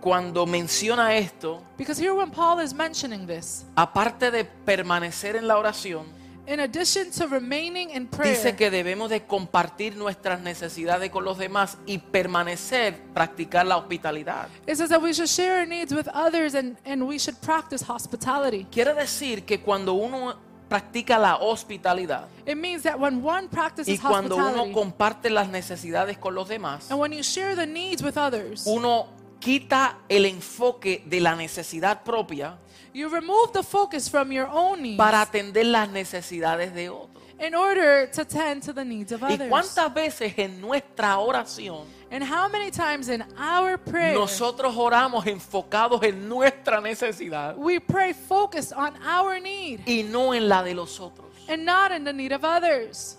cuando 0.00 0.46
menciona 0.46 1.16
esto, 1.16 1.62
Because 1.76 1.98
here, 1.98 2.12
when 2.12 2.30
Paul 2.30 2.60
is 2.60 2.74
mentioning 2.74 3.26
this, 3.26 3.64
aparte 3.74 4.30
de 4.30 4.44
permanecer 4.44 5.36
en 5.36 5.48
la 5.48 5.56
oración, 5.56 6.04
in 6.46 6.60
addition 6.60 7.10
to 7.10 7.26
remaining 7.26 7.90
in 7.90 8.06
prayer, 8.06 8.36
dice 8.36 8.54
que 8.54 8.70
debemos 8.70 9.08
de 9.08 9.24
compartir 9.24 9.96
nuestras 9.96 10.40
necesidades 10.40 11.10
con 11.10 11.24
los 11.24 11.38
demás 11.38 11.78
y 11.86 11.98
permanecer, 11.98 13.00
practicar 13.14 13.66
la 13.66 13.78
hospitalidad. 13.78 14.48
it 14.66 14.76
says 14.76 14.90
that 14.90 15.00
we 15.00 15.12
should 15.14 15.28
share 15.28 15.60
our 15.60 15.66
needs 15.66 15.92
with 15.92 16.06
others 16.12 16.54
and, 16.54 16.76
and 16.84 17.02
we 17.02 17.18
should 17.18 17.40
practice 17.40 17.82
hospitality. 17.82 18.66
Quiere 18.70 18.92
decir 18.94 19.44
que 19.46 19.60
cuando 19.62 19.94
uno 19.94 20.34
practica 20.74 21.18
la 21.18 21.36
hospitalidad 21.36 22.26
It 22.46 22.56
means 22.56 22.82
that 22.82 22.98
when 22.98 23.24
one 23.24 23.46
y 23.46 23.48
practices 23.48 24.00
cuando 24.00 24.36
uno 24.36 24.46
hospitality, 24.46 24.72
comparte 24.72 25.30
las 25.30 25.48
necesidades 25.48 26.18
con 26.18 26.34
los 26.34 26.48
demás, 26.48 26.90
and 26.90 27.00
when 27.00 27.12
you 27.12 27.22
share 27.22 27.54
the 27.54 27.66
needs 27.66 28.02
with 28.02 28.16
others, 28.16 28.66
uno 28.66 29.06
quita 29.40 29.98
el 30.08 30.26
enfoque 30.26 31.02
de 31.06 31.20
la 31.20 31.34
necesidad 31.34 32.02
propia 32.02 32.58
you 32.92 33.08
remove 33.08 33.52
the 33.52 33.62
focus 33.62 34.08
from 34.08 34.30
your 34.32 34.48
own 34.50 34.82
needs 34.82 34.96
para 34.96 35.20
atender 35.20 35.66
las 35.66 35.88
necesidades 35.90 36.72
de 36.74 36.88
otros. 36.88 37.23
In 37.40 37.54
order 37.54 38.06
to 38.06 38.24
tend 38.24 38.62
to 38.62 38.72
the 38.72 38.84
needs 38.84 39.12
of 39.12 39.20
¿Y 39.22 39.34
others. 39.34 39.48
cuántas 39.50 39.92
veces 39.94 40.32
en 40.38 40.60
nuestra 40.60 41.18
oración 41.18 41.84
And 42.10 42.22
how 42.22 42.48
many 42.48 42.70
times 42.70 43.08
in 43.08 43.22
our 43.36 43.76
prayer 43.76 44.14
nosotros 44.14 44.74
oramos 44.76 45.26
enfocados 45.26 46.02
en 46.04 46.28
nuestra 46.28 46.80
necesidad 46.80 47.56
we 47.56 47.80
pray 47.80 48.12
focused 48.12 48.72
on 48.72 48.94
our 49.04 49.40
need 49.40 49.80
y 49.86 50.02
no 50.08 50.32
en 50.32 50.48
la 50.48 50.62
de 50.62 50.74
los 50.74 51.00
otros? 51.00 51.26
and 51.48 51.64
not 51.64 51.90
in 51.92 52.04
the 52.04 52.12
need 52.12 52.32
of 52.32 52.44
others? 52.44 53.16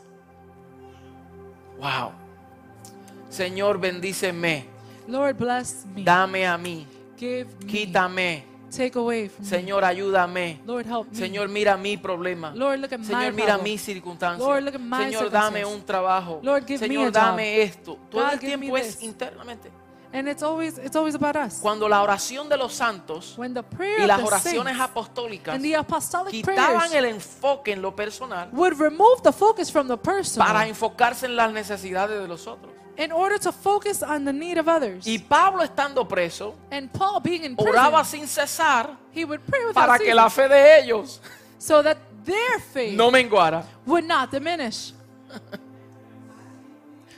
Wow. 1.77 2.13
Señor, 3.29 3.79
bendíceme, 3.81 4.63
Lord, 5.07 5.37
bless 5.37 5.85
me. 5.93 6.03
dame 6.03 6.45
a 6.47 6.57
mí, 6.57 6.85
Give 7.17 7.47
me. 7.59 7.65
quítame. 7.67 8.43
Take 8.69 8.97
away 8.97 9.29
from 9.29 9.43
me. 9.43 9.49
Señor, 9.49 9.83
ayúdame. 9.83 10.59
Lord, 10.65 10.85
help 10.85 11.07
me. 11.11 11.17
Señor, 11.17 11.49
mira 11.49 11.77
mi 11.77 11.97
problema. 11.97 12.53
Lord, 12.55 12.79
look 12.79 12.93
at 12.93 12.99
my 12.99 13.05
Señor, 13.05 13.33
mira 13.33 13.47
problem. 13.55 13.63
mis 13.63 13.81
circunstancias. 13.81 14.39
Lord, 14.39 14.63
look 14.63 14.75
at 14.75 14.81
my 14.81 15.05
Señor, 15.05 15.29
dame 15.29 15.65
un 15.65 15.83
trabajo. 15.85 16.39
Lord, 16.43 16.65
give 16.65 16.79
me 16.81 16.87
Señor, 16.87 17.03
a 17.03 17.05
job. 17.05 17.13
dame 17.13 17.61
esto. 17.61 17.97
Todo 18.09 18.21
God, 18.21 18.33
el 18.33 18.39
me 18.41 18.47
tiempo 18.47 18.77
es 18.77 18.97
this. 18.97 19.03
internamente. 19.03 19.71
And 20.13 20.29
it's 20.29 20.43
always 20.43 20.77
it's 20.77 20.95
always 20.95 21.13
about 21.13 21.35
us. 21.35 21.59
Cuando 21.59 21.89
la 21.89 22.01
oración 22.01 22.47
de 22.47 22.55
los 22.55 22.73
santos 22.73 23.37
When 23.37 23.53
the 23.53 23.63
prayer 23.63 23.99
y 23.99 24.05
las 24.07 24.21
oraciones 24.21 24.79
apostólicas 24.79 25.53
and 25.53 25.61
the 25.61 25.75
apostolic 25.75 26.31
quitaban 26.31 26.93
el 26.93 27.05
enfoque 27.05 27.73
en 27.73 27.81
lo 27.81 27.93
personal 27.93 28.47
would 28.53 28.79
remove 28.79 29.21
the 29.23 29.33
focus 29.33 29.69
from 29.69 29.89
the 29.89 29.97
person 29.97 30.41
para 30.41 30.65
enfocarse 30.67 31.25
en 31.25 31.35
las 31.35 31.51
necesidades 31.51 32.21
de 32.21 32.27
los 32.29 32.47
otros. 32.47 32.71
In 32.97 33.11
order 33.11 33.37
to 33.37 33.51
focus 33.51 34.01
on 34.01 34.25
the 34.25 34.33
need 34.33 34.57
of 34.57 34.67
others. 34.67 35.05
Y 35.05 35.17
Pablo 35.19 35.63
estando 35.63 36.07
preso, 36.07 36.55
and 36.71 36.91
Paul 36.91 37.19
being 37.21 37.43
in 37.43 37.55
oraba 37.55 38.01
prison, 38.01 38.27
sin 38.27 38.27
cesar 38.27 38.89
he 39.11 39.25
would 39.25 39.41
pray 39.45 39.65
without 39.65 39.87
para 39.87 39.99
que 39.99 40.13
la 40.13 40.29
fe 40.29 40.47
de 40.47 40.79
ellos 40.79 41.19
so 41.57 41.81
that 41.81 41.97
their 42.23 42.59
faith 42.59 42.95
no 42.95 43.11
menguara. 43.11 43.65
would 43.85 44.05
not 44.05 44.31
diminish. 44.31 44.93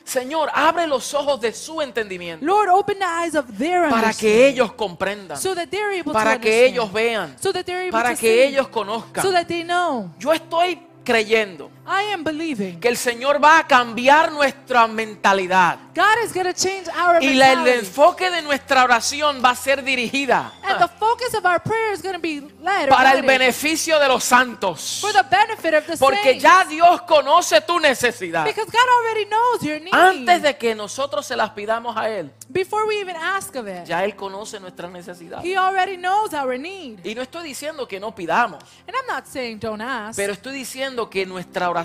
Señor, 0.03 0.49
abre 0.53 0.88
los 0.88 1.13
ojos 1.13 1.41
de 1.41 1.51
su 1.51 1.82
entendimiento 1.82 2.45
Lord, 2.45 2.69
open 2.69 2.97
the 2.97 3.05
eyes 3.05 3.36
of 3.36 3.45
their 3.57 3.89
para 3.89 4.13
que 4.13 4.47
ellos 4.47 4.71
comprendan, 4.71 5.38
so 5.38 5.53
that 5.53 5.69
they're 5.69 5.91
able 5.99 6.13
para 6.13 6.36
to 6.36 6.41
que 6.41 6.65
ellos 6.65 6.91
vean, 6.93 7.36
so 7.39 7.51
that 7.51 7.65
they're 7.65 7.82
able 7.82 7.91
para 7.91 8.15
to 8.15 8.21
que 8.21 8.30
see, 8.30 8.41
ellos 8.53 8.69
conozcan. 8.69 9.21
so 9.21 9.32
that 9.32 9.47
they 9.47 9.63
know. 9.63 10.09
Yo 10.17 10.32
estoy 10.34 10.80
creyendo 11.03 11.69
I 11.88 12.11
am 12.13 12.23
believing 12.23 12.79
que 12.81 12.89
el 12.89 12.97
Señor 12.97 13.41
va 13.41 13.59
a 13.59 13.67
cambiar 13.67 14.31
nuestra 14.31 14.88
mentalidad 14.88 15.79
God 15.95 16.23
is 16.23 16.33
going 16.33 16.45
to 16.45 16.53
change 16.53 16.88
our 16.89 17.23
y 17.23 17.33
la- 17.33 17.53
el 17.53 17.67
enfoque 17.67 18.29
de 18.29 18.41
nuestra 18.41 18.83
oración 18.83 19.41
va 19.43 19.51
a 19.51 19.55
ser 19.55 19.81
dirigida 19.83 20.51
And 20.63 20.79
the 20.79 20.88
focus 20.99 21.33
of 21.33 21.45
our 21.45 21.59
prayer 21.61 21.93
is 21.93 22.01
going 22.01 22.13
to 22.15 22.19
be 22.19 22.41
led 22.61 22.89
para 22.89 23.13
el 23.13 23.23
beneficio 23.23 23.97
de 23.99 24.07
los 24.09 24.23
santos. 24.23 24.99
for 25.01 25.13
the 25.13 25.23
benefit 25.23 25.73
of 25.75 25.85
the 25.88 25.97
Porque 25.97 26.21
saints. 26.23 26.43
ya 26.43 26.65
Dios 26.65 27.01
conoce 27.03 27.61
tu 27.61 27.79
necesidad 27.79 28.43
Because 28.45 28.69
God 28.69 28.88
already 28.99 29.25
knows 29.25 29.61
your 29.63 29.79
need. 29.79 29.93
antes 29.95 30.41
de 30.41 30.57
que 30.57 30.75
nosotros 30.75 31.25
se 31.25 31.35
las 31.38 31.51
pidamos 31.51 31.95
a 31.95 32.09
Él. 32.09 32.31
Before 32.49 32.85
we 32.85 32.99
even 32.99 33.15
ask 33.15 33.55
of 33.55 33.67
it, 33.67 33.85
Ya 33.85 34.03
Él 34.03 34.15
conoce 34.15 34.59
nuestra 34.59 34.89
necesidad. 34.89 35.43
He 35.43 35.55
already 35.57 35.95
knows 35.97 36.33
our 36.33 36.57
need. 36.59 36.99
Y 37.05 37.15
no 37.15 37.21
estoy 37.21 37.43
diciendo 37.47 37.88
que 37.88 37.99
no 37.99 38.13
pidamos, 38.13 38.61
And 38.88 38.95
I'm 38.95 39.07
not 39.15 39.25
saying 39.25 39.59
don't 39.59 39.81
ask, 39.81 40.15
pero 40.17 40.33
estoy 40.33 40.53
diciendo 40.53 41.09
que 41.09 41.25
nuestra 41.25 41.69
oración 41.69 41.76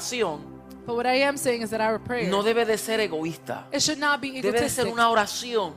but 0.86 0.96
what 0.96 1.06
I 1.06 1.22
am 1.22 1.36
saying 1.36 1.62
is 1.62 1.70
that 1.70 1.80
our 1.80 1.98
prayer, 1.98 2.28
no 2.28 2.42
debe 2.42 2.64
de 2.64 2.76
ser 2.76 3.00
egoísta. 3.00 3.66
it 3.72 3.80
should 3.80 3.98
not 3.98 4.20
be 4.20 4.40
Debe 4.40 4.60
de 4.60 4.68
ser 4.68 4.86
una 4.88 5.08
oración 5.10 5.74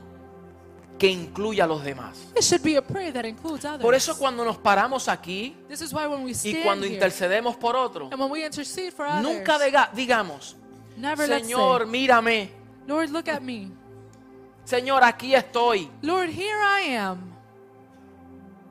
que 0.98 1.08
incluya 1.08 1.64
a 1.64 1.66
los 1.66 1.84
demás. 1.84 2.16
It 2.34 2.42
should 2.42 2.62
be 2.62 2.76
a 2.76 2.82
prayer 2.82 3.12
that 3.12 3.24
includes 3.24 3.64
others. 3.64 3.82
Por 3.82 3.94
eso 3.94 4.16
cuando 4.18 4.44
nos 4.44 4.56
paramos 4.56 5.08
aquí 5.08 5.54
this 5.68 5.80
is 5.82 5.92
why 5.92 6.06
when 6.06 6.24
we 6.24 6.30
y 6.30 6.34
stand 6.34 6.64
cuando 6.64 6.86
here 6.86 6.94
intercedemos 6.94 7.56
por 7.56 7.76
otro, 7.76 8.08
and 8.10 8.20
when 8.20 8.30
we 8.30 8.44
intercede 8.44 8.92
for 8.92 9.06
others, 9.06 9.22
nunca 9.22 9.58
diga- 9.58 9.90
digamos, 9.92 10.56
never 10.96 11.26
Señor, 11.28 11.82
say, 11.82 11.90
mírame. 11.90 12.50
Lord, 12.86 13.10
look 13.10 13.28
at 13.28 13.42
me. 13.42 13.70
Señor, 14.64 15.04
aquí 15.04 15.34
estoy. 15.34 15.88
Lord, 16.02 16.30
here 16.30 16.58
I 16.60 16.96
am. 16.96 17.35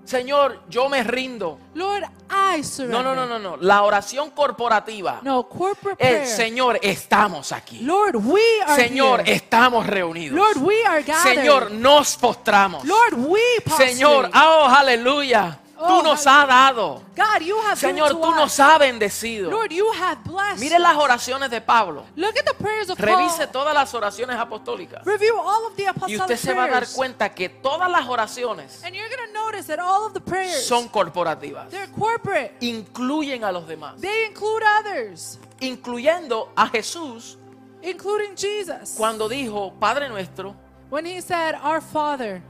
Señor, 0.05 0.61
yo 0.69 0.87
me 0.87 1.03
rindo. 1.03 1.57
Lord, 1.73 2.03
I 2.29 2.63
surrender. 2.63 3.03
No, 3.03 3.03
no, 3.03 3.15
no, 3.15 3.25
no, 3.25 3.39
no. 3.39 3.57
La 3.57 3.81
oración 3.83 4.29
corporativa 4.31 5.19
No, 5.23 5.47
corporate 5.49 5.97
prayer. 5.97 6.21
es, 6.23 6.35
Señor, 6.35 6.79
estamos 6.81 7.51
aquí. 7.51 7.79
Lord, 7.79 8.15
we 8.17 8.41
are 8.65 8.81
Señor, 8.81 9.21
here. 9.21 9.33
estamos 9.33 9.85
reunidos. 9.87 10.37
Lord, 10.37 10.57
we 10.57 10.85
are 10.85 11.01
gathered. 11.03 11.35
Señor, 11.35 11.71
nos 11.71 12.15
postramos. 12.17 12.85
Lord, 12.85 13.15
we 13.15 13.41
prostrate. 13.63 13.93
Señor, 13.93 14.29
oh, 14.33 14.65
aleluya. 14.67 15.59
Oh, 15.85 15.99
Tú 15.99 16.03
nos 16.03 16.25
has 16.25 16.47
dado. 16.47 17.01
God, 17.15 17.41
you 17.41 17.57
have 17.61 17.77
Señor, 17.79 18.09
tú 18.09 18.31
nos 18.35 18.59
has 18.59 18.79
bendecido. 18.79 19.51
Lord, 19.51 19.71
you 19.71 19.91
have 19.93 20.17
blessed. 20.23 20.59
Mire 20.59 20.79
las 20.79 20.97
oraciones 20.97 21.49
de 21.49 21.61
Pablo. 21.61 22.05
Look 22.15 22.35
at 22.37 22.45
the 22.45 22.53
prayers 22.53 22.89
of 22.89 22.99
Revise 22.99 23.47
todas 23.47 23.73
las 23.73 23.93
oraciones 23.93 24.37
apostólicas. 24.37 25.05
Review 25.05 25.37
all 25.39 25.67
of 25.67 25.75
the 25.75 25.85
Y 26.07 26.17
usted 26.17 26.37
se 26.37 26.53
va 26.53 26.65
a 26.65 26.67
dar 26.69 26.87
cuenta 26.87 27.33
que 27.33 27.49
todas 27.49 27.89
las 27.89 28.07
oraciones 28.07 28.83
And 28.83 28.95
you're 28.95 29.09
going 29.09 29.27
to 29.27 29.33
notice 29.33 29.67
that 29.67 29.79
all 29.79 30.05
of 30.05 30.13
the 30.13 30.21
prayers, 30.21 30.65
son 30.65 30.89
corporativas. 30.89 31.69
they're 31.69 31.91
corporate. 31.91 32.53
Incluyen 32.61 33.43
a 33.43 33.51
los 33.51 33.67
demás. 33.67 33.99
They 34.01 34.25
include 34.27 34.63
others, 34.79 35.39
Incluyendo 35.59 36.49
a 36.55 36.67
Jesús 36.67 37.37
including 37.81 38.35
Jesus. 38.35 38.95
cuando 38.97 39.29
dijo, 39.29 39.73
Padre 39.79 40.09
nuestro, 40.09 40.55
When 40.89 41.05
he 41.05 41.19
said, 41.19 41.55
Our 41.63 41.81
Father, 41.81 42.41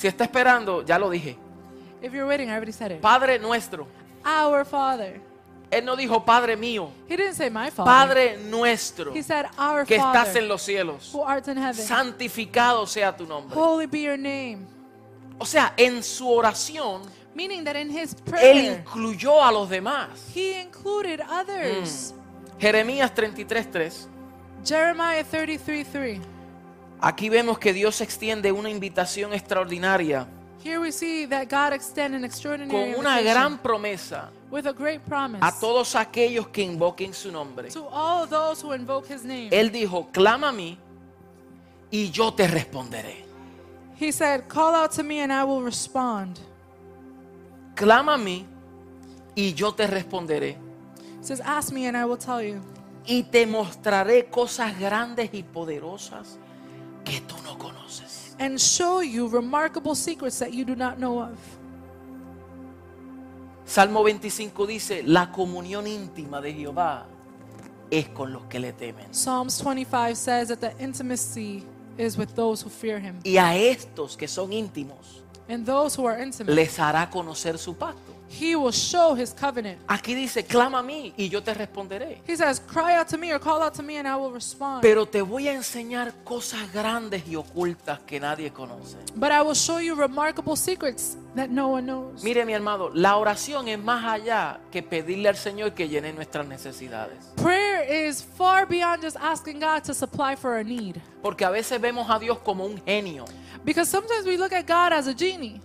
si 0.00 0.08
está 0.08 0.24
esperando, 0.24 0.82
ya 0.82 0.98
lo 0.98 1.10
dije. 1.10 1.36
if 2.00 2.14
you're 2.14 2.26
waiting, 2.26 2.48
I 2.48 2.54
already 2.54 2.72
said 2.72 2.90
it. 2.92 3.02
Padre 3.02 3.38
nuestro. 3.38 3.86
Our 4.24 4.64
Father. 4.64 5.20
Él 5.70 5.84
no 5.84 5.94
dijo 5.94 6.24
Padre 6.24 6.56
mío. 6.56 6.88
He 7.06 7.18
didn't 7.18 7.34
say 7.34 7.50
my 7.50 7.70
Father. 7.70 7.84
Padre 7.84 8.36
nuestro 8.38 9.12
He 9.14 9.22
said, 9.22 9.44
Our 9.58 9.84
que 9.84 9.96
estás 9.96 10.28
Father 10.28 10.42
en 10.42 10.48
los 10.48 10.62
cielos. 10.62 11.10
who 11.12 11.22
art 11.22 11.46
in 11.48 11.58
heaven. 11.58 11.84
Santificado 11.84 12.86
sea 12.86 13.14
tu 13.14 13.26
nombre. 13.26 13.54
Holy 13.54 13.84
be 13.86 14.00
your 14.00 14.16
name. 14.16 14.66
O 15.38 15.44
sea, 15.44 15.74
en 15.76 16.02
su 16.02 16.26
oración, 16.26 17.02
Meaning 17.34 17.64
that 17.64 17.76
in 17.76 17.90
his 17.90 18.16
Él 18.40 18.80
incluyó 18.80 19.44
a 19.44 19.52
los 19.52 19.68
demás. 19.68 20.08
he 20.34 20.62
included 20.62 21.20
others. 21.20 22.14
Jeremías 22.58 23.12
33:3. 23.14 24.08
Jeremiah 24.64 25.24
33 25.24 25.86
3. 25.92 26.20
Aquí 27.02 27.28
vemos 27.30 27.58
que 27.58 27.72
Dios 27.72 28.00
extiende 28.00 28.52
una 28.52 28.68
invitación 28.70 29.32
extraordinaria 29.32 30.26
Here 30.62 30.78
we 30.78 30.92
see 30.92 31.26
that 31.26 31.48
God 31.48 31.72
extended 31.72 32.18
an 32.18 32.24
extraordinary 32.24 32.92
con 32.92 33.00
una 33.00 33.22
gran 33.22 33.58
promesa 33.58 34.30
with 34.50 34.66
a 34.66 34.72
great 34.72 35.00
promise 35.00 35.38
a 35.42 35.50
todos 35.58 35.94
aquellos 35.94 36.48
que 36.48 36.62
invoquen 36.62 37.14
su 37.14 37.32
nombre. 37.32 37.70
to 37.70 37.88
all 37.90 38.26
those 38.28 38.62
who 38.62 38.74
invoke 38.74 39.06
his 39.10 39.24
name. 39.24 39.48
Él 39.50 39.70
dijo, 39.72 40.08
clama 40.12 40.48
a 40.48 40.52
mí 40.52 40.76
y 41.90 42.10
yo 42.10 42.32
te 42.34 42.46
responderé. 42.46 43.24
He 43.98 44.12
said, 44.12 44.48
Call 44.48 44.74
out 44.74 44.92
to 44.92 45.02
me 45.02 45.20
and 45.22 45.32
I 45.32 45.44
will 45.44 45.62
respond. 45.62 46.38
Clama 47.74 48.14
a 48.14 48.18
mí 48.18 48.44
y 49.34 49.54
yo 49.54 49.72
te 49.72 49.86
responderé. 49.86 50.56
He 51.20 51.24
says, 51.26 51.40
Ask 51.40 51.72
me 51.72 51.86
and 51.86 51.96
I 51.96 52.04
will 52.04 52.18
tell 52.18 52.42
you. 52.42 52.60
y 53.06 53.22
te 53.22 53.46
mostraré 53.46 54.26
cosas 54.28 54.78
grandes 54.78 55.30
y 55.32 55.42
poderosas 55.42 56.38
que 57.10 57.20
tú 57.22 57.36
no 57.44 57.58
conoces. 57.58 58.34
and 58.38 58.58
show 58.60 59.00
you 59.00 59.28
remarkable 59.28 59.94
secrets 59.94 60.38
that 60.38 60.52
you 60.52 60.64
do 60.64 60.74
not 60.74 60.98
know 60.98 61.20
of. 61.20 61.36
Salmo 63.64 64.02
25 64.02 64.66
dice, 64.66 65.02
la 65.04 65.30
comunión 65.30 65.86
íntima 65.86 66.40
de 66.40 66.52
Jehová 66.52 67.06
es 67.90 68.08
con 68.08 68.32
los 68.32 68.44
que 68.46 68.58
le 68.58 68.72
temen. 68.72 69.12
Psalms 69.12 69.58
25 69.58 70.16
says 70.16 70.48
that 70.48 70.60
the 70.60 70.72
intimacy 70.82 71.64
is 71.96 72.16
with 72.16 72.34
those 72.34 72.62
who 72.62 72.70
fear 72.70 72.98
him. 72.98 73.20
Y 73.24 73.36
a 73.36 73.56
estos 73.56 74.16
que 74.16 74.26
son 74.26 74.52
íntimos 74.52 75.22
And 75.48 75.66
those 75.66 75.96
who 75.96 76.06
are 76.06 76.20
intimate, 76.22 76.54
les 76.54 76.78
hará 76.78 77.10
conocer 77.10 77.58
su 77.58 77.74
pacto. 77.74 78.12
He 78.30 78.54
will 78.54 78.72
show 78.72 79.14
his 79.14 79.34
covenant. 79.34 79.80
Aquí 79.88 80.14
dice, 80.14 80.44
clama 80.44 80.78
a 80.78 80.82
mí 80.82 81.12
y 81.16 81.28
yo 81.28 81.42
te 81.42 81.52
responderé. 81.52 82.22
He 82.26 82.36
says, 82.36 82.60
Cry 82.60 82.96
out 82.96 83.08
to 83.08 83.18
me 83.18 83.32
or 83.32 83.40
call 83.40 83.60
out 83.60 83.74
to 83.74 83.82
me, 83.82 83.96
and 83.96 84.06
I 84.06 84.14
will 84.14 84.30
respond. 84.32 84.82
Pero 84.82 85.06
te 85.06 85.20
voy 85.20 85.48
a 85.48 85.52
enseñar 85.52 86.14
cosas 86.22 86.72
grandes 86.72 87.26
y 87.26 87.34
ocultas 87.34 87.98
que 88.00 88.20
nadie 88.20 88.52
conoce. 88.52 88.96
But 89.16 89.32
I 89.32 89.42
will 89.42 89.56
show 89.56 89.80
you 89.80 89.96
remarkable 89.96 90.56
secrets 90.56 91.16
that 91.34 91.48
no 91.48 91.68
one 91.68 91.86
knows. 91.86 92.22
Mire 92.22 92.44
mi 92.46 92.52
hermano, 92.52 92.90
la 92.94 93.16
oración 93.16 93.66
es 93.66 93.78
más 93.78 94.04
allá 94.04 94.60
que 94.70 94.82
pedirle 94.82 95.28
al 95.28 95.36
Señor 95.36 95.74
que 95.74 95.88
llene 95.88 96.12
nuestras 96.12 96.46
necesidades. 96.46 97.32
Prayer 97.36 98.08
is 98.08 98.22
far 98.22 98.64
beyond 98.66 99.02
just 99.02 99.16
asking 99.20 99.58
God 99.58 99.82
to 99.82 99.92
supply 99.92 100.36
for 100.36 100.56
a 100.56 100.64
need. 100.64 101.00
Porque 101.20 101.44
a 101.44 101.50
veces 101.50 101.80
vemos 101.80 102.08
a 102.08 102.18
Dios 102.18 102.38
como 102.38 102.64
un 102.64 102.80
genio. 102.86 103.24
Because 103.64 103.90
sometimes 103.90 104.24
we 104.24 104.38
look 104.38 104.52
at 104.52 104.66
God 104.66 104.92
as 104.92 105.08
a 105.08 105.14
genie. 105.14 105.60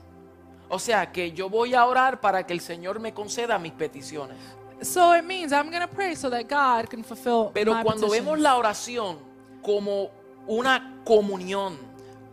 O 0.69 0.79
sea, 0.79 1.11
que 1.11 1.31
yo 1.31 1.49
voy 1.49 1.73
a 1.75 1.85
orar 1.85 2.19
para 2.19 2.45
que 2.45 2.53
el 2.53 2.61
Señor 2.61 2.99
me 2.99 3.13
conceda 3.13 3.57
mis 3.59 3.71
peticiones. 3.73 4.37
So 4.81 5.15
it 5.15 5.23
means 5.23 5.51
I'm 5.53 5.69
going 5.69 5.81
to 5.81 5.87
pray 5.87 6.15
so 6.15 6.29
that 6.29 6.43
God 6.49 6.89
can 6.89 7.03
fulfill 7.03 7.51
Pero 7.53 7.73
my 7.73 7.83
cuando 7.83 8.09
vemos 8.09 8.33
petitions. 8.35 8.41
la 8.41 8.55
oración 8.57 9.17
como 9.61 10.09
una 10.47 11.01
comunión 11.05 11.77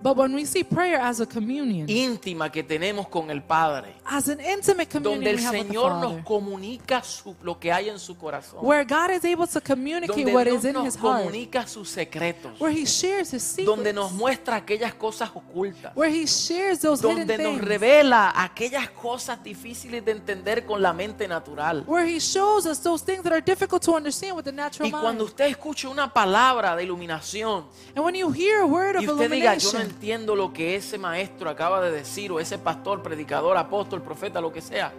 But 0.03 0.16
when 0.16 0.34
we 0.34 0.44
see 0.46 0.64
prayer 0.64 1.00
as 1.00 1.20
a 1.20 1.26
communion, 1.26 1.88
íntima 1.88 2.50
que 2.50 2.62
tenemos 2.64 3.07
con 3.09 3.30
el 3.30 3.40
Padre, 3.42 3.94
as 4.05 4.28
an 4.28 4.40
intimate 4.40 4.88
communion 4.88 5.20
donde 5.24 5.30
el 5.30 5.36
we 5.36 5.42
have 5.44 5.59
with 5.59 5.66
the 5.68 5.72
Señor 5.74 6.00
nos 6.00 6.24
comunica 6.24 7.03
su- 7.05 7.36
lo 7.42 7.59
que 7.61 7.70
hay 7.70 7.88
en 7.88 7.98
su 8.00 8.16
corazón, 8.16 8.59
where 8.64 8.84
God 8.84 9.11
is 9.11 9.24
able 9.24 9.46
to 9.46 9.61
communicate 9.61 10.09
donde 10.24 10.34
what 10.34 10.44
Dios 10.44 10.59
is 10.59 10.64
in 10.64 10.72
nos 10.74 10.86
His 10.88 10.96
heart, 10.96 11.22
comunica 11.24 11.66
sus 11.68 11.88
secretos, 11.88 12.59
where 12.61 12.72
He 12.72 12.84
shares 12.84 13.32
His 13.32 13.55
donde 13.64 13.90
secrets, 13.90 13.94
nos 13.94 14.12
muestra 14.12 14.57
aquellas 14.57 14.92
cosas 14.94 15.30
ocultas, 15.34 15.92
where 15.94 16.11
He 16.11 16.26
shares 16.26 16.80
those 16.80 17.00
hidden 17.00 17.18
donde 17.26 17.38
nos 17.38 17.53
things, 17.59 17.64
revela 17.64 18.32
aquellas 18.34 18.90
cosas 18.90 19.42
difíciles 19.44 20.05
de 20.05 20.11
entender 20.12 20.66
con 20.66 20.82
la 20.82 20.92
mente 20.92 21.28
natural. 21.28 21.84
where 21.86 22.07
He 22.07 22.18
shows 22.18 22.66
us 22.66 22.80
those 22.82 23.05
things 23.05 23.22
that 23.22 23.32
are 23.32 23.40
difficult 23.40 23.82
to 23.84 23.94
understand 23.94 24.34
with 24.36 24.44
the 24.44 24.53
natural 24.53 24.88
Y 24.88 24.90
cuando 24.90 25.22
mind. 25.24 25.30
usted 25.30 25.44
escuche 25.46 25.86
una 25.86 26.12
palabra 26.12 26.74
de 26.74 26.82
iluminación 26.82 27.66
And 27.94 28.05
when 28.05 28.16
you 28.16 28.32
hear 28.32 28.62
a 28.62 28.66
word 28.66 28.96
of 28.96 29.03
y 29.05 29.09
usted 29.09 29.30
diga, 29.30 29.55
yo 29.57 29.72
no 29.72 29.78
illumination, 29.78 29.91
entiendo 29.93 30.34
lo 30.34 30.53
que 30.53 30.74
ese 30.74 30.99
maestro 30.99 31.51
acaba 31.51 31.80
de 31.80 31.90
decir, 31.90 32.32
o 32.32 32.40
ese 32.40 32.59
pastor, 32.59 33.03
predicador, 33.03 33.57
apóstol, 33.57 34.03
profeta, 34.03 34.40
lo 34.40 34.51
que 34.51 34.61
sea, 34.61 34.93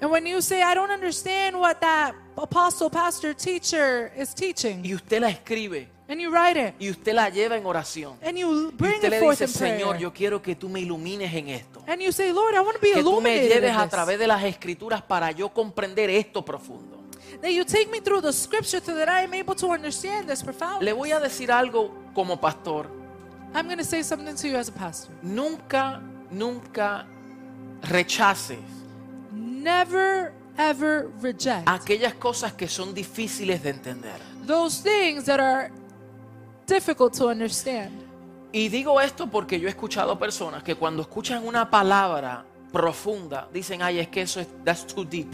and 0.00 0.10
when 0.10 0.24
you 0.24 0.40
say, 0.40 0.62
I 0.62 0.74
don't 0.74 0.90
understand 0.90 1.56
what 1.56 1.80
that 1.80 2.14
apostle, 2.36 2.88
pastor, 2.88 3.34
teacher 3.34 4.12
is 4.16 4.34
teaching, 4.34 4.84
y 4.84 4.94
usted 4.94 5.20
la 5.20 5.28
escribe, 5.28 5.88
and 6.08 6.20
you 6.20 6.30
write 6.30 6.56
it, 6.56 6.74
y 6.80 6.88
usted 6.88 7.14
la 7.14 7.28
lleva 7.28 7.56
en 7.56 7.66
oración, 7.66 8.16
and 8.22 8.38
you 8.38 8.70
y 8.70 8.76
bring 8.76 8.94
usted 8.94 9.12
it 9.12 9.20
le 9.20 9.28
dice, 9.28 9.46
Señor, 9.46 9.98
yo 9.98 10.12
quiero 10.12 10.40
que 10.40 10.54
tú 10.54 10.68
me 10.68 10.80
ilumines 10.80 11.32
en 11.34 11.48
esto, 11.48 11.82
and 11.86 12.00
you 12.00 12.10
say, 12.10 12.32
Lord, 12.32 12.54
I 12.54 12.60
want 12.60 12.76
to 12.76 12.80
be 12.80 12.92
que 12.92 13.02
tú 13.02 13.20
me 13.20 13.46
lleves 13.46 13.76
a 13.76 13.88
través 13.88 14.18
de 14.18 14.26
las 14.26 14.42
escrituras 14.44 15.02
para 15.02 15.30
yo 15.32 15.50
comprender 15.50 16.08
esto 16.10 16.44
profundo. 16.44 16.98
that 17.40 17.52
you 17.52 17.64
take 17.64 17.90
me 17.90 18.00
through 18.00 18.20
the 18.20 18.32
scripture 18.32 18.80
so 18.80 18.94
that 18.94 19.08
I 19.08 19.22
am 19.22 19.34
able 19.34 19.54
to 19.56 19.68
understand 19.68 20.28
this 20.28 20.42
profoundly. 20.42 20.86
Le 20.86 20.92
voy 20.92 21.12
a 21.12 21.20
decir 21.20 21.52
algo 21.52 21.92
como 22.14 22.40
pastor, 22.40 22.90
I'm 23.54 23.66
going 23.66 23.78
to 23.78 23.84
say 23.84 24.02
something 24.02 24.34
to 24.36 24.48
you 24.48 24.56
as 24.56 24.68
a 24.68 24.72
pastor. 24.72 25.12
nunca, 25.22 26.00
nunca 26.30 27.06
rechaces 27.90 28.58
Never, 29.32 30.32
ever 30.56 31.10
reject 31.20 31.68
aquellas 31.68 32.14
cosas 32.14 32.52
que 32.52 32.68
son 32.68 32.94
difíciles 32.94 33.62
de 33.62 33.70
entender. 33.70 34.18
those 34.46 34.80
things 34.80 35.24
that 35.26 35.40
are 35.40 35.70
difficult 36.66 37.12
to 37.14 37.28
understand. 37.28 37.90
Y 38.52 38.68
digo 38.68 38.98
esto 39.00 39.26
porque 39.26 39.60
yo 39.60 39.68
he 39.68 39.70
escuchado 39.70 40.18
personas 40.18 40.62
que 40.62 40.74
cuando 40.74 41.02
escuchan 41.02 41.46
una 41.46 41.68
palabra 41.70 42.44
profunda 42.72 43.48
dicen, 43.52 43.82
ay, 43.82 43.98
es 43.98 44.08
que 44.08 44.22
eso 44.22 44.40
es, 44.40 44.46
that's 44.64 44.86
too 44.86 45.04
deep. 45.04 45.28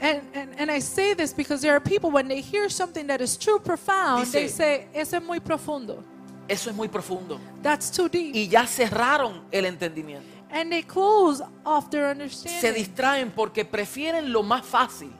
And, 0.00 0.22
and, 0.34 0.54
and 0.58 0.70
I 0.70 0.80
say 0.80 1.14
this 1.14 1.32
because 1.32 1.60
there 1.60 1.72
are 1.74 1.80
people, 1.80 2.10
when 2.10 2.26
they 2.28 2.40
hear 2.40 2.68
something 2.68 3.06
that 3.08 3.20
is 3.20 3.36
too 3.36 3.58
profound, 3.60 4.24
Dice- 4.24 4.32
they 4.32 4.48
say, 4.48 4.86
Eso 4.94 5.16
es 5.18 5.22
muy 5.22 5.38
profundo. 5.40 6.02
Eso 6.48 6.70
es 6.70 6.76
muy 6.76 6.88
profundo. 6.88 7.40
That's 7.62 7.90
too 7.90 8.08
deep. 8.08 8.34
Y 8.34 8.48
ya 8.48 8.66
cerraron 8.66 9.42
el 9.50 9.64
entendimiento. 9.66 10.26
And 10.50 10.70
they 10.70 10.82
close 10.82 11.42
off 11.64 11.88
their 11.90 12.04
Se 12.04 12.12
understanding. 12.12 12.74
distraen 12.74 13.30
porque 13.30 13.64
prefieren 13.64 14.32
lo 14.32 14.42
más 14.42 14.66
fácil. 14.66 15.10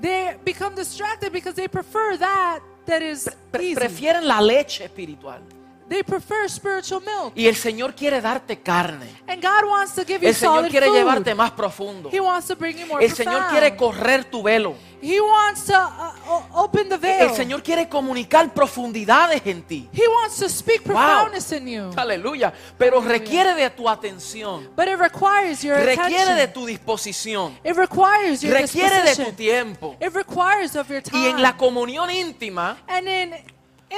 They 0.00 0.36
become 0.44 0.74
distracted 0.74 1.32
because 1.32 1.54
they 1.54 1.68
prefer 1.68 2.18
that 2.18 2.60
that 2.86 3.00
is 3.00 3.30
Pre- 3.50 3.64
easy. 3.68 3.74
prefieren 3.74 4.26
la 4.26 4.40
leche 4.40 4.84
espiritual. 4.84 5.40
They 5.88 6.02
prefer 6.02 6.48
spiritual 6.48 7.00
milk. 7.02 7.32
Y 7.34 7.46
el 7.46 7.56
Señor 7.56 7.94
quiere 7.94 8.20
darte 8.20 8.60
carne. 8.60 9.06
And 9.28 9.42
God 9.42 9.68
wants 9.68 9.94
to 9.94 10.02
give 10.06 10.20
you 10.22 10.28
El 10.28 10.34
Señor 10.34 10.56
solid 10.58 10.70
quiere 10.70 10.86
food. 10.86 10.96
llevarte 10.96 11.34
más 11.34 11.50
profundo. 11.50 12.08
He 12.10 12.20
wants 12.20 12.48
to 12.48 12.56
bring 12.56 12.76
you 12.78 12.86
more 12.86 13.04
El 13.04 13.12
Señor 13.12 13.48
quiere 13.50 13.76
correr 13.76 14.24
tu 14.24 14.42
velo. 14.42 14.74
He 15.02 15.20
wants 15.20 15.64
to 15.64 15.74
uh, 15.74 16.42
open 16.54 16.88
the 16.88 16.96
veil. 16.96 17.28
El 17.28 17.34
Señor 17.34 17.62
quiere 17.62 17.88
comunicar 17.88 18.54
profundidades 18.54 19.42
en 19.44 19.62
ti. 19.62 19.88
He 19.92 20.06
wants 20.06 20.38
to 20.38 20.48
speak 20.48 20.82
Wow. 20.86 20.94
profoundness 20.94 21.50
in 21.52 21.66
you. 21.66 21.90
Aleluya. 21.96 22.52
Pero 22.78 23.00
requiere 23.00 23.54
de 23.54 23.68
tu 23.70 23.88
atención. 23.88 24.68
But 24.76 24.86
it 24.86 24.98
requires 24.98 25.62
your 25.62 25.76
Requiere 25.76 26.34
de 26.34 26.42
attention. 26.42 26.52
tu 26.52 26.66
disposición. 26.66 27.58
It 27.64 27.74
requires 27.76 28.42
your 28.42 28.54
Requiere 28.54 29.02
de 29.02 29.16
tu 29.24 29.32
tiempo. 29.32 29.96
It 30.00 30.14
requires 30.14 30.76
of 30.76 30.88
your 30.88 31.02
time. 31.02 31.18
Y 31.20 31.26
en 31.30 31.42
la 31.42 31.56
comunión 31.56 32.08
íntima, 32.10 32.78
and 32.86 33.08
in 33.08 33.34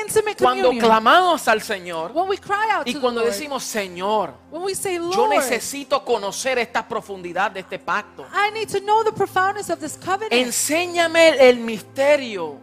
intimate 0.00 0.36
cuando 0.42 0.68
communion, 0.68 0.86
clamamos 0.86 1.46
al 1.48 1.62
Señor 1.62 2.12
when 2.12 2.28
we 2.28 2.36
cry 2.36 2.70
out 2.72 2.86
y 2.86 2.94
to 2.94 3.00
cuando 3.00 3.20
the 3.20 3.26
Lord, 3.26 3.34
decimos, 3.34 3.64
Señor, 3.64 4.34
when 4.50 4.62
we 4.62 4.74
say, 4.74 4.96
yo 4.96 5.28
necesito 5.28 6.04
conocer 6.04 6.58
esta 6.58 6.86
profundidad 6.86 7.50
de 7.50 7.60
este 7.60 7.78
pacto. 7.78 8.26
I 8.32 8.50
need 8.52 8.68
to 8.68 8.80
know 8.80 9.02
the 9.04 9.12
profoundness 9.12 9.70
of 9.70 9.80
this 9.80 9.96
covenant. 9.96 10.32
Enséñame 10.32 11.48
el 11.48 11.58
misterio 11.58 12.58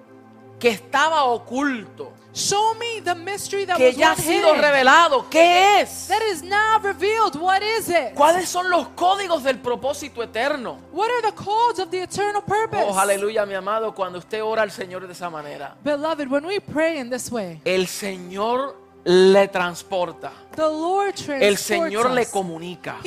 que 0.60 0.70
estaba 0.70 1.24
oculto, 1.24 2.14
Show 2.34 2.76
me 2.76 3.02
the 3.02 3.14
mystery 3.14 3.66
that 3.66 3.76
que 3.78 3.88
was 3.88 3.98
ya 3.98 4.12
ha 4.12 4.16
sido 4.16 4.54
hidden. 4.54 4.62
revelado. 4.62 5.26
¿Qué 5.30 5.82
es? 5.82 6.08
That 6.08 6.22
is 6.32 6.42
now 6.42 6.80
revealed. 6.82 7.36
What 7.36 7.62
is 7.62 7.90
it? 7.90 8.14
¿Cuáles 8.16 8.48
son 8.48 8.70
los 8.70 8.88
códigos 8.96 9.44
del 9.44 9.60
propósito 9.60 10.24
eterno? 10.24 10.80
What 10.94 11.10
are 11.10 11.22
the 11.30 11.36
codes 11.36 11.80
of 11.80 11.90
the 11.90 12.02
eternal 12.04 12.42
purpose? 12.42 12.86
Oh, 12.88 12.98
aleluya, 12.98 13.46
mi 13.46 13.54
amado, 13.54 13.94
cuando 13.94 14.20
usted 14.20 14.42
ora 14.42 14.62
al 14.64 14.72
Señor 14.72 15.06
de 15.08 15.12
esa 15.14 15.30
manera, 15.30 15.76
Beloved, 15.84 16.30
when 16.30 16.46
we 16.46 16.60
pray 16.62 17.00
in 17.00 17.10
this 17.10 17.30
way, 17.32 17.60
el 17.66 17.88
Señor 17.88 18.76
le 19.04 19.48
transporta. 19.48 20.32
the 20.56 20.62
Lord 20.62 21.16
El 21.30 21.58
Señor 21.58 22.12
le 22.12 22.28
comunica. 22.28 22.98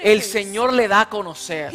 El 0.00 0.22
Señor 0.22 0.72
le 0.72 0.88
da 0.88 1.02
a 1.02 1.10
conocer. 1.10 1.72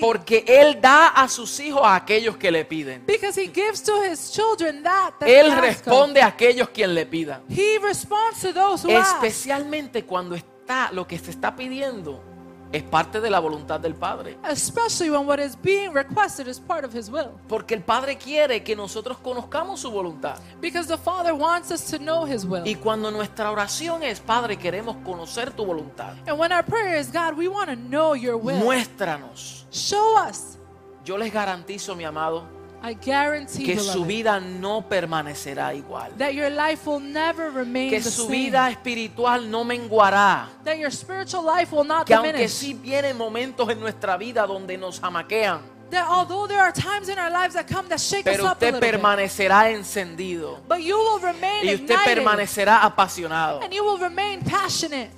Porque 0.00 0.44
Él 0.46 0.80
da 0.80 1.08
a 1.08 1.28
sus 1.28 1.58
hijos 1.60 1.82
a 1.84 1.96
aquellos 1.96 2.36
que 2.36 2.50
le 2.50 2.64
piden. 2.64 3.04
because 3.06 3.40
he 3.40 3.46
gives 3.46 3.82
to 3.82 4.02
his 4.02 4.32
children 4.32 4.82
that, 4.82 5.14
that 5.18 5.28
Él 5.28 5.56
responde 5.56 6.20
a 6.20 6.26
aquellos 6.26 6.68
quien 6.70 6.94
le 6.94 7.06
pidan. 7.06 7.42
Especialmente 7.48 10.04
cuando 10.04 10.34
está 10.34 10.90
lo 10.92 11.06
que 11.06 11.18
se 11.18 11.30
está 11.30 11.54
pidiendo 11.54 12.31
es 12.72 12.82
parte 12.82 13.20
de 13.20 13.28
la 13.30 13.38
voluntad 13.38 13.78
del 13.80 13.94
Padre. 13.94 14.38
Especially 14.48 15.10
when 15.10 15.26
what 15.26 15.38
is 15.38 15.56
being 15.62 15.92
requested 15.92 16.48
is 16.48 16.58
part 16.58 16.84
of 16.84 16.94
his 16.94 17.10
will. 17.10 17.30
Porque 17.48 17.74
el 17.74 17.82
Padre 17.82 18.16
quiere 18.16 18.62
que 18.62 18.74
nosotros 18.74 19.18
conozcamos 19.18 19.80
su 19.80 19.90
voluntad. 19.90 20.38
Because 20.60 20.88
the 20.88 20.96
Father 20.98 21.34
wants 21.34 21.70
us 21.70 21.84
to 21.90 21.98
know 21.98 22.24
his 22.24 22.44
will. 22.44 22.66
Y 22.66 22.76
cuando 22.76 23.10
nuestra 23.10 23.50
oración 23.50 24.02
es, 24.02 24.20
Padre, 24.20 24.56
queremos 24.56 24.96
conocer 25.04 25.50
tu 25.52 25.64
voluntad. 25.64 26.14
and 26.26 26.38
when 26.38 26.50
our 26.52 26.64
prayer 26.64 26.96
is, 26.98 27.10
God, 27.12 27.36
we 27.36 27.48
want 27.48 27.68
to 27.68 27.76
know 27.76 28.14
your 28.14 28.36
will. 28.36 28.58
Muéstranos. 28.58 29.66
Show 29.70 30.16
us. 30.16 30.58
Yo 31.04 31.16
les 31.18 31.32
garantizo, 31.32 31.96
mi 31.96 32.04
amado, 32.04 32.44
I 32.84 32.94
guarantee, 32.94 33.64
que 33.64 33.78
su 33.78 34.04
vida 34.04 34.40
no 34.40 34.82
permanecerá 34.88 35.72
igual. 35.74 36.10
that 36.18 36.32
your 36.34 36.50
life 36.50 36.84
will 36.84 36.98
never 37.00 37.50
remain 37.50 37.90
Que 37.90 38.00
the 38.00 38.10
su 38.10 38.22
same. 38.26 38.32
vida 38.50 38.68
espiritual 38.70 39.48
no 39.48 39.62
menguará. 39.64 40.48
that 40.64 40.76
your 40.78 40.90
spiritual 40.90 41.44
life 41.44 41.70
will 41.72 41.84
not 41.86 42.06
Que 42.06 42.14
aunque 42.14 42.48
sí 42.48 42.74
vienen 42.74 43.16
momentos 43.16 43.68
en 43.70 43.78
nuestra 43.78 44.16
vida 44.16 44.44
donde 44.46 44.76
nos 44.76 44.98
jamaquean, 45.00 45.60
that 45.90 46.08
although 46.08 46.48
there 46.48 46.60
are 46.60 46.72
times 46.72 47.08
in 47.08 47.18
our 47.18 47.30
lives 47.30 47.54
that 47.54 47.68
come 47.68 47.86
that 47.88 48.00
shake 48.00 48.26
us 48.26 48.36
pero 48.36 48.48
a 48.48 48.52
usted 48.52 48.72
bit, 48.72 48.80
permanecerá 48.80 49.70
encendido 49.70 50.58
but 50.66 50.78
you 50.80 50.96
will 50.98 51.20
remain 51.20 51.64
y 51.64 51.74
usted 51.74 51.84
ignited 51.90 52.04
permanecerá 52.16 52.82
apasionado. 52.82 53.62
and 53.62 53.72
you 53.72 53.84
will 53.84 53.98
remain 53.98 54.40
passionate. 54.42 55.10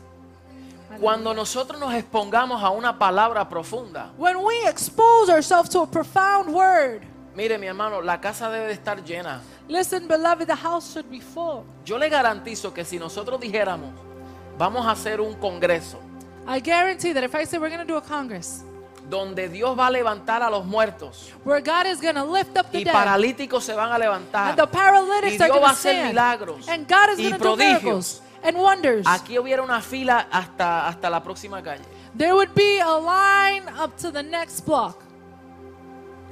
Cuando 1.01 1.33
nosotros 1.35 1.81
nos 1.81 1.93
expongamos 1.95 2.63
a 2.63 2.71
una 2.71 2.97
palabra 2.99 3.49
profunda, 3.49 4.13
When 4.17 4.37
we 4.45 4.55
expose 4.69 5.29
ourselves 5.31 5.69
to 5.71 5.81
a 5.81 5.87
profound 5.87 6.53
word, 6.55 7.03
mire 7.35 7.59
mi 7.59 7.67
hermano, 7.67 8.01
la 8.01 8.21
casa 8.21 8.51
debe 8.51 8.67
de 8.67 8.73
estar 8.73 9.03
llena. 9.05 9.41
Listen, 9.69 10.07
beloved, 10.07 10.47
the 10.47 10.57
house 10.57 10.93
should 10.93 11.11
be 11.11 11.21
full. 11.21 11.65
Yo 11.85 11.99
le 11.99 12.09
garantizo 12.09 12.73
que 12.73 12.85
si 12.85 12.99
nosotros 12.99 13.41
dijéramos, 13.41 13.91
vamos 14.59 14.87
a 14.87 14.93
hacer 14.93 15.21
un 15.21 15.35
congreso 15.35 15.99
I 16.47 16.61
guarantee 16.61 17.13
that 17.15 17.25
if 17.25 17.35
I 17.35 17.45
say 17.47 17.59
we're 17.59 17.71
going 17.75 17.85
to 17.85 17.91
do 17.91 17.97
a 17.97 18.03
congress 18.03 18.63
donde 19.09 19.49
Dios 19.49 19.79
va 19.79 19.89
a 19.89 19.91
levantar 19.91 20.43
a 20.43 20.51
los 20.51 20.65
muertos 20.65 21.33
where 21.45 21.61
God 21.61 21.87
is 21.87 22.01
going 22.01 22.15
to 22.15 22.25
lift 22.25 22.57
up 22.57 22.71
the 22.71 22.79
y 22.79 22.85
paralíticos 22.85 23.65
se 23.65 23.75
van 23.75 23.93
a 23.93 23.99
levantar 23.99 24.51
and 24.51 24.59
the 24.59 24.67
paralytics 24.67 25.41
y 25.41 25.45
Dios 25.45 25.63
va 25.63 25.69
a 25.69 25.73
hacer 25.73 26.07
milagros 26.07 26.69
and 26.69 26.87
God 26.87 27.13
is 27.13 27.19
y 27.19 27.31
going 27.31 27.33
to 27.33 27.39
do 27.39 27.45
prodigios. 27.45 28.21
and 28.43 28.59
wonders. 28.59 29.07
Aquí 29.07 29.39
hubiera 29.39 29.63
una 29.63 29.81
fila 29.81 30.29
hasta, 30.31 30.87
hasta 30.87 31.09
la 31.09 31.23
próxima 31.23 31.63
calle. 31.63 31.83
There 32.15 32.35
would 32.35 32.55
be 32.55 32.79
a 32.79 32.99
line 32.99 33.67
up 33.79 33.97
to 33.99 34.11
the 34.13 34.23
next 34.23 34.67
block. 34.67 35.04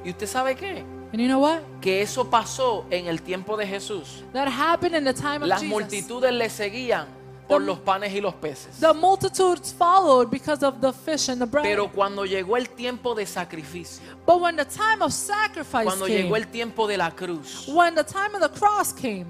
¿Y 0.04 0.10
usted 0.10 0.26
sabe 0.26 0.56
qué? 0.56 0.84
And 1.12 1.20
you 1.20 1.28
know 1.28 1.40
what? 1.40 1.60
Que 1.80 2.02
eso 2.02 2.24
pasó 2.28 2.86
en 2.90 3.06
el 3.06 3.22
tiempo 3.22 3.56
de 3.56 3.66
Jesús. 3.66 4.24
That 4.32 4.48
happened 4.48 4.96
in 4.96 5.04
the 5.04 5.12
time 5.12 5.42
of 5.42 5.48
Las 5.48 5.60
Jesus. 5.60 5.68
multitudes 5.70 6.32
le 6.32 6.48
seguían 6.48 7.06
por 7.46 7.60
The- 7.60 7.66
los 7.66 7.78
panes 7.80 8.12
y 8.14 8.20
los 8.20 8.34
peces. 8.34 8.80
The 8.80 8.94
multitudes 8.94 9.72
followed 9.72 10.30
because 10.30 10.64
of 10.64 10.80
the 10.80 10.92
fish 10.92 11.28
and 11.28 11.38
the 11.40 11.46
bread. 11.46 11.64
Pero 11.64 11.92
cuando 11.92 12.24
llegó 12.24 12.56
el 12.56 12.70
tiempo 12.70 13.14
de 13.14 13.26
sacrificio, 13.26 14.02
but 14.26 14.40
when 14.40 14.56
the 14.56 14.64
time 14.64 15.02
of 15.02 15.12
sacrifice 15.12 15.84
cuando 15.84 16.06
came, 16.06 16.22
llegó 16.22 16.36
el 16.36 16.46
tiempo 16.48 16.86
de 16.86 16.96
la 16.96 17.10
cruz, 17.10 17.68
when 17.68 17.94
the 17.94 18.04
time 18.04 18.34
of 18.34 18.40
the 18.40 18.58
cross 18.58 18.92
came, 18.92 19.26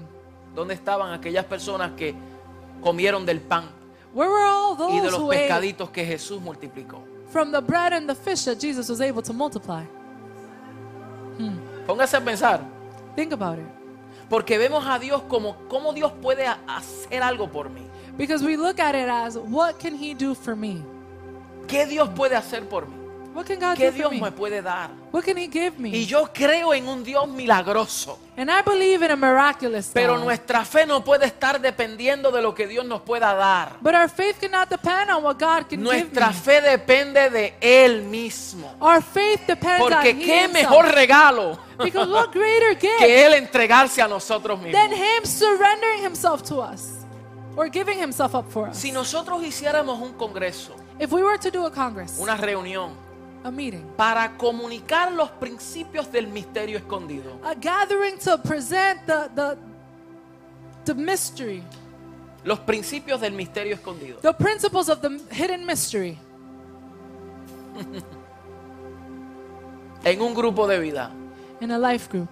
¿dónde 0.55 0.73
estaban 0.73 1.11
aquellas 1.13 1.45
personas 1.45 1.91
que 1.97 2.15
comieron 2.81 3.25
del 3.25 3.41
pan 3.41 3.65
where 4.13 4.29
were 4.29 4.45
all 4.45 4.77
y 4.89 5.01
de 5.01 5.09
those 5.09 5.19
los 5.19 5.29
pescaditos 5.29 5.89
que 5.89 6.05
Jesús 6.05 6.41
multiplicó? 6.41 7.03
from 7.29 7.51
the 7.51 7.59
bread 7.61 7.91
and 7.93 8.07
the 8.07 8.15
fish 8.15 8.45
that 8.45 8.57
Jesus 8.59 8.87
was 8.89 9.01
able 9.01 9.21
to 9.21 9.33
multiply? 9.33 9.83
Póngase 11.87 12.17
a 12.17 12.21
pensar, 12.21 12.61
Think 13.15 13.33
about 13.33 13.59
it. 13.59 13.65
porque 14.29 14.57
vemos 14.57 14.85
a 14.87 14.97
Dios 14.99 15.21
como 15.23 15.55
cómo 15.69 15.93
Dios 15.93 16.11
puede 16.21 16.47
ha- 16.47 16.59
hacer 16.67 17.21
algo 17.21 17.47
por 17.49 17.69
mí. 17.69 17.81
Because 18.17 18.43
we 18.45 18.55
look 18.57 18.79
at 18.79 18.95
it 18.95 19.09
as, 19.09 19.35
what 19.37 19.75
can 19.79 19.95
he 19.95 20.13
do 20.13 20.33
for 20.35 20.55
me? 20.55 20.81
¿Qué 21.67 21.85
Dios 21.87 22.09
puede 22.09 22.35
hacer 22.35 22.67
por 22.67 22.87
mí? 22.87 22.95
What 23.33 23.47
can 23.47 23.59
God 23.59 23.75
¿Qué 23.75 23.85
do 23.85 23.91
for 23.91 23.97
Dios 23.97 24.11
me? 24.11 24.21
me 24.21 24.31
puede 24.31 24.61
dar? 24.61 24.91
What 25.11 25.23
can 25.25 25.37
he 25.37 25.47
give 25.47 25.79
me? 25.79 25.89
Y 25.89 26.05
yo 26.05 26.29
creo 26.31 26.71
en 26.73 26.87
un 26.87 27.03
Dios 27.03 27.27
milagroso. 27.27 28.19
and 28.37 28.49
I 28.51 28.61
believe 28.61 29.03
in 29.03 29.09
a 29.11 29.15
miraculous 29.15 29.89
Pero 29.93 30.15
God. 30.17 30.23
nuestra 30.25 30.63
fe 30.65 30.85
no 30.85 31.03
puede 31.03 31.25
estar 31.25 31.59
dependiendo 31.59 32.31
de 32.31 32.41
lo 32.43 32.53
que 32.53 32.67
Dios 32.67 32.85
nos 32.85 33.01
pueda 33.01 33.33
dar. 33.33 33.77
But 33.81 33.95
our 33.95 34.07
faith 34.07 34.37
cannot 34.39 34.69
depend 34.69 35.09
on 35.09 35.23
what 35.23 35.39
God 35.39 35.67
can 35.67 35.81
Nuestra 35.81 36.27
give 36.27 36.35
me. 36.35 36.41
fe 36.41 36.61
depende 36.61 37.29
de 37.31 37.55
Él 37.59 38.03
mismo. 38.03 38.71
Our 38.79 39.01
faith 39.01 39.41
depends 39.47 39.81
on 39.83 39.89
Porque 39.91 40.09
Him 40.11 40.19
qué 40.19 40.41
himself. 40.43 40.53
mejor 40.69 40.85
regalo 40.93 41.57
Because 41.83 42.09
what 42.11 42.31
greater 42.31 42.73
gift 42.79 42.99
que 42.99 43.25
Él 43.25 43.33
entregarse 43.33 44.01
a 44.01 44.07
nosotros 44.07 44.59
than 44.61 44.91
mismos. 44.91 44.97
Him 44.99 45.25
surrendering 45.25 46.03
Himself 46.03 46.43
to 46.43 46.59
us 46.61 47.03
or 47.55 47.67
giving 47.67 47.97
Himself 47.99 48.35
up 48.35 48.45
for 48.51 48.69
us? 48.69 48.77
Si 48.77 48.91
nosotros 48.91 49.43
hiciéramos 49.43 49.99
un 49.99 50.13
congreso, 50.13 50.75
If 50.99 51.11
we 51.11 51.23
were 51.23 51.39
to 51.39 51.49
do 51.49 51.65
a 51.65 51.71
congress, 51.71 52.19
una 52.19 52.37
reunión, 52.37 52.91
a 53.43 53.51
meeting, 53.51 53.83
para 53.97 54.37
comunicar 54.37 55.11
los 55.11 55.29
principios 55.31 56.11
del 56.11 56.27
misterio 56.27 56.77
escondido, 56.77 57.39
a 57.43 57.53
gathering 57.53 58.17
to 58.17 58.37
present 58.41 59.05
the, 59.05 59.29
the, 59.35 59.57
the 60.85 60.93
mystery, 60.93 61.63
los 62.43 62.59
principios 62.59 63.19
del 63.21 63.33
misterio 63.33 63.75
escondido, 63.75 64.19
the 64.21 64.33
principles 64.33 64.89
of 64.89 65.01
the 65.01 65.09
hidden 65.31 65.65
mystery. 65.65 66.17
En 70.05 70.21
un 70.21 70.33
grupo 70.33 70.67
de 70.67 70.79
vida, 70.79 71.11
in 71.61 71.71
a 71.71 71.77
life 71.77 72.09
group, 72.11 72.27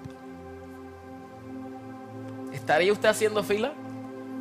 ¿estaría 2.51 2.91
usted 2.91 3.07
haciendo 3.07 3.41
fila? 3.43 3.73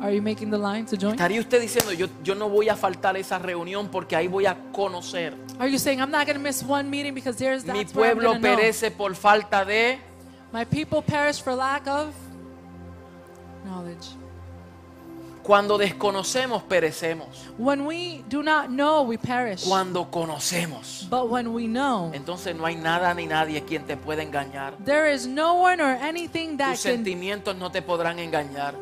are 0.01 0.11
you 0.11 0.21
making 0.21 0.49
the 0.49 0.57
line 0.57 0.85
to 0.85 0.97
join? 0.97 1.13
¿Estaría 1.13 1.39
usted 1.39 1.61
diciendo, 1.61 1.93
yo, 1.93 2.07
yo 2.23 2.35
no 2.35 2.49
voy 2.49 2.69
a 2.69 2.75
faltar 2.75 3.15
a 3.15 3.19
esa 3.19 3.39
reunión 3.39 3.89
porque 3.89 4.15
ahí 4.15 4.27
voy 4.27 4.45
a 4.45 4.57
conocer? 4.71 5.35
Are 5.61 5.67
you 5.67 5.77
saying, 5.77 6.01
I'm 6.01 6.09
not 6.09 6.25
going 6.25 6.37
to 6.37 6.41
miss 6.41 6.63
one 6.63 6.89
meeting 6.89 7.13
because 7.13 7.35
there's 7.37 7.63
Mi 7.63 7.73
that's 7.83 7.93
where 7.93 8.09
I'm 8.09 8.17
pueblo 8.17 8.33
gonna 8.33 8.39
know. 8.39 8.55
perece 8.57 8.89
por 8.89 9.13
falta 9.13 9.63
de... 9.63 9.99
My 10.51 10.65
people 10.65 11.03
perish 11.03 11.39
for 11.39 11.53
lack 11.53 11.85
of 11.87 12.15
knowledge. 13.63 14.07
Cuando 15.43 15.77
desconocemos, 15.77 16.63
perecemos. 16.63 17.27
When 17.59 17.85
we 17.85 18.23
do 18.27 18.41
not 18.41 18.71
know, 18.71 19.03
we 19.03 19.17
perish. 19.17 19.63
Cuando 19.63 20.05
conocemos, 20.09 21.07
But 21.11 21.29
when 21.29 21.53
we 21.53 21.67
know, 21.67 22.11
entonces 22.11 22.55
no 22.55 22.65
hay 22.65 22.75
nada 22.75 23.13
ni 23.13 23.27
nadie 23.27 23.61
quien 23.63 23.85
te 23.85 23.97
pueda 23.97 24.23
engañar. 24.23 24.73
there 24.83 25.11
is 25.11 25.27
no 25.27 25.53
one 25.61 25.79
or 25.79 25.95
anything 26.01 26.57
that 26.57 26.71
Tus 26.71 26.83
can 26.83 27.05
sentimientos 27.05 27.55
no 27.55 27.69
te 27.69 27.83
podrán 27.83 28.17
engañar. 28.17 28.73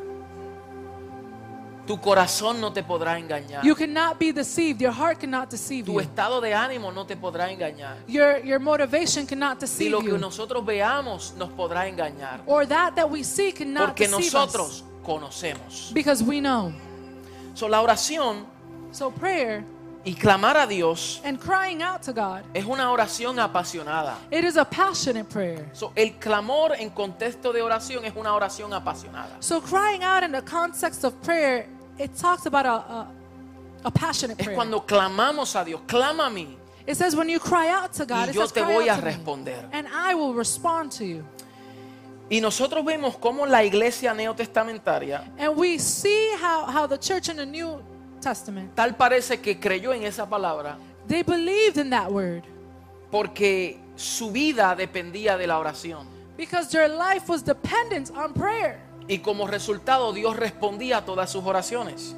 Tu 1.89 1.99
corazón 1.99 2.61
no 2.61 2.71
te 2.71 2.83
podrá 2.83 3.17
engañar. 3.17 3.63
You 3.63 3.73
cannot 3.73 4.19
be 4.19 4.31
deceived. 4.31 4.79
Your 4.79 4.91
heart 4.93 5.19
cannot 5.19 5.49
deceive 5.49 5.85
Tu 5.87 5.93
you. 5.93 5.99
estado 5.99 6.39
de 6.39 6.53
ánimo 6.53 6.91
no 6.93 7.03
te 7.07 7.15
podrá 7.17 7.51
engañar. 7.51 7.97
Your, 8.07 8.37
your 8.45 8.59
motivation 8.59 9.25
cannot 9.25 9.59
deceive 9.59 9.89
lo 9.89 10.01
que 10.01 10.09
you. 10.09 10.19
nosotros 10.19 10.63
veamos 10.63 11.33
nos 11.35 11.49
podrá 11.49 11.87
engañar. 11.87 12.41
Or 12.45 12.67
that 12.67 12.93
that 12.95 13.09
we 13.09 13.23
see 13.23 13.51
cannot 13.51 13.87
Porque 13.87 14.05
deceive 14.07 14.27
us. 14.27 14.33
nosotros 14.33 14.83
conocemos. 15.03 15.91
Because 15.91 16.23
we 16.23 16.39
know. 16.39 16.71
So, 17.55 17.67
la 17.67 17.81
oración 17.81 18.45
So 18.91 19.09
prayer 19.09 19.63
y 20.05 20.13
clamar 20.13 20.57
a 20.57 20.67
Dios 20.67 21.19
and 21.23 21.39
crying 21.39 21.81
out 21.81 22.03
to 22.03 22.13
God, 22.13 22.43
es 22.53 22.65
una 22.65 22.91
oración 22.91 23.39
apasionada. 23.39 24.13
it 24.29 24.43
is 24.43 24.57
a 24.57 24.63
passionate 24.63 25.27
prayer. 25.27 25.67
So, 25.73 25.91
el 25.95 26.19
clamor 26.19 26.75
en 26.77 26.91
contexto 26.91 27.51
de 27.51 27.63
oración 27.63 28.05
es 28.05 28.13
una 28.15 28.35
oración 28.35 28.73
apasionada. 28.73 29.37
So 29.39 29.59
crying 29.59 30.03
out 30.03 30.21
in 30.21 30.31
the 30.31 30.43
context 30.43 31.03
of 31.03 31.15
prayer, 31.23 31.65
it 31.99 32.15
talks 32.15 32.45
about 32.45 32.65
a, 32.65 32.71
a, 32.71 33.07
a 33.85 33.91
passionate 33.91 34.39
Es 34.39 34.45
prayer. 34.45 34.55
cuando 34.55 34.79
clamamos 34.85 35.55
a 35.55 35.63
Dios, 35.63 35.81
clama 35.87 36.27
a 36.27 36.29
mí 36.29 36.55
It 36.87 36.95
says 36.97 37.15
when 37.15 37.29
you 37.29 37.39
cry 37.39 37.67
out 37.69 37.91
to 37.93 38.05
God, 38.05 38.27
y 38.27 38.29
it 38.29 38.35
yo 38.35 38.41
says 38.41 38.51
te 38.53 38.61
cry 38.61 38.73
voy 38.73 38.87
a 38.87 38.93
out 38.93 38.99
to 39.01 39.05
me, 39.05 39.11
responder. 39.11 39.69
and 39.73 39.87
I 39.93 40.15
will 40.15 40.33
respond 40.33 40.91
to 40.93 41.05
you. 41.05 41.23
Y 42.31 42.39
nosotros 42.41 42.83
vemos 42.85 43.17
cómo 43.17 43.45
la 43.47 43.63
iglesia 43.63 44.13
neotestamentaria 44.13 45.23
And 45.37 45.55
we 45.57 45.77
see 45.79 46.31
how, 46.39 46.65
how 46.65 46.87
the 46.87 46.97
church 46.97 47.27
in 47.29 47.37
the 47.37 47.45
New 47.45 47.81
Testament, 48.21 48.75
tal 48.75 48.95
parece 48.95 49.39
que 49.41 49.59
creyó 49.59 49.93
en 49.93 50.03
esa 50.03 50.25
palabra 50.27 50.77
they 51.07 51.23
believed 51.23 51.77
in 51.77 51.89
that 51.89 52.11
word 52.11 52.43
porque 53.11 53.79
su 53.95 54.31
vida 54.31 54.75
dependía 54.75 55.37
de 55.37 55.47
la 55.47 55.57
oración. 55.59 56.05
because 56.37 56.69
their 56.69 56.87
life 56.87 57.27
was 57.29 57.41
dependent 57.43 58.11
on 58.15 58.33
prayer. 58.33 58.79
Y 59.09 59.19
como 59.19 59.45
resultado 59.47 60.13
Dios 60.13 60.37
respondía 60.37 60.99
a 60.99 61.05
todas 61.05 61.29
sus 61.29 61.43
oraciones. 61.43 62.15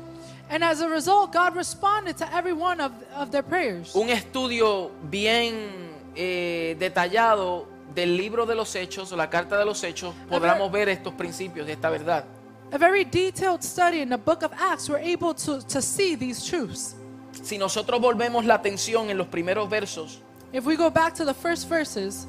And 0.51 0.63
as 0.63 0.81
a 0.81 0.87
result, 0.87 1.31
God 1.31 1.55
responded 1.55 2.17
to 2.17 2.25
every 2.35 2.51
one 2.51 2.81
of, 2.81 2.91
of 3.15 3.31
their 3.31 3.43
prayers. 3.43 3.95
Un 3.95 4.09
estudio 4.09 4.91
bien 5.09 5.91
eh, 6.13 6.75
detallado 6.77 7.67
del 7.95 8.17
libro 8.17 8.45
de 8.45 8.55
los 8.55 8.75
hechos 8.75 9.11
o 9.11 9.15
la 9.15 9.29
carta 9.29 9.57
de 9.57 9.65
los 9.65 9.83
hechos, 9.83 10.13
podremos 10.29 10.71
ver 10.71 10.89
estos 10.89 11.13
principios 11.13 11.65
de 11.65 11.73
esta 11.73 11.89
verdad. 11.89 12.25
A 12.73 12.77
very 12.77 13.03
detailed 13.03 13.63
study 13.63 14.01
in 14.01 14.09
the 14.09 14.17
book 14.17 14.43
of 14.43 14.51
Acts, 14.53 14.89
we're 14.89 14.97
able 14.97 15.33
to, 15.33 15.61
to 15.67 15.81
see 15.81 16.15
these 16.15 16.45
truths. 16.45 16.95
Si 17.43 17.57
nosotros 17.57 17.99
volvemos 18.01 18.45
la 18.45 18.55
atención 18.55 19.09
en 19.09 19.17
los 19.17 19.27
primeros 19.27 19.69
versos, 19.69 20.19
If 20.53 20.65
we 20.65 20.75
go 20.75 20.89
back 20.89 21.15
to 21.15 21.23
the 21.23 21.33
first 21.33 21.69
verses, 21.69 22.27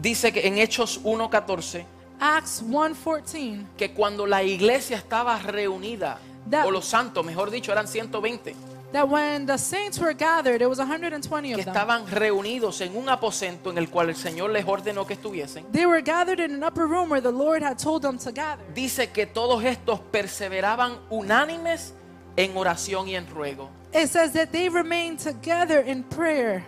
dice 0.00 0.32
que 0.32 0.46
en 0.46 0.56
Hechos 0.56 0.98
1.14, 1.02 1.84
Acts 2.20 2.62
1:14, 2.62 3.66
que 3.76 3.90
cuando 3.92 4.26
la 4.26 4.42
iglesia 4.42 4.96
estaba 4.96 5.38
reunida, 5.38 6.18
That- 6.50 6.66
o 6.66 6.70
los 6.70 6.84
santos, 6.86 7.24
mejor 7.24 7.50
dicho, 7.50 7.72
eran 7.72 7.86
120, 7.88 8.54
that 8.92 9.06
when 9.08 9.46
the 9.46 9.58
saints 9.58 9.98
were 9.98 10.14
gathered, 10.14 10.62
it 10.62 10.68
was 10.68 10.78
120 10.78 11.48
que 11.48 11.54
of 11.56 11.64
them. 11.64 11.68
estaban 11.74 12.06
reunidos 12.10 12.80
en 12.80 12.96
un 12.96 13.08
aposento 13.08 13.70
en 13.70 13.78
el 13.78 13.90
cual 13.90 14.08
el 14.08 14.16
Señor 14.16 14.50
les 14.50 14.64
ordenó 14.64 15.06
que 15.06 15.14
estuviesen, 15.14 15.64
They 15.72 15.84
were 15.86 16.00
gathered 16.02 16.40
in 16.40 16.54
an 16.54 16.64
upper 16.64 16.86
room 16.86 17.10
where 17.10 17.20
the 17.20 17.32
Lord 17.32 17.62
had 17.62 17.76
told 17.78 18.02
them 18.02 18.16
to 18.18 18.30
gather. 18.32 18.64
dice 18.74 19.10
que 19.10 19.26
todos 19.26 19.62
estos 19.64 20.00
perseveraban 20.00 20.98
unánimes 21.10 21.92
en 22.36 22.56
oración 22.56 23.08
y 23.08 23.16
en 23.16 23.26
ruego. 23.28 23.68
It 23.92 24.08
says 24.08 24.32
that 24.32 24.48
they 24.52 24.68
remained 24.68 25.18
together 25.18 25.84
in 25.86 26.02
prayer. 26.04 26.64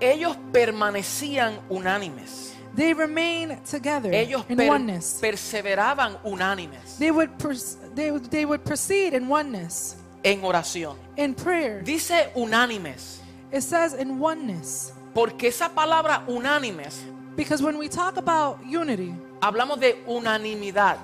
Ellos 0.00 0.36
permanecían 0.52 1.58
unánimes. 1.68 2.53
They 2.74 2.92
remained 2.92 3.64
together 3.64 4.10
Ellos 4.12 4.44
in 4.48 4.56
per- 4.56 4.68
oneness. 4.68 5.18
perseveraban 5.20 6.18
unánimes 6.24 6.98
They 6.98 7.10
would, 7.12 7.30
pers- 7.38 7.76
they, 7.94 8.10
would- 8.10 8.30
they 8.30 8.44
would 8.44 8.64
proceed 8.64 9.14
in 9.14 9.28
oneness, 9.30 9.96
en 10.24 10.40
oración. 10.42 10.96
in 11.16 11.34
prayer. 11.34 11.82
Dice 11.82 12.30
unánimes, 12.34 13.20
It 13.52 13.62
says 13.62 13.94
in 13.94 14.18
oneness. 14.20 14.92
porque 15.14 15.48
esa 15.48 15.68
palabra 15.68 16.24
unánimes, 16.26 17.00
Because 17.36 17.62
when 17.62 17.78
we 17.78 17.88
talk 17.88 18.16
about 18.16 18.58
unity, 18.64 19.14
hablamos 19.40 19.78
de 19.80 19.94
unanimidad, 20.06 20.98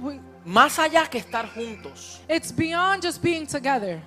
we, 0.00 0.20
más 0.44 0.78
allá 0.78 1.08
que 1.08 1.18
estar 1.20 1.48
juntos. 1.54 2.20
it's 2.28 2.52
beyond 2.52 3.02
just 3.02 3.20
being 3.22 3.46
together. 3.46 4.00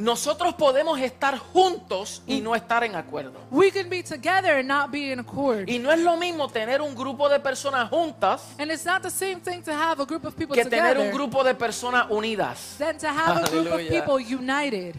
Nosotros 0.00 0.54
podemos 0.54 0.98
estar 0.98 1.38
juntos 1.38 2.22
y 2.26 2.40
no 2.40 2.54
estar 2.54 2.82
en 2.84 2.94
acuerdo. 2.96 3.32
We 3.50 3.70
can 3.70 3.88
be 3.88 4.02
together 4.02 4.58
and 4.58 4.66
not 4.68 4.90
be 4.90 5.12
in 5.12 5.20
accord. 5.20 5.68
Y 5.68 5.78
no 5.78 5.92
es 5.92 6.00
lo 6.00 6.16
mismo 6.16 6.48
tener 6.48 6.80
un 6.80 6.94
grupo 6.94 7.28
de 7.28 7.38
personas 7.40 7.88
juntas 7.90 8.42
And 8.58 8.70
it's 8.70 8.84
not 8.84 9.02
the 9.02 9.10
same 9.10 9.40
thing 9.40 9.62
to 9.62 9.72
have 9.72 10.00
a 10.00 10.06
group 10.06 10.24
of 10.24 10.34
people 10.34 10.54
que 10.54 10.64
tener 10.64 10.94
together 10.94 11.10
un 11.10 11.12
grupo 11.12 11.44
de 11.44 11.54
personas 11.54 12.06
unidas. 12.10 12.76
than 12.78 12.96
to 12.98 13.08
have 13.08 13.44
a 13.44 13.50
group 13.50 13.66
of 13.66 13.72
Hallelujah. 13.72 13.90
people 14.04 14.34
united. 14.36 14.94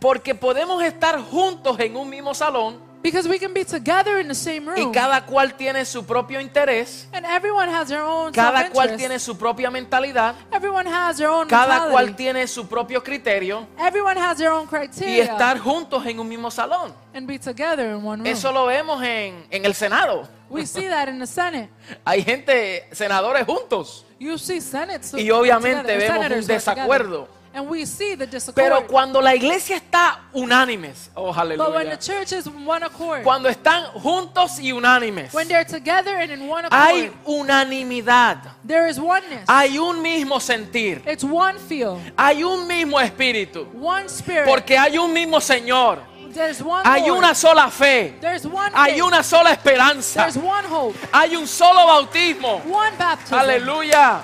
Porque 0.00 0.34
podemos 0.34 0.82
estar 0.82 1.18
juntos 1.20 1.78
en 1.80 1.96
un 1.96 2.08
mismo 2.10 2.34
salón 2.34 2.78
Because 3.04 3.28
we 3.28 3.38
can 3.38 3.52
be 3.52 3.66
together 3.66 4.18
in 4.18 4.28
the 4.28 4.34
same 4.34 4.66
y 4.74 4.80
room. 4.80 4.90
cada 4.90 5.26
cual 5.26 5.52
tiene 5.58 5.84
su 5.84 6.06
propio 6.06 6.40
interés, 6.40 7.06
And 7.12 7.26
everyone 7.26 7.68
has 7.68 7.88
their 7.88 8.00
own 8.00 8.32
cada 8.32 8.70
cual 8.70 8.96
tiene 8.96 9.18
su 9.18 9.36
propia 9.36 9.70
mentalidad, 9.70 10.34
Everyone 10.50 10.88
has 10.88 11.18
their 11.18 11.28
own 11.28 11.46
cada 11.46 11.90
cual 11.90 12.06
mentality. 12.06 12.14
tiene 12.16 12.46
su 12.46 12.66
propio 12.66 13.02
criterio 13.02 13.66
Everyone 13.78 14.18
has 14.18 14.38
their 14.38 14.50
own 14.50 14.64
y 14.64 14.68
criteria. 14.68 15.24
estar 15.24 15.58
juntos 15.58 16.06
en 16.06 16.18
un 16.18 16.26
mismo 16.26 16.50
salón. 16.50 16.94
and 17.12 17.26
be 17.26 17.38
together 17.38 17.90
in 17.90 18.02
one 18.02 18.22
room. 18.22 18.26
Eso 18.26 18.50
lo 18.50 18.64
vemos 18.64 19.02
en, 19.02 19.44
en 19.50 19.66
el 19.66 19.74
Senado. 19.74 20.26
We 20.48 20.64
see 20.64 20.88
that 20.88 21.06
in 21.08 21.18
the 21.18 21.26
Senate. 21.26 21.68
Hay 22.06 22.22
gente, 22.22 22.88
senadores 22.92 23.44
juntos. 23.44 24.06
You 24.18 24.38
see 24.38 24.62
Senate 24.62 25.04
Y 25.20 25.30
obviamente 25.30 25.94
vemos 25.94 26.16
un 26.16 26.22
senators 26.22 26.46
desacuerdo. 26.46 27.28
And 27.56 27.68
we 27.68 27.86
see 27.86 28.16
the 28.16 28.26
disaccord. 28.26 28.56
Pero 28.56 28.86
cuando 28.88 29.20
la 29.22 29.32
iglesia 29.32 29.76
está 29.76 30.18
unánimes, 30.32 31.08
oh 31.14 31.32
but 31.32 31.36
when 31.72 31.86
the 31.86 31.92
aleluya, 31.94 31.98
church 32.04 32.32
is 32.32 32.48
one 32.48 32.82
accord, 32.82 33.22
cuando 33.22 33.48
están 33.48 33.84
juntos 34.02 34.58
y 34.58 34.72
unánimes, 34.72 35.32
when 35.32 35.46
they're 35.46 35.64
together 35.64 36.16
and 36.16 36.32
in 36.32 36.48
one 36.48 36.64
accord, 36.64 36.72
hay 36.72 37.10
unanimidad, 37.24 38.38
there 38.66 38.88
is 38.88 38.98
oneness. 38.98 39.44
hay 39.48 39.78
un 39.78 40.02
mismo 40.02 40.40
sentir, 40.40 41.00
it's 41.06 41.22
one 41.24 41.56
feel, 41.58 42.00
hay 42.18 42.42
un 42.42 42.66
mismo 42.66 42.98
espíritu, 43.00 43.66
one 43.80 44.08
spirit. 44.08 44.46
porque 44.46 44.76
hay 44.76 44.98
un 44.98 45.12
mismo 45.12 45.40
Señor, 45.40 45.98
there's 46.32 46.60
one 46.60 46.82
hay 46.84 47.06
Lord. 47.06 47.18
una 47.18 47.34
sola 47.36 47.70
fe, 47.70 48.14
There's 48.20 48.44
one 48.44 48.72
hay 48.74 48.94
faith. 48.94 49.02
una 49.04 49.22
sola 49.22 49.52
esperanza, 49.52 50.22
There's 50.22 50.36
one 50.36 50.64
hope. 50.66 50.96
hay 51.12 51.36
un 51.36 51.46
solo 51.46 51.86
bautismo, 51.86 52.60
One 52.68 52.96
baptism. 52.98 53.34
aleluya, 53.38 54.22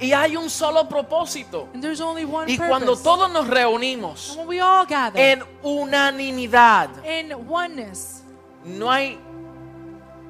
y 0.00 0.12
hay 0.12 0.36
un 0.36 0.50
solo 0.50 0.88
propósito. 0.88 1.68
And 1.72 1.82
there's 1.82 2.00
only 2.00 2.24
one 2.24 2.50
Y 2.50 2.58
cuando 2.58 2.96
todos 2.96 3.30
nos 3.30 3.46
reunimos 3.48 4.36
gather 4.88 5.20
en 5.20 5.42
unanimidad, 5.62 6.88
in 7.04 7.32
oneness, 7.48 8.22
no 8.64 8.90
hay 8.90 9.18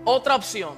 otra 0.05 0.35
opción 0.35 0.75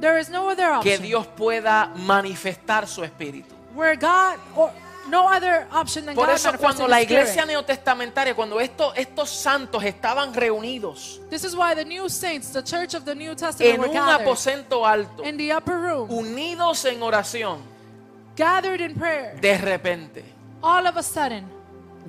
there 0.00 0.18
is 0.18 0.28
no 0.28 0.48
other 0.48 0.66
que 0.82 0.94
option 0.94 1.02
Dios 1.02 1.26
pueda 1.26 1.92
manifestar 1.96 2.86
su 2.86 3.02
espíritu. 3.02 3.54
where 3.74 3.96
God 3.96 4.38
or 4.56 4.70
no 5.08 5.28
other 5.28 5.66
option 5.72 6.04
than 6.04 6.14
Por 6.16 6.26
God 6.26 6.34
eso 6.34 6.48
manifesting 6.48 6.58
cuando 6.58 6.88
la 6.88 7.00
Spirit. 7.00 7.22
iglesia 7.22 7.46
neotestamentaria, 7.46 8.34
cuando 8.34 8.58
estos, 8.58 8.92
estos 8.96 9.30
santos 9.30 9.84
estaban 9.84 10.34
reunidos 10.34 11.20
This 11.30 11.44
is 11.44 11.54
why 11.54 11.74
the 11.74 11.84
new 11.84 12.08
saints, 12.08 12.52
the 12.52 12.62
church 12.62 12.94
of 12.94 13.04
the 13.04 13.14
New 13.14 13.34
Testament, 13.36 13.74
en 13.74 13.80
were 13.80 13.88
un 13.88 13.94
gathered 13.94 14.26
aposento 14.26 14.84
alto, 14.84 15.22
in 15.22 15.36
the 15.36 15.52
upper 15.52 15.78
room, 15.78 16.10
unidos 16.10 16.84
en 16.86 17.00
oración, 17.02 17.60
gathered 18.36 18.80
in 18.80 18.94
prayer. 18.94 19.40
de 19.40 19.58
repente, 19.58 20.24
All 20.62 20.86
of 20.86 20.96
a 20.96 21.02
sudden, 21.02 21.56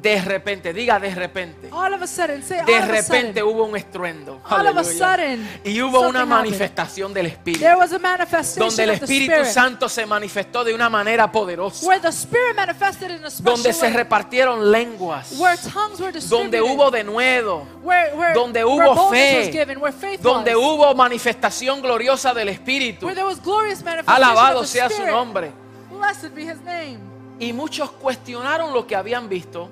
de 0.02 0.22
repente, 0.22 0.74
diga 0.74 1.00
de 1.00 1.10
repente, 1.14 1.70
all 1.72 1.92
of 1.94 2.02
a 2.04 2.08
sudden, 2.08 2.44
say 2.44 2.58
de 2.66 2.76
all 2.76 2.84
of 2.84 2.90
a 2.90 2.92
repente 2.92 3.42
hubo 3.42 3.64
un 3.66 3.76
estruendo. 3.76 4.40
all 4.48 4.68
of 4.68 4.78
a 4.78 4.84
sudden, 4.84 5.48
Y 5.64 5.80
hubo 5.82 6.00
una 6.02 6.02
something 6.02 6.18
happened. 6.18 6.30
manifestación 6.30 7.14
del 7.14 7.26
Espíritu. 7.26 7.60
there 7.62 7.76
was 7.76 7.92
a 7.94 7.98
manifestation 8.00 8.68
donde 8.68 8.84
el 8.84 8.90
Espíritu 8.92 9.32
Spirit, 9.34 9.52
Santo 9.52 9.90
se 9.90 10.06
manifestó 10.06 10.64
de 10.64 10.74
una 10.76 10.88
manera 10.90 11.32
poderosa, 11.32 11.86
where 11.88 12.00
the 12.00 12.10
Spirit 12.10 12.56
manifested 12.56 13.10
in 13.10 13.26
a 13.26 13.30
special 13.32 13.56
donde 13.56 13.74
se 13.74 13.86
way, 13.88 13.94
repartieron 13.94 14.72
lenguas, 14.72 15.32
where 15.40 15.58
tongues 15.58 16.00
were 16.00 16.12
donde 16.12 16.20
distributed, 16.58 16.62
hubo 16.62 16.92
denuedo, 16.92 17.66
where, 17.84 18.16
where, 18.16 18.34
donde 18.36 18.64
hubo 18.64 19.10
fe, 19.10 19.40
was 19.40 19.50
given, 19.52 19.80
where 19.82 19.92
faith 19.92 20.22
donde 20.22 20.56
was, 20.56 20.64
hubo 20.64 20.94
manifestación 20.94 21.82
gloriosa 21.82 22.36
del 22.36 22.50
Espíritu. 22.50 23.06
where 23.08 23.16
there 23.16 23.28
was 23.28 23.40
glorious 23.42 23.84
manifestation 23.84 24.24
Alabado 24.24 24.60
of 24.60 24.72
the 24.72 24.80
sea 24.80 24.90
su 24.90 25.06
nombre. 25.08 25.52
Blessed 25.98 26.36
be 26.36 26.44
His 26.44 26.62
name. 26.62 27.00
Y 27.40 27.54
muchos 27.54 27.92
cuestionaron 27.92 28.74
lo 28.74 28.86
que 28.86 28.96
habían 28.96 29.28
visto, 29.30 29.70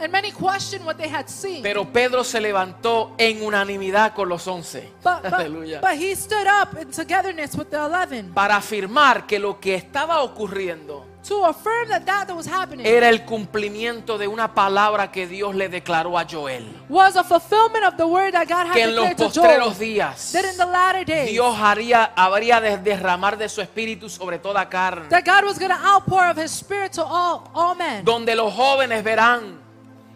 And 0.00 0.10
many 0.12 0.32
questioned 0.32 0.84
what 0.84 0.96
they 0.96 1.08
had 1.08 1.26
seen. 1.28 1.62
pero 1.62 1.84
Pedro 1.92 2.24
se 2.24 2.40
levantó 2.40 3.14
en 3.18 3.42
unanimidad 3.42 4.14
con 4.14 4.28
los 4.28 4.46
once. 4.46 4.88
Aleluya. 5.04 5.80
but 5.80 5.92
he 5.92 6.14
stood 6.14 6.46
up 6.46 6.76
in 6.80 6.90
togetherness 6.90 7.54
with 7.56 7.68
the 7.70 7.76
eleven 7.76 8.32
Para 8.34 8.56
afirmar 8.56 9.26
que 9.26 9.38
lo 9.38 9.58
que 9.60 9.74
estaba 9.74 10.22
ocurriendo 10.22 11.06
to 11.26 11.46
affirm 11.46 11.88
that 11.88 12.04
that 12.04 12.30
was 12.36 12.46
happening 12.46 12.84
era 12.84 13.08
el 13.08 13.24
cumplimiento 13.24 14.18
de 14.18 14.28
una 14.28 14.52
palabra 14.52 15.10
que 15.10 15.26
Dios 15.26 15.54
le 15.54 15.70
declaró 15.70 16.18
a 16.18 16.26
Joel. 16.30 16.66
was 16.90 17.16
a 17.16 17.24
fulfillment 17.24 17.82
of 17.84 17.96
the 17.96 18.04
word 18.04 18.32
that 18.32 18.46
God 18.46 18.66
had 18.66 18.74
Que 18.74 18.82
en 18.82 18.94
los 18.94 19.14
postreros 19.14 19.78
días 19.78 20.32
That 20.32 20.44
in 20.44 20.56
the 20.58 20.66
latter 20.66 21.04
days, 21.04 21.30
Dios 21.30 21.56
haría, 21.58 22.12
habría 22.14 22.60
de 22.60 22.76
derramar 22.76 23.38
de 23.38 23.48
su 23.48 23.62
espíritu 23.62 24.10
sobre 24.10 24.38
toda 24.38 24.68
carne. 24.68 25.08
that 25.08 25.24
God 25.24 25.44
was 25.46 25.58
going 25.58 25.70
to 25.70 25.78
outpour 25.82 26.28
of 26.28 26.36
His 26.36 26.50
Spirit 26.52 26.92
to 26.92 27.02
all 27.02 27.50
all 27.54 27.74
men. 27.74 28.04
Donde 28.04 28.34
los 28.34 28.52
jóvenes 28.52 29.02
verán, 29.02 29.63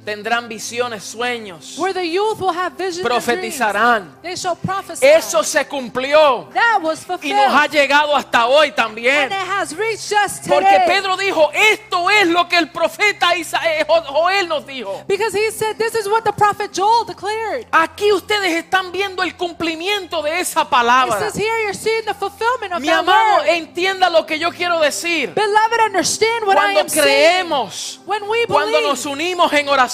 tendrán 0.04 0.48
visiones, 0.48 1.04
sueños, 1.04 1.76
Where 1.78 1.92
the 1.92 2.06
youth 2.08 2.38
will 2.40 2.54
have 2.54 2.76
visions 2.76 2.98
and 3.00 3.06
profetizarán. 3.08 4.12
They 4.22 4.36
shall 4.36 4.56
prophesy. 4.56 5.04
Eso 5.04 5.42
se 5.42 5.66
cumplió 5.66 6.48
that 6.54 6.80
was 6.82 7.00
y 7.02 7.04
fulfilled. 7.04 7.36
nos 7.36 7.52
ha 7.54 7.66
llegado 7.66 8.16
hasta 8.16 8.46
hoy 8.46 8.68
and 8.68 8.76
también. 8.76 9.26
it 9.26 9.32
has 9.32 9.76
reached 9.76 10.12
us 10.12 10.40
today. 10.40 10.48
Porque 10.60 10.80
Pedro 10.86 11.16
dijo, 11.16 11.50
esto 11.52 12.08
es 12.08 12.26
lo 12.28 12.48
que 12.48 12.56
el 12.56 12.70
profeta 12.70 13.34
eh, 13.34 13.84
Jo- 13.86 14.02
Joel 14.06 14.48
nos 14.48 14.64
dijo. 14.66 15.04
because 15.06 15.34
he 15.36 15.50
said, 15.50 15.76
This 15.76 15.94
is 15.94 16.06
what 16.08 16.22
the 16.24 16.32
prophet 16.32 16.72
Joel 16.74 17.04
declared. 17.04 17.66
Aquí 17.72 18.10
ustedes 18.12 18.52
están 18.64 18.90
viendo 18.92 19.22
el 19.22 19.36
cumplimiento 19.36 20.22
de 20.22 20.40
esa 20.40 20.64
palabra. 20.68 21.18
says 21.18 21.34
here 21.34 21.62
you're 21.64 21.74
seeing 21.74 22.04
the 22.06 22.14
fulfillment 22.14 22.72
of 22.72 22.80
Mi 22.80 22.88
amado, 22.88 23.40
word. 23.40 23.48
entienda 23.48 24.08
lo 24.08 24.24
que 24.24 24.38
yo 24.38 24.50
quiero 24.52 24.80
decir. 24.80 25.34
Beloved, 25.34 25.80
understand 25.84 26.46
what 26.46 26.56
I 26.56 26.60
Cuando 26.60 26.80
am 26.80 26.88
saying. 26.88 27.02
creemos, 27.46 28.00
When 28.06 28.22
we 28.28 28.46
cuando 28.46 28.80
nos 28.80 29.04
unimos 29.04 29.52
en 29.52 29.68
oración, 29.68 29.87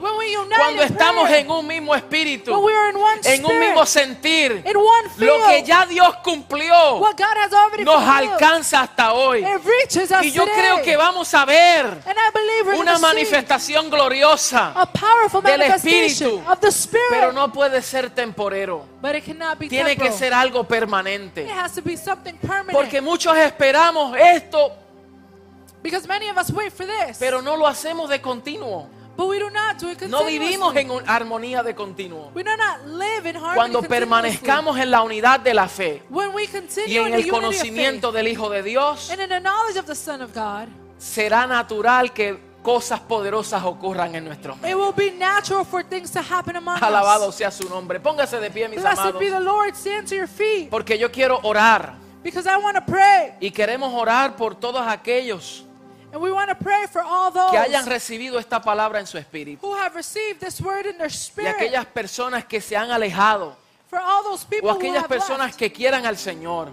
when 0.00 0.16
we 0.16 0.36
unite 0.36 0.56
cuando 0.56 0.82
estamos 0.82 1.30
en 1.30 1.50
un 1.50 1.66
mismo 1.66 1.94
espíritu, 1.94 2.52
when 2.52 2.62
we 2.64 2.72
are 2.74 2.90
in 2.90 2.96
one 2.96 3.20
en 3.24 3.44
un 3.44 3.58
mismo 3.58 3.86
sentir, 3.86 4.62
in 4.64 4.76
one 4.76 5.08
lo 5.18 5.46
que 5.46 5.62
ya 5.62 5.86
Dios 5.86 6.16
cumplió 6.22 7.00
nos 7.84 8.02
alcanza 8.02 8.82
hasta 8.82 9.12
hoy. 9.12 9.44
it 9.44 9.60
reaches 9.64 10.10
us 10.10 10.24
Y 10.24 10.30
yo 10.30 10.44
creo 10.44 10.82
que 10.82 10.96
vamos 10.96 11.32
a 11.34 11.44
ver 11.44 12.02
una 12.76 12.98
manifestación 12.98 13.90
gloriosa, 13.90 14.74
del 15.42 15.62
Espíritu, 15.62 16.42
of 16.50 16.60
the 16.60 16.68
Spirit. 16.68 17.06
pero 17.10 17.32
no 17.32 17.52
puede 17.52 17.82
ser 17.82 18.10
temporero. 18.10 18.86
but 19.00 19.14
it 19.14 19.24
cannot 19.24 19.58
be 19.58 19.68
Tiene 19.68 19.96
que 19.96 20.10
ser 20.12 20.32
algo 20.32 20.62
It 20.62 20.68
permanente. 20.68 21.46
has 21.50 21.72
to 21.72 21.82
be 21.82 21.96
something 21.96 22.34
permanent. 22.38 22.72
Porque 22.72 23.00
muchos 23.00 23.36
esperamos 23.36 24.16
esto, 24.18 24.72
because 25.82 26.06
many 26.08 26.28
of 26.28 26.38
us 26.38 26.50
wait 26.50 26.72
for 26.72 26.86
this. 26.86 27.18
pero 27.18 27.42
no 27.42 27.56
lo 27.56 27.66
hacemos 27.66 28.08
de 28.08 28.20
continuo. 28.20 28.88
But 29.16 29.26
we 29.28 29.38
do 29.38 29.50
not 29.50 29.78
do 29.80 29.90
it 29.90 30.00
No 30.02 30.24
vivimos 30.24 30.74
en 30.76 30.90
un- 30.90 31.02
armonía 31.08 31.62
de 31.62 31.74
continuo. 31.74 32.30
We 32.34 32.42
do 32.42 32.56
not 32.56 32.86
live 32.86 33.28
in 33.28 33.36
harmony 33.36 33.54
Cuando 33.54 33.82
permanezcamos 33.82 34.78
en 34.78 34.90
la 34.90 35.02
unidad 35.02 35.40
de 35.40 35.54
la 35.54 35.68
fe 35.68 36.02
When 36.10 36.34
we 36.34 36.46
continue 36.48 36.88
y 36.88 36.96
en 36.98 37.06
in 37.06 37.12
the 37.12 37.18
el 37.22 37.28
conocimiento 37.30 38.12
del 38.12 38.28
Hijo 38.28 38.48
de 38.50 38.62
Dios, 38.62 39.08
faith, 39.08 39.12
and 39.12 39.22
in 39.22 39.28
the 39.28 39.40
knowledge 39.40 39.78
of 39.78 39.86
the 39.86 39.94
Son 39.94 40.20
of 40.22 40.32
God, 40.34 40.68
será 40.98 41.46
natural 41.46 42.12
que 42.12 42.38
cosas 42.62 42.98
poderosas 43.00 43.62
ocurran 43.64 44.14
en 44.14 44.24
nuestro 44.24 44.54
it 44.54 44.62
medio. 44.62 44.78
will 44.78 44.92
be 44.94 45.10
natural 45.10 45.64
for 45.66 45.84
things 45.84 46.10
to 46.10 46.20
happen 46.20 46.56
among 46.56 46.78
Alabado 46.82 47.30
sea 47.30 47.50
su 47.50 47.68
nombre. 47.68 48.00
Póngase 48.00 48.40
de 48.40 48.50
pie, 48.50 48.68
mis 48.68 48.80
Blessed 48.80 48.98
amados. 49.00 49.20
be 49.20 49.30
the 49.30 49.38
Lord. 49.40 49.74
Stand 49.74 50.08
to 50.08 50.14
your 50.14 50.26
feet. 50.26 50.70
Porque 50.70 50.96
yo 50.98 51.10
quiero 51.12 51.38
orar 51.42 51.94
Because 52.22 52.48
I 52.48 52.56
want 52.56 52.74
to 52.76 52.82
pray. 52.86 53.34
y 53.38 53.50
queremos 53.50 53.92
orar 53.92 54.34
por 54.34 54.54
todos 54.54 54.80
aquellos 54.86 55.66
And 56.14 56.22
we 56.22 56.30
want 56.30 56.48
to 56.48 56.54
pray 56.54 56.86
for 56.86 57.02
all 57.02 57.32
those 57.32 57.50
que 57.50 57.58
hayan 57.58 57.86
recibido 57.86 58.38
esta 58.38 58.62
palabra 58.62 59.00
en 59.00 59.06
su 59.08 59.18
espíritu 59.18 59.66
who 59.66 59.74
have 59.74 59.96
received 59.96 60.38
this 60.38 60.60
word 60.60 60.86
in 60.86 60.96
their 60.96 61.10
y 61.10 61.14
spirit. 61.14 61.56
aquellas 61.56 61.86
personas 61.86 62.44
que 62.44 62.60
se 62.60 62.76
han 62.76 62.92
alejado 62.92 63.56
for 63.88 63.98
all 63.98 64.22
those 64.22 64.44
people 64.44 64.70
o 64.70 64.74
who 64.74 64.78
aquellas 64.78 65.08
personas 65.08 65.48
left. 65.48 65.58
que 65.58 65.72
quieran 65.72 66.06
al 66.06 66.16
Señor. 66.16 66.68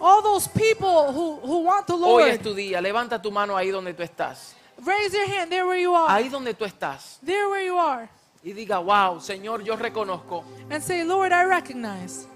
All 0.00 0.22
those 0.22 0.46
people 0.48 1.12
who, 1.12 1.40
who 1.42 1.62
want 1.64 1.86
the 1.86 1.94
Hoy 1.94 2.24
Lord. 2.24 2.28
es 2.28 2.42
tu 2.42 2.54
día. 2.54 2.82
Levanta 2.82 3.20
tu 3.20 3.32
mano 3.32 3.56
ahí 3.56 3.70
donde 3.70 3.94
tú 3.94 4.02
estás. 4.02 4.54
Raise 4.84 5.16
your 5.16 5.26
hand 5.26 5.50
there 5.50 5.64
where 5.64 5.80
you 5.80 5.94
are. 5.94 6.12
Ahí 6.12 6.28
donde 6.28 6.52
tú 6.52 6.66
estás. 6.66 7.18
There 7.24 7.48
where 7.48 7.64
you 7.64 7.78
are. 7.78 8.08
Y 8.44 8.52
diga, 8.52 8.78
wow, 8.80 9.18
Señor, 9.18 9.64
yo 9.64 9.76
reconozco 9.76 10.44
And 10.70 10.82
say, 10.82 11.04
Lord, 11.04 11.32
I 11.32 11.44
recognize 11.44 12.26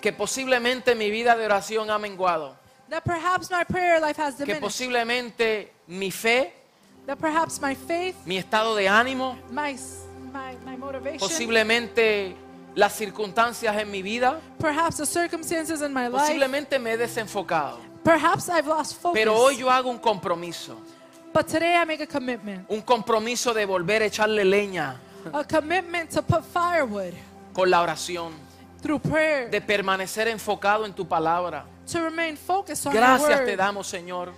que 0.00 0.12
posiblemente 0.12 0.96
mi 0.96 1.10
vida 1.10 1.36
de 1.36 1.46
oración 1.46 1.90
ha 1.90 1.98
menguado. 1.98 2.61
That 2.92 3.04
perhaps 3.04 3.50
my 3.50 3.64
prayer 3.64 3.98
life 3.98 4.18
has 4.18 4.34
que 4.34 4.54
posiblemente 4.56 5.70
mi 5.86 6.10
fe, 6.10 6.52
That 7.06 7.18
perhaps 7.18 7.58
my 7.58 7.74
faith, 7.74 8.16
mi 8.26 8.36
estado 8.36 8.76
de 8.76 8.86
ánimo, 8.86 9.38
my, 9.50 9.74
posiblemente 11.18 12.36
las 12.74 12.92
circunstancias 12.92 13.74
en 13.78 13.90
mi 13.90 14.02
vida, 14.02 14.38
perhaps 14.58 14.98
the 14.98 15.06
circumstances 15.06 15.80
in 15.80 15.90
my 15.94 16.08
life, 16.08 16.26
posiblemente 16.26 16.78
me 16.78 16.90
he 16.90 16.98
desenfocado. 16.98 17.78
perhaps 18.04 18.50
I've 18.50 18.66
lost. 18.66 19.02
Pero 19.14 19.38
hoy 19.38 19.56
yo 19.56 19.70
hago 19.70 19.88
un 19.88 19.98
compromiso, 19.98 20.76
but 21.32 21.46
today 21.46 21.74
I 21.74 21.86
make 21.86 22.02
a 22.02 22.06
commitment. 22.06 22.66
un 22.68 22.82
compromiso 22.82 23.54
de 23.54 23.64
volver 23.64 24.02
a 24.02 24.04
echarle 24.04 24.44
leña 24.44 24.96
commitment 25.48 26.10
to 26.10 26.20
put 26.20 26.44
firewood 26.44 27.14
con 27.54 27.70
la 27.70 27.80
oración, 27.80 28.34
through 28.82 29.00
prayer, 29.00 29.50
de 29.50 29.62
permanecer 29.62 30.28
enfocado 30.28 30.84
en 30.84 30.92
tu 30.92 31.08
palabra, 31.08 31.64
To 31.90 32.00
remain 32.00 32.36
focused 32.36 32.86
on 32.86 32.92
Gracias 32.94 33.44
te 33.44 33.56
damos, 33.56 33.86
Señor. 33.86 34.32